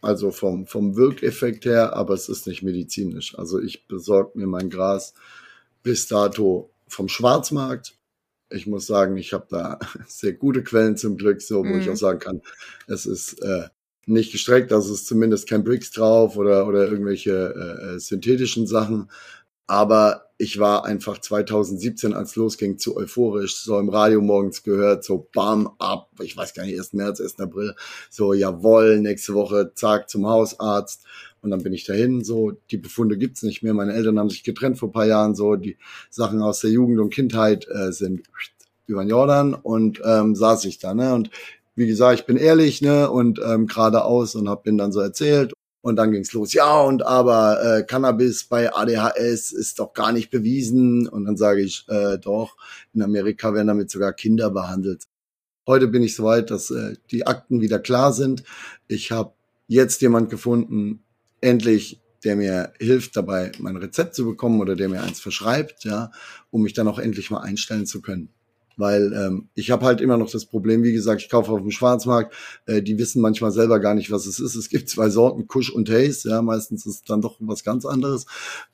also 0.01 0.31
vom, 0.31 0.65
vom 0.65 0.95
Wirkeffekt 0.95 1.65
her, 1.65 1.93
aber 1.95 2.13
es 2.13 2.29
ist 2.29 2.47
nicht 2.47 2.63
medizinisch. 2.63 3.37
Also 3.37 3.59
ich 3.59 3.87
besorge 3.87 4.37
mir 4.37 4.47
mein 4.47 4.69
Gras 4.69 5.13
bis 5.83 6.07
dato 6.07 6.71
vom 6.87 7.07
Schwarzmarkt. 7.09 7.97
Ich 8.49 8.65
muss 8.65 8.87
sagen, 8.87 9.17
ich 9.17 9.33
habe 9.33 9.47
da 9.49 9.79
sehr 10.07 10.33
gute 10.33 10.63
Quellen 10.63 10.97
zum 10.97 11.17
Glück, 11.17 11.41
so 11.41 11.59
wo 11.59 11.69
mhm. 11.69 11.81
ich 11.81 11.89
auch 11.89 11.95
sagen 11.95 12.19
kann, 12.19 12.41
es 12.87 13.05
ist 13.05 13.41
äh, 13.41 13.67
nicht 14.05 14.31
gestreckt, 14.31 14.73
also 14.73 14.93
es 14.93 15.01
ist 15.01 15.07
zumindest 15.07 15.47
kein 15.47 15.63
Bricks 15.63 15.91
drauf 15.91 16.35
oder, 16.35 16.65
oder 16.67 16.87
irgendwelche 16.87 17.31
äh, 17.31 17.95
äh 17.95 17.99
synthetischen 17.99 18.65
Sachen. 18.65 19.09
Aber 19.67 20.28
ich 20.41 20.57
war 20.57 20.85
einfach 20.85 21.19
2017, 21.19 22.13
als 22.13 22.37
losging, 22.37 22.77
zu 22.77 22.95
euphorisch, 22.95 23.57
so 23.57 23.77
im 23.77 23.89
Radio 23.89 24.21
morgens 24.21 24.63
gehört, 24.63 25.03
so 25.03 25.27
bam, 25.33 25.69
ab, 25.79 26.09
ich 26.21 26.35
weiß 26.35 26.53
gar 26.53 26.63
nicht, 26.65 26.79
1. 26.79 26.93
März, 26.93 27.19
1. 27.19 27.41
April, 27.41 27.75
so 28.09 28.33
jawoll, 28.33 29.01
nächste 29.01 29.33
Woche, 29.33 29.73
zack, 29.75 30.09
zum 30.09 30.25
Hausarzt. 30.27 31.03
Und 31.41 31.51
dann 31.51 31.61
bin 31.61 31.73
ich 31.73 31.83
dahin, 31.83 32.23
so, 32.23 32.53
die 32.71 32.77
Befunde 32.77 33.17
gibt's 33.17 33.43
nicht 33.43 33.63
mehr. 33.63 33.73
Meine 33.73 33.93
Eltern 33.93 34.17
haben 34.17 34.29
sich 34.29 34.45
getrennt 34.45 34.79
vor 34.79 34.93
paar 34.93 35.05
Jahren, 35.05 35.35
so, 35.35 35.57
die 35.57 35.77
Sachen 36.09 36.41
aus 36.41 36.61
der 36.61 36.71
Jugend 36.71 37.01
und 37.01 37.13
Kindheit 37.13 37.67
äh, 37.67 37.91
sind 37.91 38.29
über 38.87 39.03
den 39.03 39.09
Jordan 39.09 39.53
und 39.53 40.01
ähm, 40.05 40.35
saß 40.35 40.63
ich 40.65 40.79
da, 40.79 40.93
ne? 40.93 41.13
Und 41.13 41.31
wie 41.75 41.87
gesagt, 41.87 42.21
ich 42.21 42.25
bin 42.25 42.37
ehrlich, 42.37 42.81
ne, 42.81 43.11
und 43.11 43.41
ähm, 43.45 43.67
geradeaus 43.67 44.35
und 44.35 44.47
hab 44.47 44.63
bin 44.63 44.77
dann 44.77 44.93
so 44.93 45.01
erzählt 45.01 45.53
und 45.81 45.95
dann 45.95 46.11
ging's 46.11 46.33
los. 46.33 46.53
Ja, 46.53 46.81
und 46.81 47.05
aber 47.05 47.61
äh, 47.63 47.83
Cannabis 47.83 48.43
bei 48.43 48.73
ADHS 48.73 49.51
ist 49.51 49.79
doch 49.79 49.93
gar 49.93 50.11
nicht 50.11 50.29
bewiesen. 50.29 51.07
Und 51.07 51.25
dann 51.25 51.37
sage 51.37 51.61
ich, 51.61 51.85
äh, 51.87 52.17
doch, 52.17 52.57
in 52.93 53.01
Amerika 53.01 53.53
werden 53.53 53.67
damit 53.67 53.89
sogar 53.89 54.13
Kinder 54.13 54.49
behandelt. 54.49 55.03
Heute 55.65 55.87
bin 55.87 56.03
ich 56.03 56.15
soweit, 56.15 56.51
dass 56.51 56.71
äh, 56.71 56.95
die 57.11 57.27
Akten 57.27 57.61
wieder 57.61 57.79
klar 57.79 58.11
sind. 58.11 58.43
Ich 58.87 59.11
habe 59.11 59.33
jetzt 59.67 60.01
jemand 60.01 60.29
gefunden, 60.29 61.03
endlich, 61.41 62.01
der 62.23 62.35
mir 62.35 62.73
hilft, 62.79 63.15
dabei 63.15 63.51
mein 63.59 63.77
Rezept 63.77 64.15
zu 64.15 64.25
bekommen 64.25 64.59
oder 64.59 64.75
der 64.75 64.89
mir 64.89 65.01
eins 65.01 65.21
verschreibt, 65.21 65.85
ja, 65.85 66.11
um 66.51 66.63
mich 66.63 66.73
dann 66.73 66.87
auch 66.87 66.99
endlich 66.99 67.31
mal 67.31 67.41
einstellen 67.41 67.85
zu 67.85 68.01
können 68.01 68.29
weil 68.79 69.13
ähm, 69.13 69.49
ich 69.55 69.71
habe 69.71 69.85
halt 69.85 69.99
immer 69.99 70.17
noch 70.17 70.31
das 70.31 70.45
Problem, 70.45 70.83
wie 70.83 70.93
gesagt, 70.93 71.21
ich 71.21 71.29
kaufe 71.29 71.51
auf 71.51 71.59
dem 71.59 71.69
Schwarzmarkt, 71.69 72.33
äh, 72.65 72.81
die 72.81 72.97
wissen 72.97 73.21
manchmal 73.21 73.51
selber 73.51 73.79
gar 73.79 73.93
nicht, 73.93 74.09
was 74.09 74.25
es 74.25 74.39
ist. 74.39 74.55
Es 74.55 74.69
gibt 74.69 74.89
zwei 74.89 75.09
Sorten, 75.09 75.47
Kusch 75.47 75.69
und 75.69 75.89
Haze, 75.89 76.29
ja, 76.29 76.41
meistens 76.41 76.85
ist 76.85 76.95
es 76.95 77.03
dann 77.03 77.21
doch 77.21 77.35
was 77.39 77.63
ganz 77.63 77.85
anderes. 77.85 78.25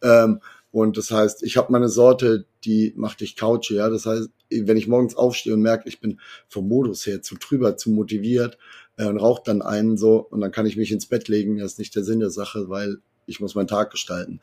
Ähm, 0.03 0.41
und 0.71 0.97
das 0.97 1.09
heißt, 1.09 1.41
ich 1.43 1.57
habe 1.57 1.71
meine 1.71 1.89
Sorte, 1.89 2.45
die 2.65 2.93
macht 2.95 3.21
dich 3.21 3.35
couch, 3.35 3.71
ja. 3.71 3.89
Das 3.89 4.05
heißt, 4.05 4.29
wenn 4.51 4.77
ich 4.77 4.87
morgens 4.87 5.15
aufstehe 5.15 5.53
und 5.53 5.61
merke, 5.61 5.89
ich 5.89 5.99
bin 5.99 6.19
vom 6.49 6.67
Modus 6.67 7.07
her 7.07 7.21
zu 7.21 7.35
trüber, 7.35 7.75
zu 7.75 7.89
motiviert 7.89 8.57
äh, 8.97 9.05
und 9.05 9.17
rauche 9.17 9.41
dann 9.43 9.61
einen 9.61 9.97
so 9.97 10.17
und 10.17 10.41
dann 10.41 10.51
kann 10.51 10.67
ich 10.67 10.77
mich 10.77 10.91
ins 10.91 11.07
Bett 11.07 11.27
legen, 11.29 11.57
das 11.57 11.73
ist 11.73 11.79
nicht 11.79 11.95
der 11.95 12.03
Sinn 12.03 12.19
der 12.19 12.29
Sache, 12.29 12.69
weil 12.69 12.97
ich 13.25 13.39
muss 13.39 13.55
meinen 13.55 13.67
Tag 13.67 13.91
gestalten. 13.91 14.39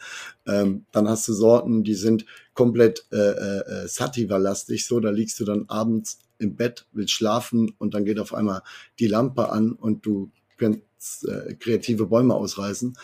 Ähm, 0.47 0.87
dann 0.93 1.09
hast 1.09 1.27
du 1.29 1.33
Sorten, 1.33 1.85
die 1.85 1.95
sind 1.95 2.27
komplett 2.55 3.07
äh, 3.13 3.17
äh, 3.17 3.89
Sativa-lastig, 3.89 4.87
so, 4.87 5.01
da 5.01 5.11
liegst 5.11 5.39
du 5.41 5.45
dann 5.45 5.67
abends 5.69 6.19
im 6.39 6.57
Bett, 6.57 6.87
willst 6.93 7.13
schlafen 7.13 7.75
und 7.79 7.95
dann 7.95 8.05
geht 8.05 8.19
auf 8.19 8.35
einmal 8.35 8.63
die 8.99 9.07
Lampe 9.07 9.51
an 9.51 9.73
und 9.73 10.05
du 10.05 10.31
kannst 10.59 11.27
äh, 11.29 11.55
kreative 11.55 12.07
Bäume 12.07 12.35
ausreißen. 12.35 12.97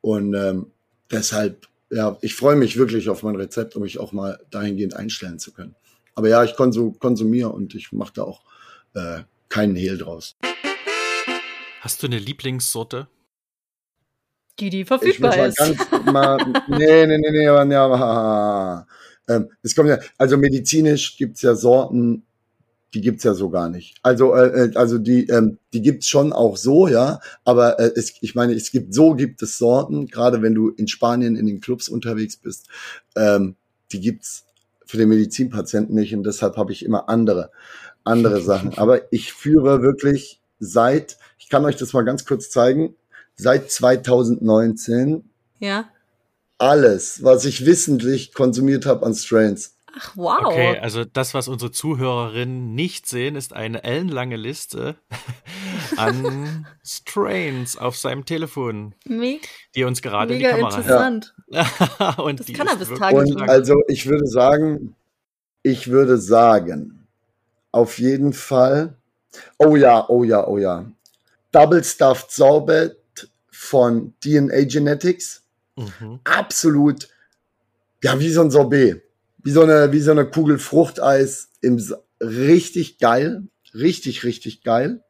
Und 0.00 0.34
ähm, 0.34 0.66
deshalb, 1.10 1.68
ja, 1.90 2.18
ich 2.20 2.34
freue 2.34 2.56
mich 2.56 2.76
wirklich 2.76 3.08
auf 3.08 3.22
mein 3.22 3.36
Rezept, 3.36 3.76
um 3.76 3.82
mich 3.82 3.98
auch 3.98 4.12
mal 4.12 4.38
dahingehend 4.50 4.94
einstellen 4.94 5.38
zu 5.38 5.52
können. 5.52 5.74
Aber 6.14 6.28
ja, 6.28 6.44
ich 6.44 6.56
konsum, 6.56 6.98
konsumiere 6.98 7.50
und 7.50 7.74
ich 7.74 7.92
mache 7.92 8.12
da 8.14 8.22
auch 8.24 8.42
äh, 8.94 9.22
keinen 9.48 9.76
Hehl 9.76 9.98
draus. 9.98 10.36
Hast 11.80 12.02
du 12.02 12.06
eine 12.06 12.18
Lieblingssorte? 12.18 13.08
Die, 14.60 14.70
die 14.70 14.84
verfügbar 14.84 15.46
ist. 15.46 15.58
Mal, 16.04 16.36
nee, 16.68 17.06
nee, 17.06 17.18
nee, 17.18 17.30
nee, 17.30 17.46
aber, 17.46 17.64
nee, 17.64 17.74
aber 17.74 18.86
ähm, 19.28 19.48
es 19.62 19.74
kommt 19.74 19.88
ja, 19.88 19.98
also 20.18 20.36
medizinisch 20.36 21.16
gibt's 21.16 21.42
ja 21.42 21.54
Sorten, 21.54 22.24
die 22.94 23.00
gibt's 23.00 23.24
ja 23.24 23.34
so 23.34 23.48
gar 23.48 23.70
nicht. 23.70 23.96
Also, 24.02 24.34
äh, 24.34 24.66
äh, 24.66 24.74
also 24.74 24.98
die, 24.98 25.26
ähm, 25.28 25.58
die 25.72 25.80
gibt's 25.80 26.08
schon 26.08 26.32
auch 26.32 26.56
so, 26.56 26.88
ja. 26.88 27.20
Aber 27.44 27.80
äh, 27.80 27.92
es, 27.96 28.14
ich 28.20 28.34
meine, 28.34 28.52
es 28.52 28.70
gibt 28.70 28.92
so 28.92 29.14
gibt 29.14 29.42
es 29.42 29.56
Sorten, 29.56 30.06
gerade 30.08 30.42
wenn 30.42 30.54
du 30.54 30.68
in 30.70 30.88
Spanien 30.88 31.36
in 31.36 31.46
den 31.46 31.60
Clubs 31.60 31.88
unterwegs 31.88 32.36
bist, 32.36 32.68
ähm, 33.16 33.56
die 33.92 34.00
gibt's 34.00 34.44
für 34.84 34.98
den 34.98 35.08
Medizinpatienten 35.08 35.94
nicht 35.94 36.14
und 36.14 36.24
deshalb 36.24 36.56
habe 36.56 36.72
ich 36.72 36.84
immer 36.84 37.08
andere, 37.08 37.50
andere 38.04 38.42
Sachen. 38.42 38.74
Aber 38.76 39.10
ich 39.12 39.32
führe 39.32 39.80
wirklich 39.80 40.40
seit, 40.58 41.16
ich 41.38 41.48
kann 41.48 41.64
euch 41.64 41.76
das 41.76 41.94
mal 41.94 42.04
ganz 42.04 42.26
kurz 42.26 42.50
zeigen 42.50 42.94
seit 43.42 43.70
2019 43.70 45.24
ja. 45.58 45.88
alles, 46.58 47.22
was 47.22 47.44
ich 47.44 47.66
wissentlich 47.66 48.32
konsumiert 48.32 48.86
habe 48.86 49.04
an 49.04 49.14
Strains. 49.14 49.74
Ach, 49.94 50.16
wow. 50.16 50.46
Okay, 50.46 50.78
also 50.78 51.04
das, 51.04 51.34
was 51.34 51.48
unsere 51.48 51.70
Zuhörerinnen 51.70 52.74
nicht 52.74 53.06
sehen, 53.06 53.36
ist 53.36 53.52
eine 53.52 53.84
ellenlange 53.84 54.36
Liste 54.36 54.96
an 55.96 56.66
Strains 56.82 57.76
auf 57.76 57.96
seinem 57.96 58.24
Telefon, 58.24 58.94
Me 59.04 59.38
die 59.74 59.84
uns 59.84 60.00
gerade 60.00 60.34
Mega 60.34 60.50
in 60.50 60.56
die 60.56 60.60
Kamera 60.62 60.78
interessant. 60.78 61.34
Ja. 61.48 62.14
und 62.22 62.40
das 62.40 62.46
Cannabis-Tagebuch. 62.46 63.42
Und 63.42 63.50
also 63.50 63.82
ich 63.88 64.06
würde 64.06 64.26
sagen, 64.26 64.96
ich 65.62 65.90
würde 65.90 66.16
sagen, 66.16 67.06
auf 67.70 67.98
jeden 67.98 68.32
Fall, 68.32 68.96
oh 69.58 69.76
ja, 69.76 70.08
oh 70.08 70.24
ja, 70.24 70.46
oh 70.46 70.56
ja, 70.56 70.86
Double 71.52 71.84
Stuffed 71.84 72.30
Sorbet 72.30 73.01
von 73.72 74.12
DNA 74.22 74.64
Genetics. 74.64 75.44
Mhm. 75.76 76.20
Absolut, 76.24 77.08
ja, 78.04 78.20
wie 78.20 78.28
so 78.28 78.42
ein 78.42 78.50
Sorbet. 78.50 79.02
Wie 79.42 79.50
so 79.50 79.62
eine, 79.62 79.92
wie 79.92 80.00
so 80.00 80.10
eine 80.10 80.26
Kugel 80.26 80.58
Fruchteis 80.58 81.48
im, 81.62 81.82
richtig 82.20 82.98
geil. 82.98 83.44
Richtig, 83.72 84.24
richtig 84.24 84.62
geil. 84.62 85.02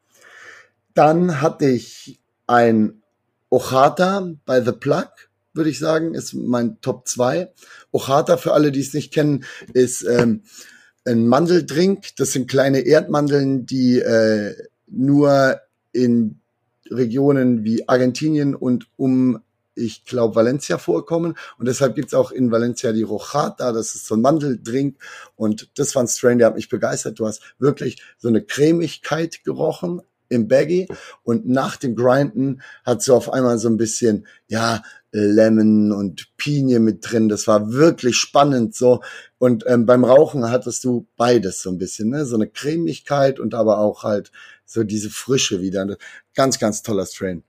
Dann 0.93 1.41
hatte 1.41 1.65
ich 1.65 2.21
ein 2.47 3.03
Ochata 3.49 4.31
bei 4.45 4.61
The 4.61 4.71
Plug, 4.71 5.09
würde 5.53 5.69
ich 5.69 5.79
sagen, 5.79 6.13
ist 6.13 6.33
mein 6.33 6.79
Top 6.79 7.05
2. 7.05 7.51
Ochata, 7.91 8.37
für 8.37 8.53
alle, 8.53 8.71
die 8.71 8.79
es 8.79 8.93
nicht 8.93 9.13
kennen, 9.13 9.43
ist 9.73 10.03
ähm, 10.03 10.43
ein 11.03 11.27
Mandeldrink. 11.27 12.15
Das 12.15 12.31
sind 12.31 12.49
kleine 12.49 12.79
Erdmandeln, 12.79 13.65
die 13.65 13.99
äh, 13.99 14.55
nur 14.87 15.59
in 15.91 16.39
Regionen 16.93 17.63
wie 17.63 17.87
Argentinien 17.87 18.55
und 18.55 18.87
um 18.97 19.39
ich 19.75 20.05
glaube, 20.05 20.35
Valencia 20.35 20.77
vorkommen. 20.77 21.35
Und 21.57 21.67
deshalb 21.67 21.95
gibt's 21.95 22.13
auch 22.13 22.31
in 22.31 22.51
Valencia 22.51 22.91
die 22.91 23.03
Rojata, 23.03 23.71
das 23.71 23.95
ist 23.95 24.05
so 24.05 24.15
ein 24.15 24.21
Mandeldrink. 24.21 24.97
Und 25.35 25.69
das 25.79 25.95
war 25.95 26.03
ein 26.03 26.07
Strain, 26.07 26.37
der 26.37 26.47
hat 26.47 26.55
mich 26.55 26.69
begeistert. 26.69 27.19
Du 27.19 27.25
hast 27.25 27.41
wirklich 27.59 28.01
so 28.17 28.27
eine 28.27 28.43
Cremigkeit 28.43 29.43
gerochen 29.43 30.01
im 30.29 30.47
Baggy. 30.47 30.87
Und 31.23 31.47
nach 31.47 31.77
dem 31.77 31.95
Grinden 31.95 32.61
hat 32.85 33.01
so 33.01 33.15
auf 33.15 33.31
einmal 33.31 33.57
so 33.57 33.69
ein 33.69 33.77
bisschen, 33.77 34.27
ja, 34.47 34.83
Lemon 35.11 35.91
und 35.91 36.35
Pinie 36.37 36.79
mit 36.79 37.09
drin. 37.09 37.29
Das 37.29 37.47
war 37.47 37.71
wirklich 37.71 38.15
spannend 38.15 38.75
so. 38.75 39.01
Und 39.37 39.63
ähm, 39.67 39.85
beim 39.85 40.03
Rauchen 40.03 40.49
hattest 40.49 40.83
du 40.83 41.05
beides 41.17 41.61
so 41.61 41.69
ein 41.69 41.77
bisschen, 41.77 42.09
ne? 42.09 42.25
So 42.25 42.35
eine 42.35 42.47
Cremigkeit 42.47 43.39
und 43.39 43.53
aber 43.53 43.77
auch 43.77 44.03
halt 44.03 44.31
so 44.73 44.83
diese 44.83 45.09
Frische 45.09 45.61
wieder. 45.61 45.97
Ganz, 46.35 46.59
ganz 46.59 46.81
toller 46.81 47.05
Strain. 47.05 47.43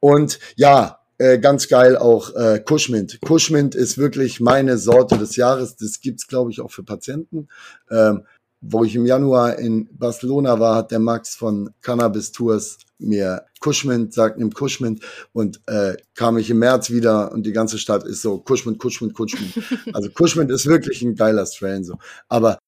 Und 0.00 0.38
ja, 0.56 1.00
äh, 1.18 1.38
ganz 1.38 1.68
geil 1.68 1.96
auch 1.96 2.34
äh, 2.34 2.60
Kushmint. 2.60 3.20
Kushmint 3.22 3.74
ist 3.74 3.98
wirklich 3.98 4.38
meine 4.38 4.78
Sorte 4.78 5.18
des 5.18 5.36
Jahres. 5.36 5.76
Das 5.76 6.00
gibt's 6.00 6.28
glaube 6.28 6.50
ich, 6.50 6.60
auch 6.60 6.70
für 6.70 6.84
Patienten. 6.84 7.48
Ähm, 7.90 8.24
wo 8.60 8.84
ich 8.84 8.94
im 8.94 9.06
Januar 9.06 9.58
in 9.58 9.88
Barcelona 9.92 10.58
war, 10.58 10.76
hat 10.76 10.90
der 10.90 10.98
Max 10.98 11.36
von 11.36 11.70
Cannabis 11.80 12.32
Tours 12.32 12.78
mir 12.98 13.44
Kushmint, 13.60 14.12
sagt 14.12 14.38
nimm 14.38 14.52
Kushmint 14.52 15.04
und 15.32 15.60
äh, 15.66 15.96
kam 16.14 16.38
ich 16.38 16.50
im 16.50 16.58
März 16.58 16.90
wieder 16.90 17.30
und 17.32 17.44
die 17.44 17.52
ganze 17.52 17.78
Stadt 17.78 18.04
ist 18.04 18.22
so 18.22 18.38
Kushmint, 18.38 18.78
Kushmint, 18.78 19.14
Kushmint. 19.14 19.54
Also 19.94 20.10
Kushmint 20.10 20.50
ist 20.50 20.66
wirklich 20.66 21.02
ein 21.02 21.14
geiler 21.14 21.46
Strain 21.46 21.84
so. 21.84 21.98
Aber 22.28 22.58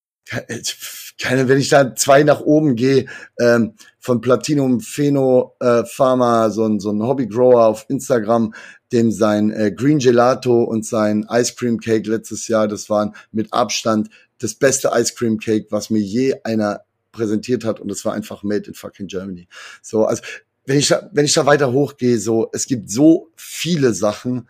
keine, 1.19 1.49
wenn 1.49 1.59
ich 1.59 1.69
da 1.69 1.95
zwei 1.95 2.23
nach 2.23 2.41
oben 2.41 2.77
gehe, 2.77 3.07
ähm, 3.39 3.75
von 4.01 4.21
Platinum 4.21 4.81
Pheno 4.81 5.55
äh, 5.61 5.85
Pharma, 5.85 6.51
so 6.51 6.65
ein, 6.65 6.81
so 6.81 6.91
ein 6.91 7.03
Hobbygrower 7.03 7.67
auf 7.67 7.85
Instagram, 7.89 8.55
dem 8.93 9.13
sein 9.13 9.53
äh, 9.53 9.71
Green 9.71 9.99
Gelato 9.99 10.65
und 10.65 10.85
sein 10.85 11.27
Ice 11.31 11.55
Cream 11.55 11.79
Cake 11.79 12.09
letztes 12.09 12.49
Jahr, 12.49 12.67
das 12.67 12.89
waren 12.91 13.15
mit 13.31 13.53
Abstand 13.53 14.09
das 14.39 14.55
beste 14.55 14.91
Ice 14.95 15.15
Cream 15.15 15.39
Cake, 15.39 15.67
was 15.71 15.91
mir 15.91 16.01
je 16.01 16.35
einer 16.45 16.81
präsentiert 17.13 17.65
hat 17.65 17.79
und 17.79 17.89
das 17.89 18.05
war 18.05 18.15
einfach 18.15 18.43
made 18.43 18.67
in 18.67 18.75
fucking 18.75 19.07
Germany. 19.07 19.49
So, 19.83 20.07
also 20.07 20.23
wenn 20.65 20.79
ich 20.79 20.89
da, 20.89 21.11
wenn 21.13 21.27
ich 21.27 21.35
da 21.35 21.45
weiter 21.45 21.73
hochgehe, 21.73 22.19
so 22.19 22.49
es 22.53 22.67
gibt 22.67 22.91
so 22.91 23.29
viele 23.37 23.93
Sachen 23.93 24.49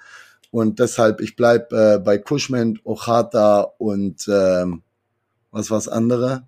und 0.51 0.79
deshalb 0.79 1.21
ich 1.21 1.35
bleib 1.35 1.73
äh, 1.73 1.99
bei 1.99 2.19
Cushman, 2.19 2.79
Ochata 2.85 3.63
und 3.79 4.29
ähm, 4.29 4.83
was 5.51 5.71
war's 5.71 5.89
andere? 5.89 6.47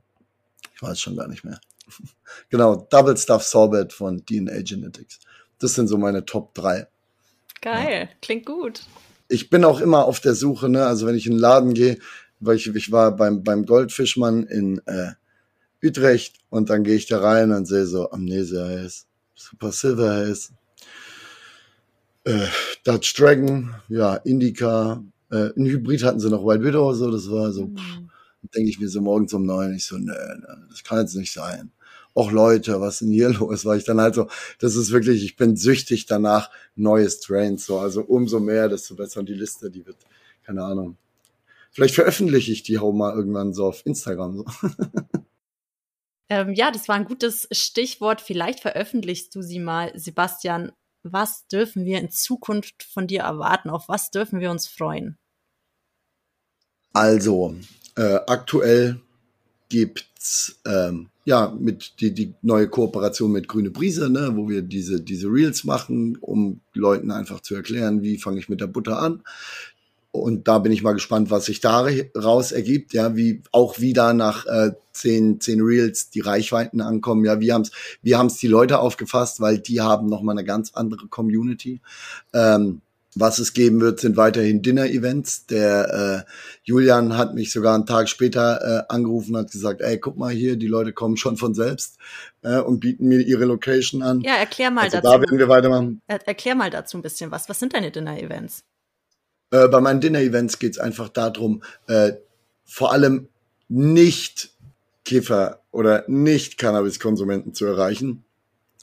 Ich 0.75 0.83
weiß 0.83 1.01
schon 1.01 1.17
gar 1.17 1.27
nicht 1.27 1.45
mehr. 1.45 1.59
genau, 2.51 2.87
Double 2.91 3.17
Stuff 3.17 3.43
Sorbet 3.43 3.93
von 3.93 4.25
DNA 4.25 4.63
Genetics. 4.63 5.21
Das 5.59 5.75
sind 5.75 5.89
so 5.89 5.99
meine 5.99 6.25
Top 6.25 6.55
3. 6.55 6.87
Geil, 7.61 8.09
ja. 8.09 8.09
klingt 8.21 8.47
gut. 8.47 8.83
Ich 9.29 9.49
bin 9.49 9.65
auch 9.65 9.81
immer 9.81 10.05
auf 10.05 10.21
der 10.21 10.35
Suche, 10.35 10.69
ne? 10.69 10.85
Also 10.87 11.07
wenn 11.07 11.15
ich 11.15 11.27
in 11.27 11.33
den 11.33 11.39
Laden 11.39 11.75
gehe, 11.75 11.99
weil 12.41 12.57
ich, 12.57 12.67
ich 12.67 12.91
war 12.91 13.17
beim, 13.17 13.45
beim 13.45 13.65
Goldfischmann 13.65 14.45
in 14.45 14.81
äh, 14.87 15.13
Utrecht 15.83 16.37
und 16.51 16.71
dann 16.71 16.85
gehe 16.85 16.97
ich 16.97 17.07
da 17.07 17.21
rein 17.21 17.53
und 17.53 17.67
sehe 17.67 17.87
so 17.87 18.11
Amnesia 18.11 18.65
Haze, 18.65 19.05
Super 19.35 19.73
Silver 19.73 20.15
Haze, 20.17 20.53
äh, 22.25 22.47
Dutch 22.85 23.15
Dragon, 23.15 23.75
ja, 23.89 24.17
Indica, 24.17 25.03
äh, 25.31 25.51
ein 25.57 25.67
Hybrid 25.67 26.05
hatten 26.05 26.21
sie 26.21 26.31
noch 26.31 26.45
White 26.45 26.65
Widow, 26.65 26.93
so, 26.93 27.11
das 27.11 27.31
war 27.31 27.53
so, 27.53 27.67
mhm. 27.67 28.02
Denke 28.43 28.71
ich 28.71 28.81
mir 28.81 28.89
so 28.89 29.01
morgens 29.01 29.33
um 29.35 29.47
neun, 29.47 29.75
ich 29.75 29.85
so, 29.85 29.97
nee, 29.97 30.13
nee, 30.13 30.47
das 30.69 30.83
kann 30.85 31.01
jetzt 31.01 31.15
nicht 31.15 31.33
sein. 31.33 31.73
Och 32.15 32.31
Leute, 32.31 32.81
was 32.81 32.95
ist 32.95 33.03
denn 33.03 33.13
hier 33.13 33.31
los? 33.39 33.65
Weil 33.65 33.79
ich 33.79 33.85
dann 33.85 34.01
halt 34.01 34.15
so, 34.15 34.29
das 34.59 34.77
ist 34.77 34.91
wirklich, 34.91 35.25
ich 35.25 35.37
bin 35.37 35.57
süchtig 35.57 36.07
danach, 36.07 36.51
neue 36.75 37.09
Strains, 37.09 37.67
so, 37.67 37.79
also 37.79 38.03
umso 38.03 38.41
mehr, 38.41 38.69
desto 38.69 38.95
besser 38.95 39.21
und 39.21 39.29
die 39.29 39.35
Liste, 39.35 39.71
die 39.71 39.87
wird, 39.87 39.97
keine 40.45 40.65
Ahnung. 40.65 40.97
Vielleicht 41.71 41.95
veröffentliche 41.95 42.53
ich 42.53 42.63
die 42.63 42.79
auch 42.79 42.93
mal 42.93 43.15
irgendwann 43.15 43.55
so 43.55 43.67
auf 43.67 43.87
Instagram. 43.87 44.37
So. 44.37 44.45
Ähm, 46.33 46.55
ja, 46.55 46.71
das 46.71 46.89
war 46.89 46.95
ein 46.95 47.05
gutes 47.05 47.47
Stichwort. 47.53 48.23
Vielleicht 48.23 48.61
veröffentlichst 48.61 49.35
du 49.35 49.43
sie 49.43 49.59
mal, 49.59 49.93
Sebastian. 49.95 50.73
Was 51.03 51.47
dürfen 51.47 51.85
wir 51.85 51.99
in 51.99 52.11
Zukunft 52.11 52.85
von 52.85 53.07
dir 53.07 53.21
erwarten? 53.21 53.69
Auf 53.69 53.87
was 53.87 54.11
dürfen 54.11 54.41
wir 54.41 54.51
uns 54.51 54.67
freuen? 54.67 55.19
Also, 56.95 57.55
äh, 57.97 58.19
aktuell 58.27 59.01
gibt's 59.69 60.61
ähm, 60.67 61.09
ja 61.25 61.55
mit 61.59 62.01
die, 62.01 62.13
die 62.13 62.35
neue 62.43 62.69
Kooperation 62.69 63.33
mit 63.33 63.49
Grüne 63.49 63.71
Brise, 63.71 64.11
ne, 64.11 64.33
wo 64.35 64.49
wir 64.49 64.63
diese, 64.63 65.01
diese 65.01 65.29
Reels 65.29 65.65
machen, 65.65 66.19
um 66.21 66.61
Leuten 66.75 67.11
einfach 67.11 67.41
zu 67.41 67.55
erklären, 67.55 68.03
wie 68.03 68.19
fange 68.19 68.39
ich 68.39 68.49
mit 68.49 68.61
der 68.61 68.67
Butter 68.67 69.01
an. 69.01 69.23
Und 70.11 70.47
da 70.47 70.59
bin 70.59 70.73
ich 70.73 70.83
mal 70.83 70.93
gespannt, 70.93 71.31
was 71.31 71.47
sich 71.47 71.61
daraus 71.61 72.53
ergibt, 72.53 72.93
ja, 72.93 73.17
wie 73.17 73.43
auch 73.51 73.81
wieder 73.81 74.13
nach 74.13 74.45
äh, 74.45 74.73
zehn, 74.93 75.41
zehn 75.41 75.63
Reels 75.63 76.11
die 76.11 76.21
Reichweiten 76.21 76.83
ankommen. 76.83 77.25
Ja, 77.25 77.41
wir 77.41 77.55
haben's, 77.55 77.71
wir 78.03 78.19
haben's 78.19 78.37
die 78.37 78.47
Leute 78.47 78.79
aufgefasst, 78.79 79.41
weil 79.41 79.59
die 79.59 79.81
haben 79.81 80.09
noch 80.09 80.21
mal 80.21 80.33
eine 80.33 80.45
ganz 80.45 80.75
andere 80.75 81.07
Community. 81.09 81.81
Ähm, 82.35 82.83
was 83.15 83.39
es 83.39 83.53
geben 83.53 83.81
wird, 83.81 84.01
sind 84.01 84.17
weiterhin 84.17 84.63
Dinner-Events. 84.63 85.47
Der 85.47 86.25
äh, 86.27 86.31
Julian 86.65 87.17
hat 87.17 87.35
mich 87.35 87.53
sogar 87.53 87.75
einen 87.75 87.87
Tag 87.87 88.09
später 88.09 88.87
äh, 88.89 88.93
angerufen 88.93 89.35
und 89.35 89.43
hat 89.43 89.51
gesagt, 89.51 89.81
ey, 89.83 89.99
guck 89.99 90.17
mal 90.17 90.33
hier, 90.33 90.57
die 90.57 90.67
Leute 90.67 90.93
kommen 90.93 91.17
schon 91.17 91.37
von 91.37 91.55
selbst 91.55 91.99
äh, 92.43 92.59
und 92.59 92.81
bieten 92.81 93.09
mir 93.09 93.21
ihre 93.21 93.45
Location 93.45 94.03
an. 94.03 94.21
Ja, 94.23 94.37
erklär 94.37 94.71
mal 94.71 94.85
also 94.85 94.99
dazu. 94.99 95.09
Da 95.09 95.21
werden 95.21 95.39
wir 95.39 95.49
weitermachen. 95.49 96.01
Er 96.07 96.27
erklär 96.27 96.55
mal 96.55 96.71
dazu 96.71 96.97
ein 96.97 97.03
bisschen 97.03 97.31
was. 97.31 97.49
Was 97.49 97.59
sind 97.59 97.75
deine 97.75 97.91
Dinner-Events? 97.91 98.65
Äh, 99.51 99.69
bei 99.69 99.81
meinen 99.81 100.01
Dinner-Events 100.01 100.59
geht 100.59 100.73
es 100.73 100.79
einfach 100.79 101.11
darum, 101.11 101.63
äh, 101.89 102.13
vor 102.65 102.93
allem 102.93 103.29
nicht 103.69 104.55
Kiffer 105.05 105.61
oder 105.71 106.05
nicht 106.09 106.59
Cannabis-Konsumenten 106.59 107.53
zu 107.53 107.67
erreichen, 107.67 108.25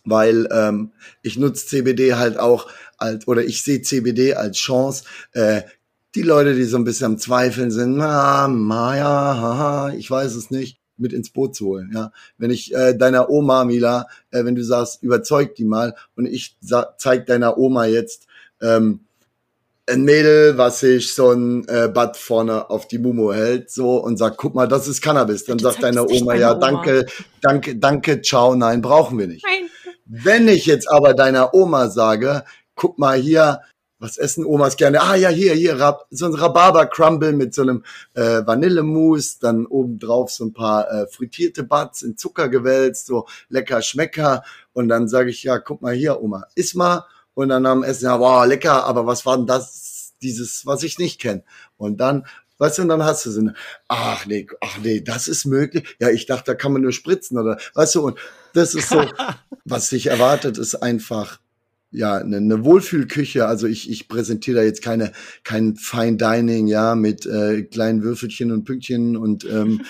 weil 0.06 0.48
ähm, 0.52 0.92
ich 1.22 1.38
nutze 1.38 1.66
CBD 1.66 2.16
halt 2.16 2.38
auch 2.38 2.68
als 2.98 3.28
oder 3.28 3.44
ich 3.44 3.64
sehe 3.64 3.82
CBD 3.82 4.34
als 4.36 4.58
Chance. 4.58 5.04
Äh, 5.34 5.62
die 6.16 6.24
Leute, 6.24 6.56
die 6.56 6.64
so 6.64 6.78
ein 6.78 6.84
bisschen 6.84 7.06
am 7.06 7.18
Zweifeln 7.18 7.72
sind, 7.72 7.98
na, 7.98 8.48
ma, 8.48 8.98
ja, 8.98 9.06
haha, 9.06 9.94
ich 9.94 10.10
weiß 10.10 10.36
es 10.36 10.50
nicht, 10.50 10.80
mit 10.98 11.14
ins 11.14 11.30
Boot 11.30 11.56
zu 11.56 11.68
holen. 11.68 11.92
Ja, 11.94 12.12
wenn 12.38 12.52
ich 12.52 12.74
äh, 12.74 12.96
deiner 12.96 13.30
Oma 13.30 13.64
Mila, 13.64 14.08
äh, 14.32 14.44
wenn 14.44 14.56
du 14.56 14.64
sagst, 14.64 15.04
überzeug 15.04 15.56
die 15.56 15.66
mal 15.66 15.96
und 16.16 16.26
ich 16.26 16.58
zeig 16.98 17.28
deiner 17.28 17.58
Oma 17.58 17.86
jetzt 17.86 18.28
ähm, 18.62 19.02
ein 19.90 20.04
Mädel, 20.04 20.58
was 20.58 20.82
sich 20.82 21.14
so 21.14 21.32
ein 21.32 21.68
äh, 21.68 21.88
Bad 21.88 22.16
vorne 22.16 22.70
auf 22.70 22.88
die 22.88 23.00
Mumu 23.00 23.34
hält, 23.34 23.72
so 23.72 23.98
und 23.98 24.18
sagt, 24.18 24.38
guck 24.38 24.54
mal, 24.54 24.68
das 24.68 24.88
ist 24.88 25.02
Cannabis. 25.02 25.46
Dann 25.46 25.60
sagt 25.60 25.82
deine 25.82 26.08
Oma, 26.08 26.36
ja, 26.36 26.52
Oma. 26.52 26.60
danke, 26.60 27.06
danke, 27.42 27.76
danke, 27.76 28.22
ciao, 28.22 28.56
nein, 28.56 28.82
brauchen 28.82 29.18
wir 29.18 29.28
nicht. 29.28 29.44
Nein. 29.44 29.70
Wenn 30.12 30.48
ich 30.48 30.66
jetzt 30.66 30.90
aber 30.90 31.14
deiner 31.14 31.54
Oma 31.54 31.88
sage, 31.88 32.44
guck 32.74 32.98
mal 32.98 33.16
hier, 33.16 33.62
was 34.00 34.18
essen 34.18 34.44
Omas 34.44 34.76
gerne? 34.76 35.04
Ah 35.04 35.14
ja, 35.14 35.30
hier, 35.30 35.54
hier, 35.54 35.80
Rab 35.80 36.08
so 36.10 36.26
ein 36.26 36.34
Rhabarber-Crumble 36.34 37.34
mit 37.34 37.54
so 37.54 37.62
einem 37.62 37.84
äh, 38.16 38.42
Vanillemousse, 38.44 39.38
dann 39.40 39.68
obendrauf 39.68 40.32
so 40.32 40.46
ein 40.46 40.54
paar 40.54 40.90
äh, 40.92 41.06
frittierte 41.08 41.62
Buds 41.64 42.02
in 42.02 42.18
Zucker 42.18 42.50
gewälzt, 42.50 43.06
so 43.06 43.28
lecker 43.50 43.84
Schmecker. 43.84 44.44
Und 44.74 44.90
dann 44.90 45.08
sage 45.08 45.30
ich, 45.30 45.44
ja, 45.44 45.60
guck 45.60 45.84
mal 45.84 45.94
hier, 45.94 46.20
Oma, 46.24 46.46
iss 46.56 46.74
mal 46.74 47.06
und 47.36 47.50
dann 47.50 47.68
am 47.68 47.84
Essen, 47.84 48.06
ja, 48.06 48.20
wow, 48.20 48.48
lecker, 48.48 48.86
aber 48.86 49.06
was 49.06 49.28
war 49.28 49.38
denn 49.38 49.46
das, 49.46 50.14
dieses, 50.24 50.66
was 50.66 50.82
ich 50.82 50.98
nicht 50.98 51.22
kenne? 51.22 51.44
Und 51.78 51.98
dann, 51.98 52.26
weißt 52.58 52.80
du, 52.80 52.82
und 52.82 52.90
dann 52.90 53.04
hast 53.04 53.28
du 53.28 53.32
so 53.32 53.42
eine, 53.42 53.54
ach 53.88 54.26
nee, 54.26 54.48
ach 54.60 54.80
nee, 54.80 55.02
das 55.02 55.28
ist 55.28 55.46
möglich. 55.46 55.96
Ja, 56.00 56.10
ich 56.10 56.26
dachte, 56.26 56.46
da 56.46 56.56
kann 56.56 56.74
man 56.74 56.82
nur 56.82 56.94
spritzen 56.94 57.38
oder, 57.38 57.60
weißt 57.76 57.94
du, 57.94 58.08
und 58.08 58.20
das 58.54 58.76
ist 58.76 58.90
so, 58.90 59.04
was 59.66 59.90
sich 59.90 60.08
erwartet, 60.08 60.58
ist 60.58 60.76
einfach, 60.76 61.40
ja, 61.92 62.18
eine, 62.18 62.38
eine 62.38 62.64
Wohlfühlküche. 62.64 63.48
Also 63.48 63.68
ich, 63.68 63.90
ich 63.90 64.08
präsentiere 64.08 64.58
da 64.58 64.64
jetzt 64.64 64.84
keine 64.84 65.12
kein 65.44 65.76
Fine 65.76 66.18
Dining, 66.18 66.68
ja, 66.68 66.96
mit 66.96 67.26
äh, 67.26 67.64
kleinen 67.64 68.04
Würfelchen 68.04 68.52
und 68.52 68.64
Pünktchen 68.64 69.18
und 69.18 69.46
ähm, 69.46 69.82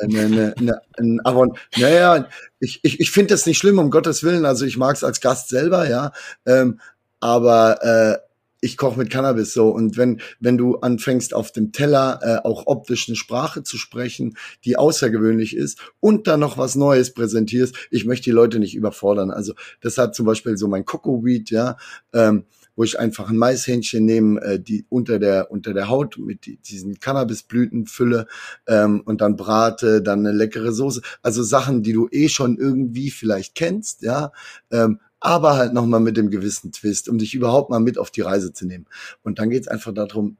eine, 0.00 0.20
eine, 0.20 0.54
eine, 0.56 0.80
ein 0.98 1.20
Avon. 1.24 1.56
Naja, 1.76 2.28
ich, 2.60 2.80
ich, 2.82 3.00
ich 3.00 3.10
finde 3.10 3.34
das 3.34 3.46
nicht 3.46 3.58
schlimm, 3.58 3.78
um 3.78 3.90
Gottes 3.90 4.22
Willen. 4.22 4.44
Also 4.44 4.64
ich 4.64 4.76
mag 4.76 4.96
es 4.96 5.04
als 5.04 5.20
Gast 5.20 5.48
selber, 5.48 5.88
ja. 5.88 6.12
Ähm, 6.46 6.80
aber 7.18 7.82
äh, 7.82 8.29
ich 8.60 8.76
koche 8.76 8.98
mit 8.98 9.10
Cannabis 9.10 9.52
so 9.52 9.70
und 9.70 9.96
wenn 9.96 10.20
wenn 10.38 10.58
du 10.58 10.76
anfängst 10.76 11.34
auf 11.34 11.52
dem 11.52 11.72
Teller 11.72 12.20
äh, 12.22 12.46
auch 12.46 12.66
optisch 12.66 13.08
eine 13.08 13.16
Sprache 13.16 13.62
zu 13.62 13.76
sprechen, 13.76 14.36
die 14.64 14.76
außergewöhnlich 14.76 15.56
ist 15.56 15.78
und 16.00 16.26
dann 16.26 16.40
noch 16.40 16.58
was 16.58 16.74
Neues 16.74 17.14
präsentierst, 17.14 17.74
ich 17.90 18.04
möchte 18.04 18.24
die 18.24 18.30
Leute 18.30 18.58
nicht 18.58 18.74
überfordern. 18.74 19.30
Also 19.30 19.54
das 19.80 19.98
hat 19.98 20.14
zum 20.14 20.26
Beispiel 20.26 20.56
so 20.56 20.68
mein 20.68 20.84
Coco 20.84 21.24
Weed, 21.24 21.50
ja. 21.50 21.76
Ähm, 22.12 22.44
wo 22.76 22.84
ich 22.84 22.98
einfach 22.98 23.28
ein 23.28 23.36
Maishähnchen 23.36 24.04
nehme, 24.06 24.40
äh, 24.40 24.58
die 24.58 24.86
unter 24.88 25.18
der 25.18 25.50
unter 25.50 25.74
der 25.74 25.88
Haut 25.88 26.16
mit 26.18 26.46
die, 26.46 26.56
diesen 26.56 26.98
Cannabisblüten 26.98 27.86
fülle 27.86 28.26
ähm, 28.66 29.02
und 29.04 29.20
dann 29.20 29.36
brate, 29.36 30.00
dann 30.00 30.20
eine 30.20 30.32
leckere 30.32 30.72
Soße. 30.72 31.02
Also 31.20 31.42
Sachen, 31.42 31.82
die 31.82 31.92
du 31.92 32.08
eh 32.10 32.28
schon 32.28 32.56
irgendwie 32.56 33.10
vielleicht 33.10 33.54
kennst, 33.54 34.02
ja, 34.02 34.32
ähm, 34.70 35.00
aber 35.20 35.56
halt 35.56 35.72
nochmal 35.72 36.00
mit 36.00 36.16
dem 36.16 36.30
gewissen 36.30 36.72
Twist, 36.72 37.08
um 37.08 37.18
dich 37.18 37.34
überhaupt 37.34 37.70
mal 37.70 37.80
mit 37.80 37.98
auf 37.98 38.10
die 38.10 38.22
Reise 38.22 38.52
zu 38.52 38.66
nehmen. 38.66 38.86
Und 39.22 39.38
dann 39.38 39.50
geht's 39.50 39.68
einfach 39.68 39.92
darum, 39.92 40.36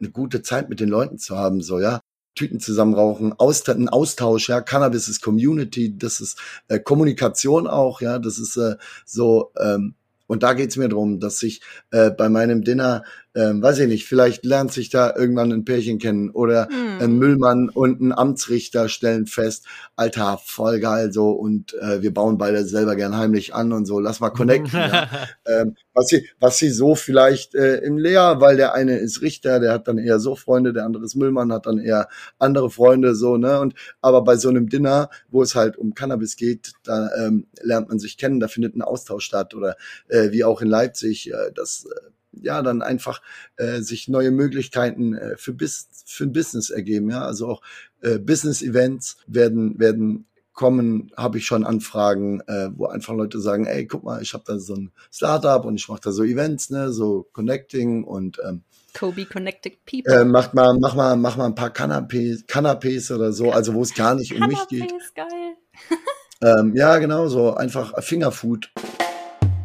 eine 0.00 0.10
gute 0.10 0.42
Zeit 0.42 0.68
mit 0.68 0.80
den 0.80 0.88
Leuten 0.88 1.18
zu 1.18 1.36
haben, 1.36 1.62
so, 1.62 1.78
ja. 1.78 2.00
Tüten 2.34 2.60
zusammen 2.60 2.92
rauchen, 2.92 3.32
Aust 3.38 3.70
ein 3.70 3.88
Austausch, 3.88 4.50
ja, 4.50 4.60
Cannabis 4.60 5.08
ist 5.08 5.22
Community, 5.22 5.96
das 5.96 6.20
ist 6.20 6.38
äh, 6.68 6.78
Kommunikation 6.78 7.66
auch, 7.66 8.02
ja, 8.02 8.18
das 8.18 8.38
ist 8.38 8.58
äh, 8.58 8.76
so 9.06 9.52
ähm, 9.58 9.94
und 10.26 10.42
da 10.42 10.52
geht's 10.52 10.76
mir 10.76 10.88
drum, 10.88 11.20
dass 11.20 11.42
ich 11.42 11.62
äh, 11.90 12.10
bei 12.10 12.28
meinem 12.28 12.62
Dinner 12.62 13.04
ähm, 13.36 13.62
weiß 13.62 13.80
ich 13.80 13.88
nicht, 13.88 14.06
vielleicht 14.06 14.44
lernt 14.44 14.72
sich 14.72 14.88
da 14.88 15.14
irgendwann 15.14 15.52
ein 15.52 15.64
Pärchen 15.64 15.98
kennen 15.98 16.30
oder 16.30 16.68
hm. 16.68 17.00
ein 17.00 17.18
Müllmann 17.18 17.68
und 17.68 18.00
ein 18.00 18.12
Amtsrichter 18.12 18.88
stellen 18.88 19.26
fest, 19.26 19.66
Alter, 19.94 20.40
voll 20.42 20.80
geil 20.80 21.12
so 21.12 21.30
und 21.30 21.74
äh, 21.74 22.02
wir 22.02 22.12
bauen 22.12 22.38
beide 22.38 22.64
selber 22.64 22.96
gern 22.96 23.16
heimlich 23.16 23.54
an 23.54 23.72
und 23.72 23.84
so, 23.86 24.00
lass 24.00 24.20
mal 24.20 24.30
connecten. 24.30 24.78
ja. 24.78 25.08
ähm, 25.46 25.76
was 25.92 26.08
sie, 26.08 26.28
was 26.38 26.58
sie 26.58 26.70
so 26.70 26.94
vielleicht 26.94 27.54
äh, 27.54 27.78
im 27.78 27.98
Lehr, 27.98 28.40
weil 28.40 28.56
der 28.56 28.74
eine 28.74 28.98
ist 28.98 29.22
Richter, 29.22 29.60
der 29.60 29.72
hat 29.72 29.88
dann 29.88 29.98
eher 29.98 30.18
so 30.18 30.36
Freunde, 30.36 30.72
der 30.72 30.84
andere 30.84 31.04
ist 31.04 31.14
Müllmann, 31.14 31.52
hat 31.52 31.66
dann 31.66 31.78
eher 31.78 32.08
andere 32.38 32.70
Freunde 32.70 33.14
so, 33.14 33.36
ne? 33.36 33.60
Und 33.60 33.74
aber 34.00 34.22
bei 34.22 34.36
so 34.36 34.48
einem 34.48 34.68
Dinner, 34.68 35.08
wo 35.30 35.42
es 35.42 35.54
halt 35.54 35.76
um 35.76 35.94
Cannabis 35.94 36.36
geht, 36.36 36.72
da 36.84 37.10
ähm, 37.18 37.46
lernt 37.62 37.88
man 37.88 37.98
sich 37.98 38.18
kennen, 38.18 38.40
da 38.40 38.48
findet 38.48 38.76
ein 38.76 38.82
Austausch 38.82 39.24
statt 39.24 39.54
oder 39.54 39.76
äh, 40.08 40.30
wie 40.32 40.44
auch 40.44 40.60
in 40.60 40.68
Leipzig, 40.68 41.32
äh, 41.32 41.52
das 41.54 41.86
äh, 41.86 42.10
ja 42.42 42.62
dann 42.62 42.82
einfach 42.82 43.22
äh, 43.56 43.80
sich 43.80 44.08
neue 44.08 44.30
Möglichkeiten 44.30 45.14
äh, 45.14 45.36
für, 45.36 45.52
bis, 45.52 45.88
für 46.06 46.24
ein 46.24 46.32
Business 46.32 46.70
ergeben. 46.70 47.10
Ja, 47.10 47.22
also 47.22 47.48
auch 47.48 47.62
äh, 48.02 48.18
Business-Events 48.18 49.18
werden 49.26 49.78
werden 49.78 50.26
kommen, 50.56 51.12
habe 51.16 51.38
ich 51.38 51.46
schon 51.46 51.64
Anfragen, 51.64 52.40
äh, 52.48 52.70
wo 52.74 52.86
einfach 52.86 53.14
Leute 53.14 53.40
sagen, 53.40 53.66
ey, 53.66 53.86
guck 53.86 54.02
mal, 54.02 54.22
ich 54.22 54.32
habe 54.32 54.42
da 54.46 54.58
so 54.58 54.74
ein 54.74 54.90
Startup 55.12 55.64
und 55.64 55.76
ich 55.76 55.88
mache 55.88 56.00
da 56.02 56.12
so 56.12 56.24
Events, 56.24 56.70
ne, 56.70 56.90
so 56.92 57.28
Connecting 57.32 58.04
und 58.04 58.40
ähm, 58.42 58.62
Kobe 58.98 59.26
Connected 59.26 59.84
People. 59.84 60.10
Äh, 60.10 60.24
macht 60.24 60.54
mal, 60.54 60.76
mach 60.80 60.94
mal, 60.94 61.14
mach 61.16 61.36
mal 61.36 61.44
ein 61.44 61.54
paar 61.54 61.68
Canapés, 61.68 62.46
Canapés 62.46 63.14
oder 63.14 63.32
so, 63.32 63.52
also 63.52 63.74
wo 63.74 63.82
es 63.82 63.94
gar 63.94 64.14
nicht 64.14 64.34
um 64.34 64.48
mich 64.48 64.66
geht. 64.68 64.92
Geil. 65.14 65.26
Ähm, 66.42 66.74
ja, 66.76 66.98
genau, 66.98 67.28
so 67.28 67.54
einfach 67.54 67.94
Fingerfood. 68.02 68.70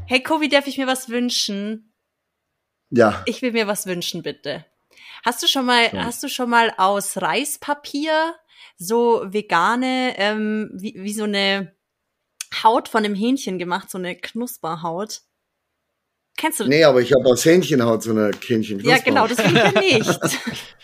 Hey 0.07 0.24
Kobe, 0.24 0.47
darf 0.47 0.67
ich 0.67 0.78
mir 0.78 0.88
was 0.88 1.09
wünschen? 1.09 1.90
Ja. 2.91 3.23
Ich 3.25 3.41
will 3.41 3.51
mir 3.53 3.67
was 3.67 3.85
wünschen, 3.87 4.21
bitte. 4.21 4.65
Hast 5.25 5.41
du 5.43 5.47
schon 5.47 5.65
mal, 5.65 5.85
Ja. 5.93 6.03
hast 6.05 6.21
du 6.23 6.27
schon 6.29 6.49
mal 6.49 6.73
aus 6.77 7.17
Reispapier 7.17 8.35
so 8.77 9.21
vegane, 9.25 10.13
ähm, 10.17 10.69
wie, 10.73 10.95
wie 10.97 11.13
so 11.13 11.23
eine 11.23 11.73
Haut 12.63 12.87
von 12.89 13.03
einem 13.05 13.15
Hähnchen 13.15 13.57
gemacht, 13.59 13.89
so 13.89 13.97
eine 13.97 14.15
Knusperhaut? 14.15 15.21
Kennst 16.37 16.59
du 16.59 16.67
Nee, 16.67 16.83
aber 16.83 17.01
ich 17.01 17.11
habe 17.13 17.25
aus 17.29 17.45
Hähnchenhaut 17.45 18.03
so 18.03 18.11
eine 18.11 18.31
Hähnchen. 18.45 18.79
Ja, 18.81 18.97
genau, 18.97 19.27
das 19.27 19.37
will 19.39 19.45
ich 19.47 19.53
ja 19.53 19.71
nicht. 19.99 20.19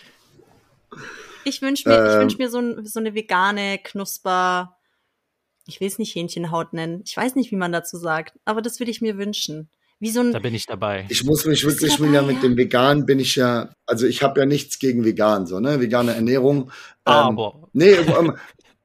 Ich 1.44 1.62
wünsche 1.62 1.88
mir, 1.88 1.96
ich 1.96 2.14
Ähm. 2.14 2.20
wünsch 2.20 2.38
mir 2.38 2.50
so, 2.50 2.60
ein, 2.60 2.86
so 2.86 3.00
eine 3.00 3.16
vegane 3.16 3.78
Knusper. 3.82 4.78
Ich 5.66 5.80
will 5.80 5.88
es 5.88 5.98
nicht 5.98 6.14
Hähnchenhaut 6.14 6.74
nennen. 6.74 7.04
Ich 7.06 7.16
weiß 7.16 7.36
nicht, 7.36 7.52
wie 7.52 7.56
man 7.56 7.72
dazu 7.72 7.98
sagt, 7.98 8.38
aber 8.44 8.62
das 8.62 8.80
würde 8.80 8.92
ich 8.92 9.00
mir 9.02 9.18
wünschen. 9.18 9.70
Wie 10.00 10.12
so 10.12 10.20
ein. 10.20 10.32
Da 10.32 10.40
bin 10.40 10.54
ich 10.54 10.66
dabei. 10.66 11.06
Ich 11.10 11.24
muss 11.24 11.46
mich 11.46 11.66
wirklich 11.66 11.98
dabei, 11.98 12.10
wieder 12.10 12.22
mit 12.22 12.36
ja? 12.38 12.42
dem 12.42 12.58
Vegan 12.58 13.06
bin 13.06 13.20
ich 13.20 13.36
ja, 13.36 13.74
also 13.86 14.06
ich 14.06 14.22
habe 14.22 14.40
ja 14.40 14.46
nichts 14.46 14.78
gegen 14.80 15.04
vegan, 15.04 15.48
so, 15.48 15.60
ne? 15.60 15.80
Vegane 15.80 16.14
Ernährung. 16.14 16.72
Ähm, 17.06 17.14
Aber 17.14 17.70
Nee, 17.74 17.92
ähm, 17.94 18.36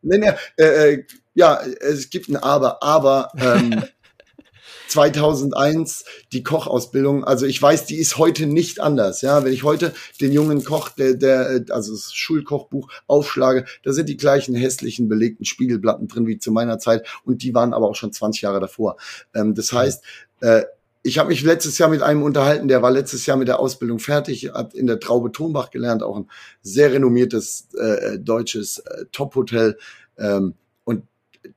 nee, 0.02 0.18
nee, 0.18 0.32
äh, 0.56 0.92
äh, 0.92 1.04
ja, 1.34 1.60
es 1.80 2.10
gibt 2.10 2.28
ein 2.28 2.36
Aber, 2.36 2.82
aber 2.82 3.30
ähm, 3.36 3.82
2001 4.88 6.04
die 6.32 6.42
Kochausbildung, 6.42 7.24
also 7.24 7.46
ich 7.46 7.60
weiß, 7.60 7.86
die 7.86 7.96
ist 7.96 8.18
heute 8.18 8.46
nicht 8.46 8.80
anders, 8.80 9.22
ja, 9.22 9.44
wenn 9.44 9.52
ich 9.52 9.64
heute 9.64 9.94
den 10.20 10.32
jungen 10.32 10.62
Koch, 10.64 10.90
der, 10.90 11.14
der 11.14 11.50
äh, 11.50 11.64
also 11.70 11.92
das 11.92 12.12
Schulkochbuch 12.12 12.90
aufschlage, 13.06 13.64
da 13.82 13.92
sind 13.92 14.08
die 14.08 14.18
gleichen 14.18 14.54
hässlichen 14.54 15.08
belegten 15.08 15.44
Spiegelplatten 15.44 16.08
drin 16.08 16.26
wie 16.26 16.38
zu 16.38 16.52
meiner 16.52 16.78
Zeit 16.78 17.06
und 17.24 17.42
die 17.42 17.54
waren 17.54 17.72
aber 17.72 17.88
auch 17.88 17.96
schon 17.96 18.12
20 18.12 18.42
Jahre 18.42 18.60
davor. 18.60 18.96
Ähm, 19.34 19.54
das 19.54 19.72
heißt, 19.72 20.04
äh, 20.40 20.64
ich 21.02 21.18
habe 21.18 21.30
mich 21.30 21.42
letztes 21.42 21.78
Jahr 21.78 21.88
mit 21.88 22.02
einem 22.02 22.22
unterhalten, 22.22 22.68
der 22.68 22.82
war 22.82 22.90
letztes 22.90 23.26
Jahr 23.26 23.36
mit 23.36 23.48
der 23.48 23.58
Ausbildung 23.58 23.98
fertig, 23.98 24.52
hat 24.54 24.74
in 24.74 24.86
der 24.86 25.00
Traube 25.00 25.32
Tonbach 25.32 25.70
gelernt, 25.70 26.02
auch 26.02 26.16
ein 26.16 26.28
sehr 26.62 26.92
renommiertes 26.92 27.68
äh, 27.74 28.18
deutsches 28.18 28.78
äh, 28.78 29.06
Top-Hotel. 29.10 29.78
Ähm, 30.16 30.54
und 30.84 31.04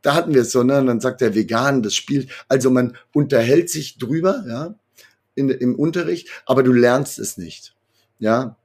da 0.01 0.15
hatten 0.15 0.33
wir 0.33 0.41
es 0.41 0.51
so, 0.51 0.63
ne? 0.63 0.79
Und 0.79 0.87
dann 0.87 0.99
sagt 0.99 1.21
der 1.21 1.35
Vegan, 1.35 1.83
das 1.83 1.93
spielt, 1.93 2.29
also 2.47 2.71
man 2.71 2.97
unterhält 3.13 3.69
sich 3.69 3.97
drüber, 3.99 4.43
ja, 4.47 4.75
in, 5.35 5.49
im 5.49 5.75
Unterricht, 5.75 6.29
aber 6.45 6.63
du 6.63 6.73
lernst 6.73 7.19
es 7.19 7.37
nicht. 7.37 7.75
Ja, 8.17 8.57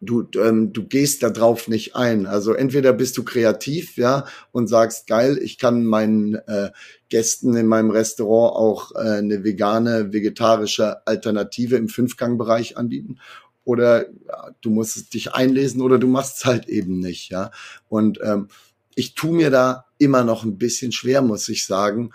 du, 0.00 0.26
ähm, 0.36 0.72
du 0.72 0.86
gehst 0.86 1.22
da 1.22 1.30
drauf 1.30 1.68
nicht 1.68 1.94
ein. 1.94 2.26
Also 2.26 2.52
entweder 2.52 2.92
bist 2.92 3.16
du 3.18 3.24
kreativ, 3.24 3.96
ja, 3.96 4.24
und 4.52 4.68
sagst, 4.68 5.06
geil, 5.06 5.38
ich 5.40 5.58
kann 5.58 5.84
meinen 5.84 6.34
äh, 6.34 6.70
Gästen 7.08 7.54
in 7.54 7.66
meinem 7.66 7.90
Restaurant 7.90 8.56
auch 8.56 8.94
äh, 8.94 9.18
eine 9.18 9.44
vegane, 9.44 10.12
vegetarische 10.12 11.06
Alternative 11.06 11.76
im 11.76 11.88
Fünfgangbereich 11.88 12.76
anbieten. 12.76 13.18
Oder 13.64 14.08
ja, 14.26 14.50
du 14.62 14.70
musst 14.70 15.12
dich 15.12 15.34
einlesen 15.34 15.82
oder 15.82 15.98
du 15.98 16.06
machst 16.06 16.38
es 16.38 16.44
halt 16.44 16.68
eben 16.68 16.98
nicht, 16.98 17.30
ja. 17.30 17.50
Und 17.88 18.18
ähm, 18.22 18.48
ich 18.94 19.14
tu 19.14 19.32
mir 19.32 19.50
da 19.50 19.84
immer 19.98 20.24
noch 20.24 20.44
ein 20.44 20.58
bisschen 20.58 20.92
schwer, 20.92 21.22
muss 21.22 21.48
ich 21.48 21.66
sagen, 21.66 22.10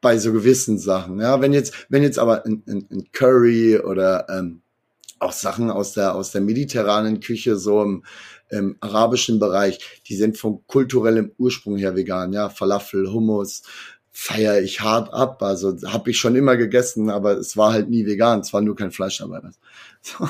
bei 0.00 0.18
so 0.18 0.32
gewissen 0.32 0.78
Sachen. 0.78 1.20
Ja, 1.20 1.40
wenn 1.40 1.52
jetzt, 1.52 1.86
wenn 1.88 2.02
jetzt 2.02 2.18
aber 2.18 2.44
ein, 2.44 2.62
ein, 2.66 2.86
ein 2.90 3.08
Curry 3.12 3.78
oder 3.78 4.26
ähm, 4.28 4.60
auch 5.18 5.32
Sachen 5.32 5.70
aus 5.70 5.92
der 5.92 6.14
aus 6.14 6.32
der 6.32 6.40
mediterranen 6.40 7.20
Küche 7.20 7.56
so 7.56 7.82
im, 7.82 8.04
im 8.50 8.76
arabischen 8.80 9.38
Bereich, 9.38 9.78
die 10.06 10.16
sind 10.16 10.38
vom 10.38 10.66
kulturellen 10.66 11.32
Ursprung 11.38 11.76
her 11.76 11.96
vegan. 11.96 12.32
Ja, 12.32 12.48
Falafel, 12.50 13.12
Hummus 13.12 13.62
feiere 14.10 14.62
ich 14.62 14.80
hart 14.80 15.12
ab. 15.12 15.42
Also 15.42 15.76
habe 15.86 16.10
ich 16.10 16.18
schon 16.18 16.36
immer 16.36 16.56
gegessen, 16.56 17.10
aber 17.10 17.36
es 17.36 17.56
war 17.56 17.72
halt 17.72 17.90
nie 17.90 18.06
vegan. 18.06 18.40
Es 18.40 18.52
war 18.52 18.60
nur 18.60 18.76
kein 18.76 18.92
Fleisch 18.92 19.18
dabei. 19.18 19.40
So, 20.06 20.28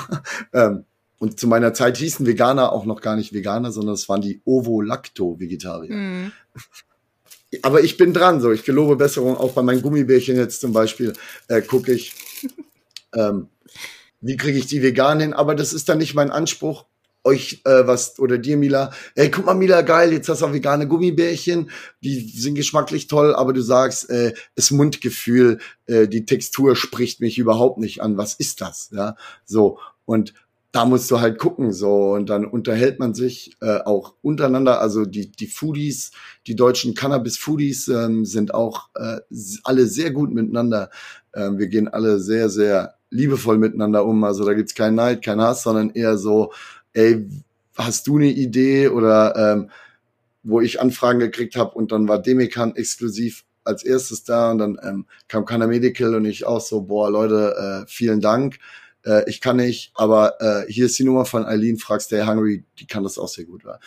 ähm, 0.53 0.85
und 1.17 1.37
zu 1.37 1.47
meiner 1.47 1.73
Zeit 1.73 1.97
hießen 1.97 2.25
Veganer 2.25 2.71
auch 2.71 2.85
noch 2.85 3.01
gar 3.01 3.17
nicht 3.17 3.33
Veganer, 3.33 3.71
sondern 3.71 3.95
es 3.95 4.07
waren 4.07 4.21
die 4.21 4.41
Ovo-Lacto-Vegetarier. 4.45 5.93
Mm. 5.93 6.31
Aber 7.61 7.81
ich 7.81 7.97
bin 7.97 8.13
dran, 8.13 8.41
so. 8.41 8.51
Ich 8.51 8.63
gelobe 8.63 8.95
Besserung. 8.95 9.37
Auch 9.37 9.53
bei 9.53 9.61
meinen 9.61 9.81
Gummibärchen 9.81 10.35
jetzt 10.35 10.61
zum 10.61 10.71
Beispiel 10.73 11.13
äh, 11.47 11.61
gucke 11.61 11.93
ich, 11.93 12.13
ähm, 13.13 13.47
wie 14.25 14.37
kriege 14.37 14.57
ich 14.57 14.65
die 14.65 14.81
vegan 14.81 15.19
hin. 15.19 15.33
Aber 15.33 15.55
das 15.55 15.71
ist 15.71 15.87
dann 15.87 15.99
nicht 15.99 16.15
mein 16.15 16.31
Anspruch. 16.31 16.85
Euch 17.23 17.61
äh, 17.65 17.87
was 17.87 18.19
oder 18.19 18.37
dir 18.37 18.55
Mila, 18.55 18.91
ey 19.15 19.31
guck 19.31 19.47
mal 19.47 19.55
Mila 19.55 19.81
geil, 19.81 20.13
jetzt 20.13 20.29
hast 20.29 20.41
du 20.43 20.45
auch 20.45 20.53
vegane 20.53 20.87
Gummibärchen, 20.87 21.71
die 22.03 22.19
sind 22.19 22.53
geschmacklich 22.53 23.07
toll, 23.07 23.33
aber 23.33 23.51
du 23.51 23.61
sagst, 23.61 24.11
äh, 24.11 24.33
das 24.53 24.69
Mundgefühl, 24.69 25.57
äh, 25.87 26.07
die 26.07 26.27
Textur 26.27 26.75
spricht 26.75 27.21
mich 27.21 27.39
überhaupt 27.39 27.79
nicht 27.79 28.03
an. 28.03 28.15
Was 28.17 28.35
ist 28.35 28.61
das? 28.61 28.91
Ja, 28.93 29.15
so 29.43 29.79
und 30.05 30.35
da 30.71 30.85
musst 30.85 31.09
du 31.09 31.19
halt 31.19 31.39
gucken 31.39 31.73
so 31.73 32.11
und 32.13 32.29
dann 32.29 32.45
unterhält 32.45 32.99
man 32.99 33.15
sich 33.15 33.57
äh, 33.59 33.79
auch 33.79 34.13
untereinander. 34.21 34.79
Also 34.79 35.05
die 35.05 35.31
die 35.31 35.47
Foodies, 35.47 36.11
die 36.45 36.55
deutschen 36.55 36.93
Cannabis 36.93 37.37
Foodies 37.39 37.87
ähm, 37.87 38.23
sind 38.25 38.53
auch 38.53 38.89
äh, 38.93 39.21
alle 39.63 39.87
sehr 39.87 40.11
gut 40.11 40.31
miteinander. 40.31 40.91
Ähm, 41.33 41.57
wir 41.57 41.69
gehen 41.69 41.87
alle 41.87 42.19
sehr 42.19 42.49
sehr 42.49 42.95
liebevoll 43.15 43.57
miteinander 43.57 44.05
um. 44.05 44.23
Also 44.23 44.45
da 44.45 44.53
gibt's 44.53 44.75
keinen 44.75 44.95
Neid, 44.95 45.23
keinen 45.23 45.41
Hass, 45.41 45.63
sondern 45.63 45.89
eher 45.91 46.17
so, 46.17 46.51
ey, 46.93 47.27
hast 47.77 48.07
du 48.07 48.17
eine 48.17 48.29
Idee 48.29 48.89
oder 48.89 49.35
ähm, 49.35 49.69
wo 50.43 50.61
ich 50.61 50.79
Anfragen 50.79 51.19
gekriegt 51.19 51.55
habe 51.55 51.71
und 51.71 51.91
dann 51.91 52.07
war 52.07 52.21
Demikan 52.21 52.75
exklusiv 52.75 53.43
als 53.63 53.83
erstes 53.83 54.23
da 54.23 54.51
und 54.51 54.59
dann 54.59 54.77
ähm, 54.83 55.05
kam 55.27 55.45
Kana 55.45 55.65
Medical 55.67 56.13
und 56.15 56.25
ich 56.25 56.45
auch 56.45 56.61
so, 56.61 56.81
boah 56.81 57.09
Leute, 57.09 57.83
äh, 57.83 57.89
vielen 57.89 58.21
Dank. 58.21 58.59
Äh, 59.03 59.27
ich 59.27 59.41
kann 59.41 59.57
nicht, 59.57 59.91
aber 59.95 60.39
äh, 60.39 60.71
hier 60.71 60.85
ist 60.85 60.99
die 60.99 61.03
Nummer 61.03 61.25
von 61.25 61.45
Eileen, 61.45 61.77
fragst 61.77 62.07
Stay 62.07 62.25
Hungry, 62.25 62.63
die 62.79 62.85
kann 62.85 63.03
das 63.03 63.17
auch 63.17 63.27
sehr 63.27 63.45
gut. 63.45 63.63
Ja. 63.63 63.79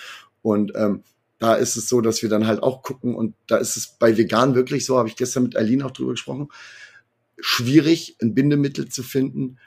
Und 0.43 0.73
ähm, 0.75 1.05
da 1.39 1.55
ist 1.55 1.77
es 1.77 1.89
so, 1.89 2.01
dass 2.01 2.23
wir 2.23 2.29
dann 2.29 2.49
halt 2.49 2.63
auch 2.63 2.83
gucken 2.83 3.15
und 3.15 3.35
da 3.47 3.59
ist 3.59 3.77
es 3.77 3.87
bei 3.87 4.17
vegan 4.17 4.57
wirklich 4.57 4.85
so, 4.85 4.99
habe 4.99 5.09
ich 5.09 5.17
gestern 5.17 5.45
mit 5.45 5.57
Eileen 5.57 5.83
auch 5.83 5.93
drüber 5.93 6.11
gesprochen, 6.13 6.49
schwierig, 7.41 8.17
ein 8.21 8.35
Bindemittel 8.35 8.89
zu 8.89 9.03
finden, 9.03 9.59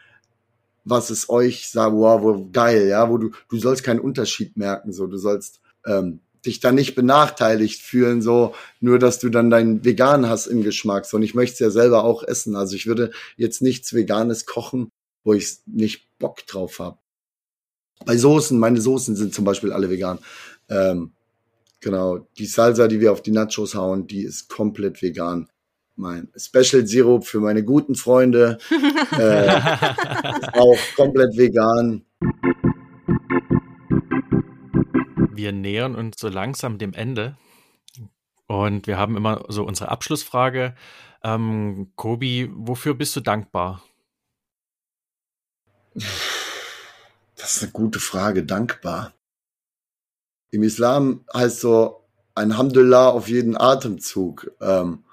was 0.83 1.09
es 1.09 1.29
euch 1.29 1.69
sagt, 1.69 1.95
wow, 1.95 2.21
wo, 2.21 2.49
geil, 2.51 2.87
ja, 2.87 3.09
wo 3.09 3.17
du, 3.17 3.31
du 3.49 3.57
sollst 3.57 3.83
keinen 3.83 3.99
Unterschied 3.99 4.57
merken, 4.57 4.91
so, 4.93 5.07
du 5.07 5.17
sollst 5.17 5.61
ähm, 5.85 6.19
dich 6.45 6.59
da 6.59 6.71
nicht 6.71 6.95
benachteiligt 6.95 7.81
fühlen, 7.81 8.21
so, 8.21 8.55
nur 8.79 8.97
dass 8.97 9.19
du 9.19 9.29
dann 9.29 9.49
deinen 9.49 9.85
Vegan 9.85 10.27
hast 10.27 10.47
im 10.47 10.63
Geschmack, 10.63 11.05
so, 11.05 11.17
und 11.17 11.23
ich 11.23 11.35
möchte 11.35 11.53
es 11.53 11.59
ja 11.59 11.69
selber 11.69 12.03
auch 12.03 12.23
essen, 12.23 12.55
also 12.55 12.75
ich 12.75 12.87
würde 12.87 13.11
jetzt 13.37 13.61
nichts 13.61 13.93
Veganes 13.93 14.45
kochen, 14.45 14.89
wo 15.23 15.33
ich 15.33 15.59
nicht 15.65 16.07
Bock 16.17 16.45
drauf 16.47 16.79
habe. 16.79 16.97
Bei 18.05 18.17
Soßen, 18.17 18.57
meine 18.57 18.81
Soßen 18.81 19.15
sind 19.15 19.33
zum 19.33 19.45
Beispiel 19.45 19.71
alle 19.71 19.91
vegan. 19.91 20.17
Ähm, 20.69 21.11
genau, 21.79 22.27
die 22.39 22.47
Salsa, 22.47 22.87
die 22.87 22.99
wir 22.99 23.11
auf 23.11 23.21
die 23.21 23.31
Nachos 23.31 23.75
hauen, 23.75 24.07
die 24.07 24.23
ist 24.23 24.49
komplett 24.49 25.03
vegan. 25.03 25.47
Mein 25.95 26.29
Special 26.35 26.85
Sirup 26.87 27.25
für 27.25 27.39
meine 27.39 27.63
guten 27.63 27.95
Freunde 27.95 28.57
äh, 29.17 29.49
auch 30.53 30.77
komplett 30.95 31.37
vegan. 31.37 32.05
Wir 35.33 35.51
nähern 35.51 35.95
uns 35.95 36.19
so 36.19 36.29
langsam 36.29 36.77
dem 36.77 36.93
Ende. 36.93 37.37
Und 38.47 38.85
wir 38.87 38.97
haben 38.97 39.15
immer 39.15 39.45
so 39.47 39.63
unsere 39.63 39.89
Abschlussfrage. 39.89 40.75
Ähm, 41.23 41.91
Kobi, 41.95 42.51
wofür 42.53 42.93
bist 42.93 43.15
du 43.15 43.21
dankbar? 43.21 43.81
Das 45.93 47.55
ist 47.55 47.63
eine 47.63 47.71
gute 47.71 47.99
Frage, 47.99 48.43
dankbar. 48.43 49.13
Im 50.51 50.63
Islam 50.63 51.25
heißt 51.33 51.61
so 51.61 52.05
ein 52.35 52.51
Alhamdulillah 52.51 53.09
auf 53.09 53.29
jeden 53.29 53.55
Atemzug. 53.55 54.51
Ähm, 54.61 55.03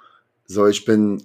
so, 0.49 0.67
ich 0.67 0.85
bin 0.85 1.23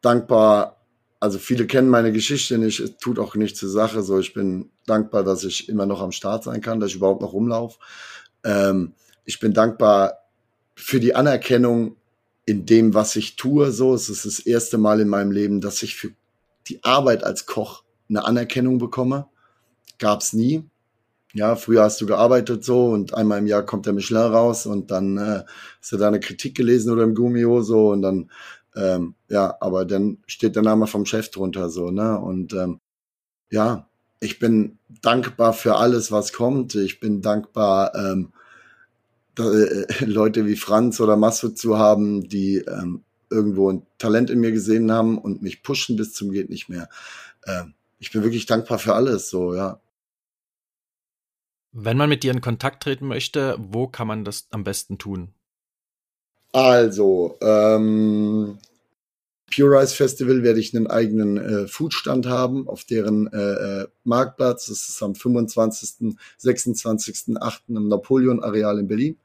dankbar. 0.00 0.78
Also 1.20 1.38
viele 1.38 1.66
kennen 1.68 1.88
meine 1.88 2.10
Geschichte 2.10 2.58
nicht, 2.58 2.80
es 2.80 2.96
tut 2.96 3.20
auch 3.20 3.36
nicht 3.36 3.56
zur 3.56 3.68
Sache. 3.68 4.02
So, 4.02 4.18
ich 4.18 4.34
bin 4.34 4.70
dankbar, 4.86 5.22
dass 5.22 5.44
ich 5.44 5.68
immer 5.68 5.86
noch 5.86 6.00
am 6.00 6.10
Start 6.10 6.42
sein 6.42 6.60
kann, 6.60 6.80
dass 6.80 6.90
ich 6.90 6.96
überhaupt 6.96 7.22
noch 7.22 7.32
rumlaufe. 7.32 7.78
Ähm, 8.42 8.94
ich 9.24 9.38
bin 9.38 9.52
dankbar 9.54 10.18
für 10.74 10.98
die 10.98 11.14
Anerkennung 11.14 11.96
in 12.44 12.66
dem, 12.66 12.92
was 12.92 13.14
ich 13.14 13.36
tue. 13.36 13.70
So, 13.70 13.94
es 13.94 14.08
ist 14.08 14.26
das 14.26 14.40
erste 14.40 14.78
Mal 14.78 15.00
in 15.00 15.08
meinem 15.08 15.30
Leben, 15.30 15.60
dass 15.60 15.82
ich 15.84 15.94
für 15.94 16.10
die 16.66 16.82
Arbeit 16.82 17.22
als 17.22 17.46
Koch 17.46 17.84
eine 18.08 18.24
Anerkennung 18.24 18.78
bekomme. 18.78 19.26
Gab's 19.98 20.32
nie. 20.32 20.64
ja, 21.34 21.56
früher 21.56 21.82
hast 21.82 22.00
du 22.00 22.06
gearbeitet 22.06 22.64
so 22.64 22.90
und 22.90 23.14
einmal 23.14 23.38
im 23.38 23.46
Jahr 23.46 23.64
kommt 23.64 23.86
der 23.86 23.92
Michelin 23.92 24.22
raus 24.32 24.66
und 24.66 24.90
dann 24.90 25.16
äh, 25.16 25.44
hast 25.80 25.92
du 25.92 25.96
da 25.96 26.08
eine 26.08 26.20
Kritik 26.20 26.56
gelesen 26.56 26.92
oder 26.92 27.04
im 27.04 27.14
Gummio 27.14 27.62
so 27.62 27.90
und 27.90 28.02
dann, 28.02 28.30
ähm, 28.74 29.14
ja, 29.28 29.56
aber 29.60 29.84
dann 29.84 30.18
steht 30.26 30.56
der 30.56 30.62
Name 30.62 30.86
vom 30.86 31.06
Chef 31.06 31.30
drunter 31.30 31.68
so, 31.68 31.90
ne? 31.90 32.18
Und 32.18 32.52
ähm, 32.54 32.80
ja, 33.50 33.88
ich 34.20 34.38
bin 34.38 34.78
dankbar 35.02 35.52
für 35.52 35.76
alles, 35.76 36.12
was 36.12 36.32
kommt. 36.32 36.74
Ich 36.74 37.00
bin 37.00 37.22
dankbar, 37.22 37.94
ähm, 37.94 38.32
da, 39.34 39.50
äh, 39.52 40.04
Leute 40.04 40.46
wie 40.46 40.56
Franz 40.56 41.00
oder 41.00 41.16
Massoud 41.16 41.58
zu 41.58 41.78
haben, 41.78 42.28
die 42.28 42.58
ähm, 42.58 43.04
irgendwo 43.30 43.70
ein 43.70 43.86
Talent 43.98 44.30
in 44.30 44.40
mir 44.40 44.52
gesehen 44.52 44.92
haben 44.92 45.18
und 45.18 45.42
mich 45.42 45.62
pushen 45.62 45.96
bis 45.96 46.12
zum 46.12 46.30
geht 46.30 46.50
nicht 46.50 46.68
mehr. 46.68 46.88
Ähm, 47.46 47.74
ich 47.98 48.12
bin 48.12 48.22
wirklich 48.22 48.46
dankbar 48.46 48.78
für 48.78 48.94
alles, 48.94 49.30
so, 49.30 49.54
ja. 49.54 49.80
Wenn 51.72 51.96
man 51.96 52.10
mit 52.10 52.22
dir 52.22 52.32
in 52.32 52.42
Kontakt 52.42 52.82
treten 52.82 53.06
möchte, 53.06 53.56
wo 53.58 53.86
kann 53.86 54.06
man 54.06 54.24
das 54.24 54.48
am 54.50 54.62
besten 54.62 54.98
tun? 54.98 55.32
Also, 56.52 57.38
ähm, 57.40 58.58
Pure 59.54 59.80
Rice 59.80 59.92
Festival 59.92 60.42
werde 60.42 60.60
ich 60.60 60.74
einen 60.74 60.86
eigenen 60.86 61.36
äh, 61.36 61.66
Foodstand 61.66 62.26
haben 62.26 62.68
auf 62.68 62.84
deren 62.84 63.30
äh, 63.32 63.82
äh 63.82 63.86
Marktplatz. 64.04 64.66
Das 64.66 64.88
ist 64.88 65.02
am 65.02 65.14
25., 65.14 66.16
26., 66.38 67.36
8. 67.38 67.62
im 67.68 67.88
Napoleon-Areal 67.88 68.78
in 68.78 68.88
Berlin. 68.88 69.16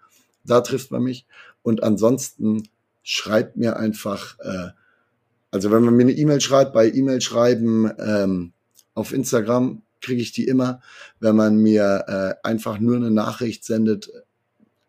Da 0.44 0.62
trifft 0.62 0.92
man 0.92 1.04
mich. 1.04 1.26
Und 1.64 1.84
ansonsten 1.84 2.68
schreibt 3.04 3.56
mir 3.56 3.78
einfach, 3.78 4.38
äh, 4.40 4.70
also 5.52 5.72
wenn 5.72 5.84
man 5.84 5.96
mir 5.96 6.04
eine 6.04 6.12
E-Mail 6.12 6.42
schreibt, 6.42 6.74
bei 6.74 6.90
E-Mail 6.90 7.22
schreiben 7.22 7.90
ähm, 8.00 8.54
auf 8.94 9.14
Instagram 9.14 9.82
kriege 10.02 10.22
ich 10.22 10.32
die 10.32 10.46
immer, 10.46 10.82
wenn 11.20 11.36
man 11.36 11.58
mir 11.58 12.06
äh, 12.08 12.48
einfach 12.48 12.80
nur 12.80 12.98
eine 12.98 13.12
Nachricht 13.12 13.66
sendet. 13.66 14.12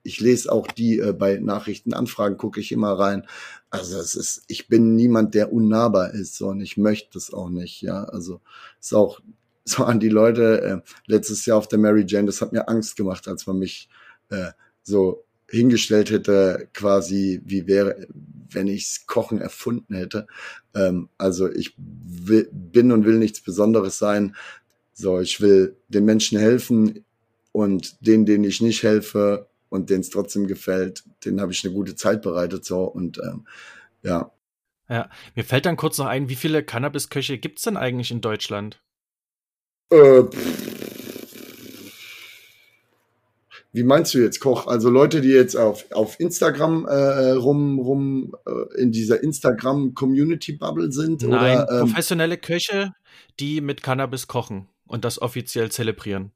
Ich 0.03 0.21
lese 0.21 0.51
auch 0.51 0.67
die 0.67 0.99
äh, 0.99 1.13
bei 1.13 1.39
Nachrichtenanfragen, 1.39 2.39
gucke 2.39 2.61
ich 2.61 2.73
immer 2.73 2.93
rein. 2.93 3.27
Also 3.71 3.99
es 3.99 4.15
ist, 4.15 4.45
ich 4.49 4.69
bin 4.69 4.97
niemand, 4.97 5.35
der 5.35 5.53
unnahbar 5.53 6.15
ist, 6.15 6.37
so, 6.37 6.49
und 6.49 6.61
ich 6.61 6.77
möchte 6.77 7.19
es 7.19 7.33
auch 7.33 7.51
nicht, 7.51 7.83
ja. 7.83 8.05
Also 8.05 8.41
ist 8.81 8.95
auch 8.95 9.21
so 9.65 9.85
an 9.85 10.01
die 10.01 10.09
Leute 10.09 10.63
äh, 10.63 10.91
letztes 11.07 11.45
Jahr 11.47 11.59
auf 11.59 11.69
der 11.69 11.79
Mary 11.79 12.05
Jane, 12.07 12.27
das 12.27 12.41
hat 12.41 12.53
mir 12.53 12.69
Angst 12.69 12.97
gemacht, 12.97 13.29
als 13.29 13.47
man 13.47 13.59
mich 13.59 13.89
äh, 14.31 14.53
so 14.83 15.25
hingestellt 15.51 16.11
hätte, 16.11 16.69
quasi 16.75 17.41
wie 17.45 17.67
wäre, 17.67 18.07
wenn 18.51 18.69
ichs 18.69 19.07
Kochen 19.07 19.41
erfunden 19.41 19.95
hätte. 19.95 20.27
Ähm, 20.75 21.09
also 21.19 21.51
ich 21.51 21.75
will, 21.77 22.49
bin 22.53 22.93
und 22.93 23.05
will 23.05 23.19
nichts 23.19 23.41
Besonderes 23.41 23.99
sein. 23.99 24.37
So, 24.93 25.21
ich 25.21 25.41
will 25.41 25.77
den 25.89 26.05
Menschen 26.05 26.39
helfen 26.39 27.05
und 27.53 28.07
denen, 28.07 28.27
denen 28.27 28.45
ich 28.45 28.61
nicht 28.61 28.83
helfe 28.83 29.48
und 29.69 29.91
denen 29.91 30.01
es 30.01 30.11
trotzdem 30.11 30.47
gefällt, 30.47 31.05
denen 31.25 31.41
habe 31.41 31.53
ich 31.53 31.65
eine 31.65 31.75
gute 31.75 31.95
Zeit 31.95 32.23
bereitet. 32.23 32.65
So 32.65 32.85
und 32.85 33.19
ähm, 33.19 33.47
ja. 34.03 34.31
Ja, 34.89 35.11
mir 35.35 35.45
fällt 35.45 35.67
dann 35.67 35.77
kurz 35.77 35.99
noch 35.99 36.07
ein, 36.07 36.29
wie 36.29 36.37
viele 36.37 36.63
Cannabis-Köche 36.63 37.39
gibt's 37.39 37.63
denn 37.63 37.77
eigentlich 37.77 38.11
in 38.11 38.23
Deutschland? 38.23 38.81
Äh, 39.91 40.23
wie 43.73 43.83
meinst 43.83 44.15
du 44.15 44.19
jetzt 44.19 44.41
Koch? 44.41 44.67
Also 44.67 44.89
Leute, 44.89 45.21
die 45.21 45.29
jetzt 45.29 45.55
auf, 45.55 45.85
auf 45.93 46.19
Instagram 46.21 46.87
äh, 46.87 47.31
rum, 47.33 47.79
rum 47.79 48.35
äh, 48.47 48.81
in 48.81 48.93
dieser 48.93 49.23
Instagram-Community-Bubble 49.23 50.91
sind? 50.91 51.23
Nein, 51.23 51.59
oder, 51.59 51.71
ähm, 51.71 51.87
professionelle 51.87 52.39
Köche, 52.39 52.93
die 53.41 53.61
mit 53.61 53.83
Cannabis 53.83 54.27
kochen 54.27 54.69
und 54.87 55.05
das 55.05 55.21
offiziell 55.21 55.71
zelebrieren? 55.71 56.33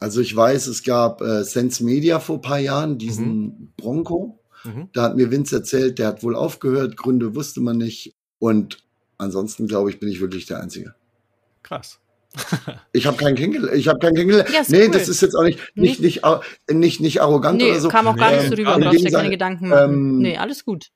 Also 0.00 0.22
ich 0.22 0.34
weiß, 0.34 0.66
es 0.66 0.82
gab 0.82 1.20
äh, 1.20 1.44
Sense 1.44 1.84
Media 1.84 2.18
vor 2.20 2.36
ein 2.36 2.40
paar 2.42 2.58
Jahren, 2.58 2.96
diesen 2.98 3.42
mhm. 3.42 3.72
Bronco. 3.76 4.40
Mhm. 4.64 4.88
Da 4.92 5.02
hat 5.02 5.16
mir 5.16 5.30
Vince 5.30 5.56
erzählt, 5.56 5.98
der 5.98 6.08
hat 6.08 6.22
wohl 6.22 6.34
aufgehört, 6.34 6.96
Gründe 6.96 7.34
wusste 7.34 7.60
man 7.60 7.76
nicht. 7.76 8.14
Und 8.38 8.78
ansonsten, 9.18 9.68
glaube 9.68 9.90
ich, 9.90 10.00
bin 10.00 10.08
ich 10.08 10.20
wirklich 10.20 10.46
der 10.46 10.60
Einzige. 10.60 10.94
Krass. 11.62 12.00
ich 12.92 13.06
habe 13.06 13.16
keinen 13.16 13.34
kennengelernt. 13.34 13.76
Ich 13.76 13.88
habe 13.88 13.98
keinen 13.98 14.14
kennengelernt. 14.14 14.50
Ja, 14.50 14.62
nee, 14.68 14.86
cool. 14.86 14.90
das 14.92 15.08
ist 15.08 15.20
jetzt 15.20 15.34
auch 15.34 15.42
nicht 15.42 15.58
nicht 15.74 16.00
nicht 16.00 16.22
nicht, 16.70 17.00
nicht 17.00 17.20
arrogant 17.20 17.58
nee, 17.58 17.70
oder 17.70 17.80
so. 17.80 17.88
kam 17.88 18.06
auch 18.06 18.16
gar 18.16 18.30
nicht 18.30 18.48
so 18.48 18.54
rüber. 18.54 18.76
Du 18.76 18.84
brauchst 18.84 19.04
dir 19.04 19.10
keine 19.10 19.30
Gedanken 19.30 19.68
machen. 19.68 19.90
Ähm, 19.92 20.18
nee, 20.18 20.38
alles 20.38 20.64
gut. 20.64 20.90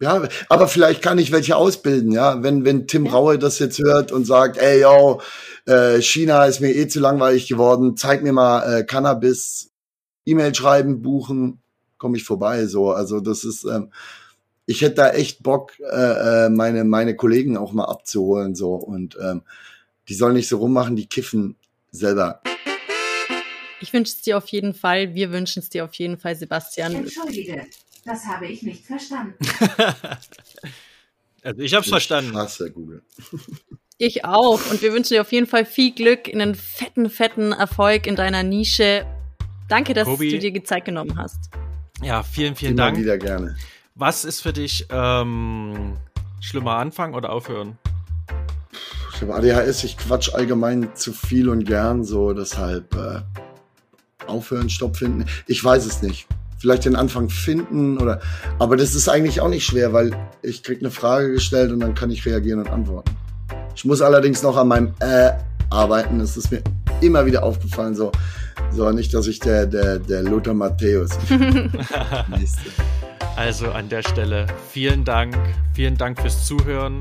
Ja, 0.00 0.26
aber 0.48 0.66
vielleicht 0.66 1.02
kann 1.02 1.18
ich 1.18 1.30
welche 1.30 1.56
ausbilden, 1.56 2.10
ja. 2.10 2.42
Wenn, 2.42 2.64
wenn 2.64 2.86
Tim 2.86 3.04
ja. 3.04 3.12
Raue 3.12 3.38
das 3.38 3.58
jetzt 3.58 3.78
hört 3.78 4.12
und 4.12 4.24
sagt, 4.24 4.56
ey, 4.56 4.80
yo, 4.80 5.20
äh, 5.66 6.00
China 6.00 6.46
ist 6.46 6.60
mir 6.60 6.74
eh 6.74 6.88
zu 6.88 7.00
langweilig 7.00 7.48
geworden, 7.48 7.98
zeig 7.98 8.22
mir 8.22 8.32
mal 8.32 8.80
äh, 8.80 8.84
Cannabis, 8.84 9.70
E-Mail 10.24 10.54
schreiben, 10.54 11.02
buchen, 11.02 11.60
komme 11.98 12.16
ich 12.16 12.24
vorbei, 12.24 12.64
so. 12.64 12.90
Also 12.92 13.20
das 13.20 13.44
ist, 13.44 13.64
ähm, 13.64 13.92
ich 14.64 14.80
hätte 14.80 14.96
da 14.96 15.10
echt 15.10 15.42
Bock, 15.42 15.72
äh, 15.80 16.46
äh, 16.46 16.48
meine, 16.48 16.84
meine 16.84 17.14
Kollegen 17.14 17.58
auch 17.58 17.72
mal 17.72 17.84
abzuholen, 17.84 18.54
so. 18.54 18.74
Und 18.76 19.18
ähm, 19.22 19.42
die 20.08 20.14
sollen 20.14 20.34
nicht 20.34 20.48
so 20.48 20.56
rummachen, 20.56 20.96
die 20.96 21.06
kiffen 21.06 21.56
selber. 21.90 22.40
Ich 23.82 23.92
wünsche 23.92 24.14
es 24.14 24.22
dir 24.22 24.38
auf 24.38 24.48
jeden 24.48 24.72
Fall. 24.72 25.14
Wir 25.14 25.30
wünschen 25.30 25.60
es 25.60 25.68
dir 25.68 25.84
auf 25.84 25.94
jeden 25.94 26.18
Fall, 26.18 26.36
Sebastian. 26.36 26.94
Entschuldige, 26.94 27.66
das 28.04 28.26
habe 28.26 28.46
ich 28.46 28.62
nicht 28.62 28.84
verstanden. 28.84 29.34
also 31.42 31.60
ich 31.60 31.74
habe 31.74 31.84
es 31.84 31.90
verstanden. 31.90 32.36
Hasse 32.36 32.70
Google. 32.70 33.02
ich 33.98 34.24
auch. 34.24 34.60
Und 34.70 34.82
wir 34.82 34.92
wünschen 34.92 35.14
dir 35.14 35.20
auf 35.20 35.32
jeden 35.32 35.46
Fall 35.46 35.64
viel 35.64 35.92
Glück, 35.92 36.28
in 36.28 36.40
einen 36.40 36.54
fetten, 36.54 37.10
fetten 37.10 37.52
Erfolg 37.52 38.06
in 38.06 38.16
deiner 38.16 38.42
Nische. 38.42 39.06
Danke, 39.68 39.94
dass 39.94 40.06
Kobi. 40.06 40.30
du 40.30 40.38
dir 40.38 40.64
Zeit 40.64 40.84
genommen 40.84 41.16
hast. 41.16 41.50
Ja, 42.02 42.22
vielen, 42.22 42.56
vielen 42.56 42.72
Immer 42.72 42.86
Dank. 42.86 42.98
wieder 42.98 43.18
gerne. 43.18 43.56
Was 43.94 44.24
ist 44.24 44.40
für 44.40 44.52
dich 44.52 44.86
ähm, 44.90 45.96
schlimmer 46.40 46.76
Anfang 46.76 47.14
oder 47.14 47.30
aufhören? 47.30 47.78
Ich 49.14 49.20
habe 49.20 49.34
ADHS, 49.34 49.84
ich 49.84 49.98
quatsch 49.98 50.32
allgemein 50.32 50.96
zu 50.96 51.12
viel 51.12 51.50
und 51.50 51.64
gern, 51.64 52.04
so 52.04 52.32
deshalb 52.32 52.94
äh, 52.94 53.20
aufhören, 54.26 54.70
Stopp 54.70 54.96
finden. 54.96 55.26
Ich 55.46 55.62
weiß 55.62 55.84
es 55.84 56.00
nicht 56.00 56.26
vielleicht 56.60 56.84
den 56.84 56.96
Anfang 56.96 57.30
finden 57.30 57.98
oder, 57.98 58.20
aber 58.58 58.76
das 58.76 58.94
ist 58.94 59.08
eigentlich 59.08 59.40
auch 59.40 59.48
nicht 59.48 59.64
schwer, 59.64 59.92
weil 59.92 60.14
ich 60.42 60.62
krieg 60.62 60.80
eine 60.80 60.90
Frage 60.90 61.32
gestellt 61.32 61.72
und 61.72 61.80
dann 61.80 61.94
kann 61.94 62.10
ich 62.10 62.26
reagieren 62.26 62.60
und 62.60 62.68
antworten. 62.68 63.16
Ich 63.74 63.84
muss 63.84 64.02
allerdings 64.02 64.42
noch 64.42 64.56
an 64.56 64.68
meinem 64.68 64.94
äh 65.00 65.32
arbeiten. 65.70 66.18
Das 66.18 66.36
ist 66.36 66.50
mir 66.50 66.62
immer 67.00 67.24
wieder 67.24 67.42
aufgefallen, 67.42 67.94
so, 67.94 68.12
so 68.70 68.90
nicht, 68.90 69.14
dass 69.14 69.26
ich 69.26 69.38
der, 69.38 69.66
der, 69.66 69.98
der 69.98 70.22
Lothar 70.22 70.54
Matthäus. 70.54 71.10
also 73.36 73.70
an 73.70 73.88
der 73.88 74.02
Stelle 74.02 74.46
vielen 74.70 75.04
Dank, 75.04 75.36
vielen 75.74 75.96
Dank 75.96 76.20
fürs 76.20 76.46
Zuhören. 76.46 77.00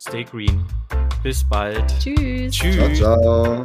Stay 0.00 0.24
green. 0.24 0.64
Bis 1.22 1.44
bald. 1.44 1.84
Tschüss. 1.98 2.54
Tschüss. 2.54 2.76
Ciao, 2.76 2.94
ciao. 2.94 3.64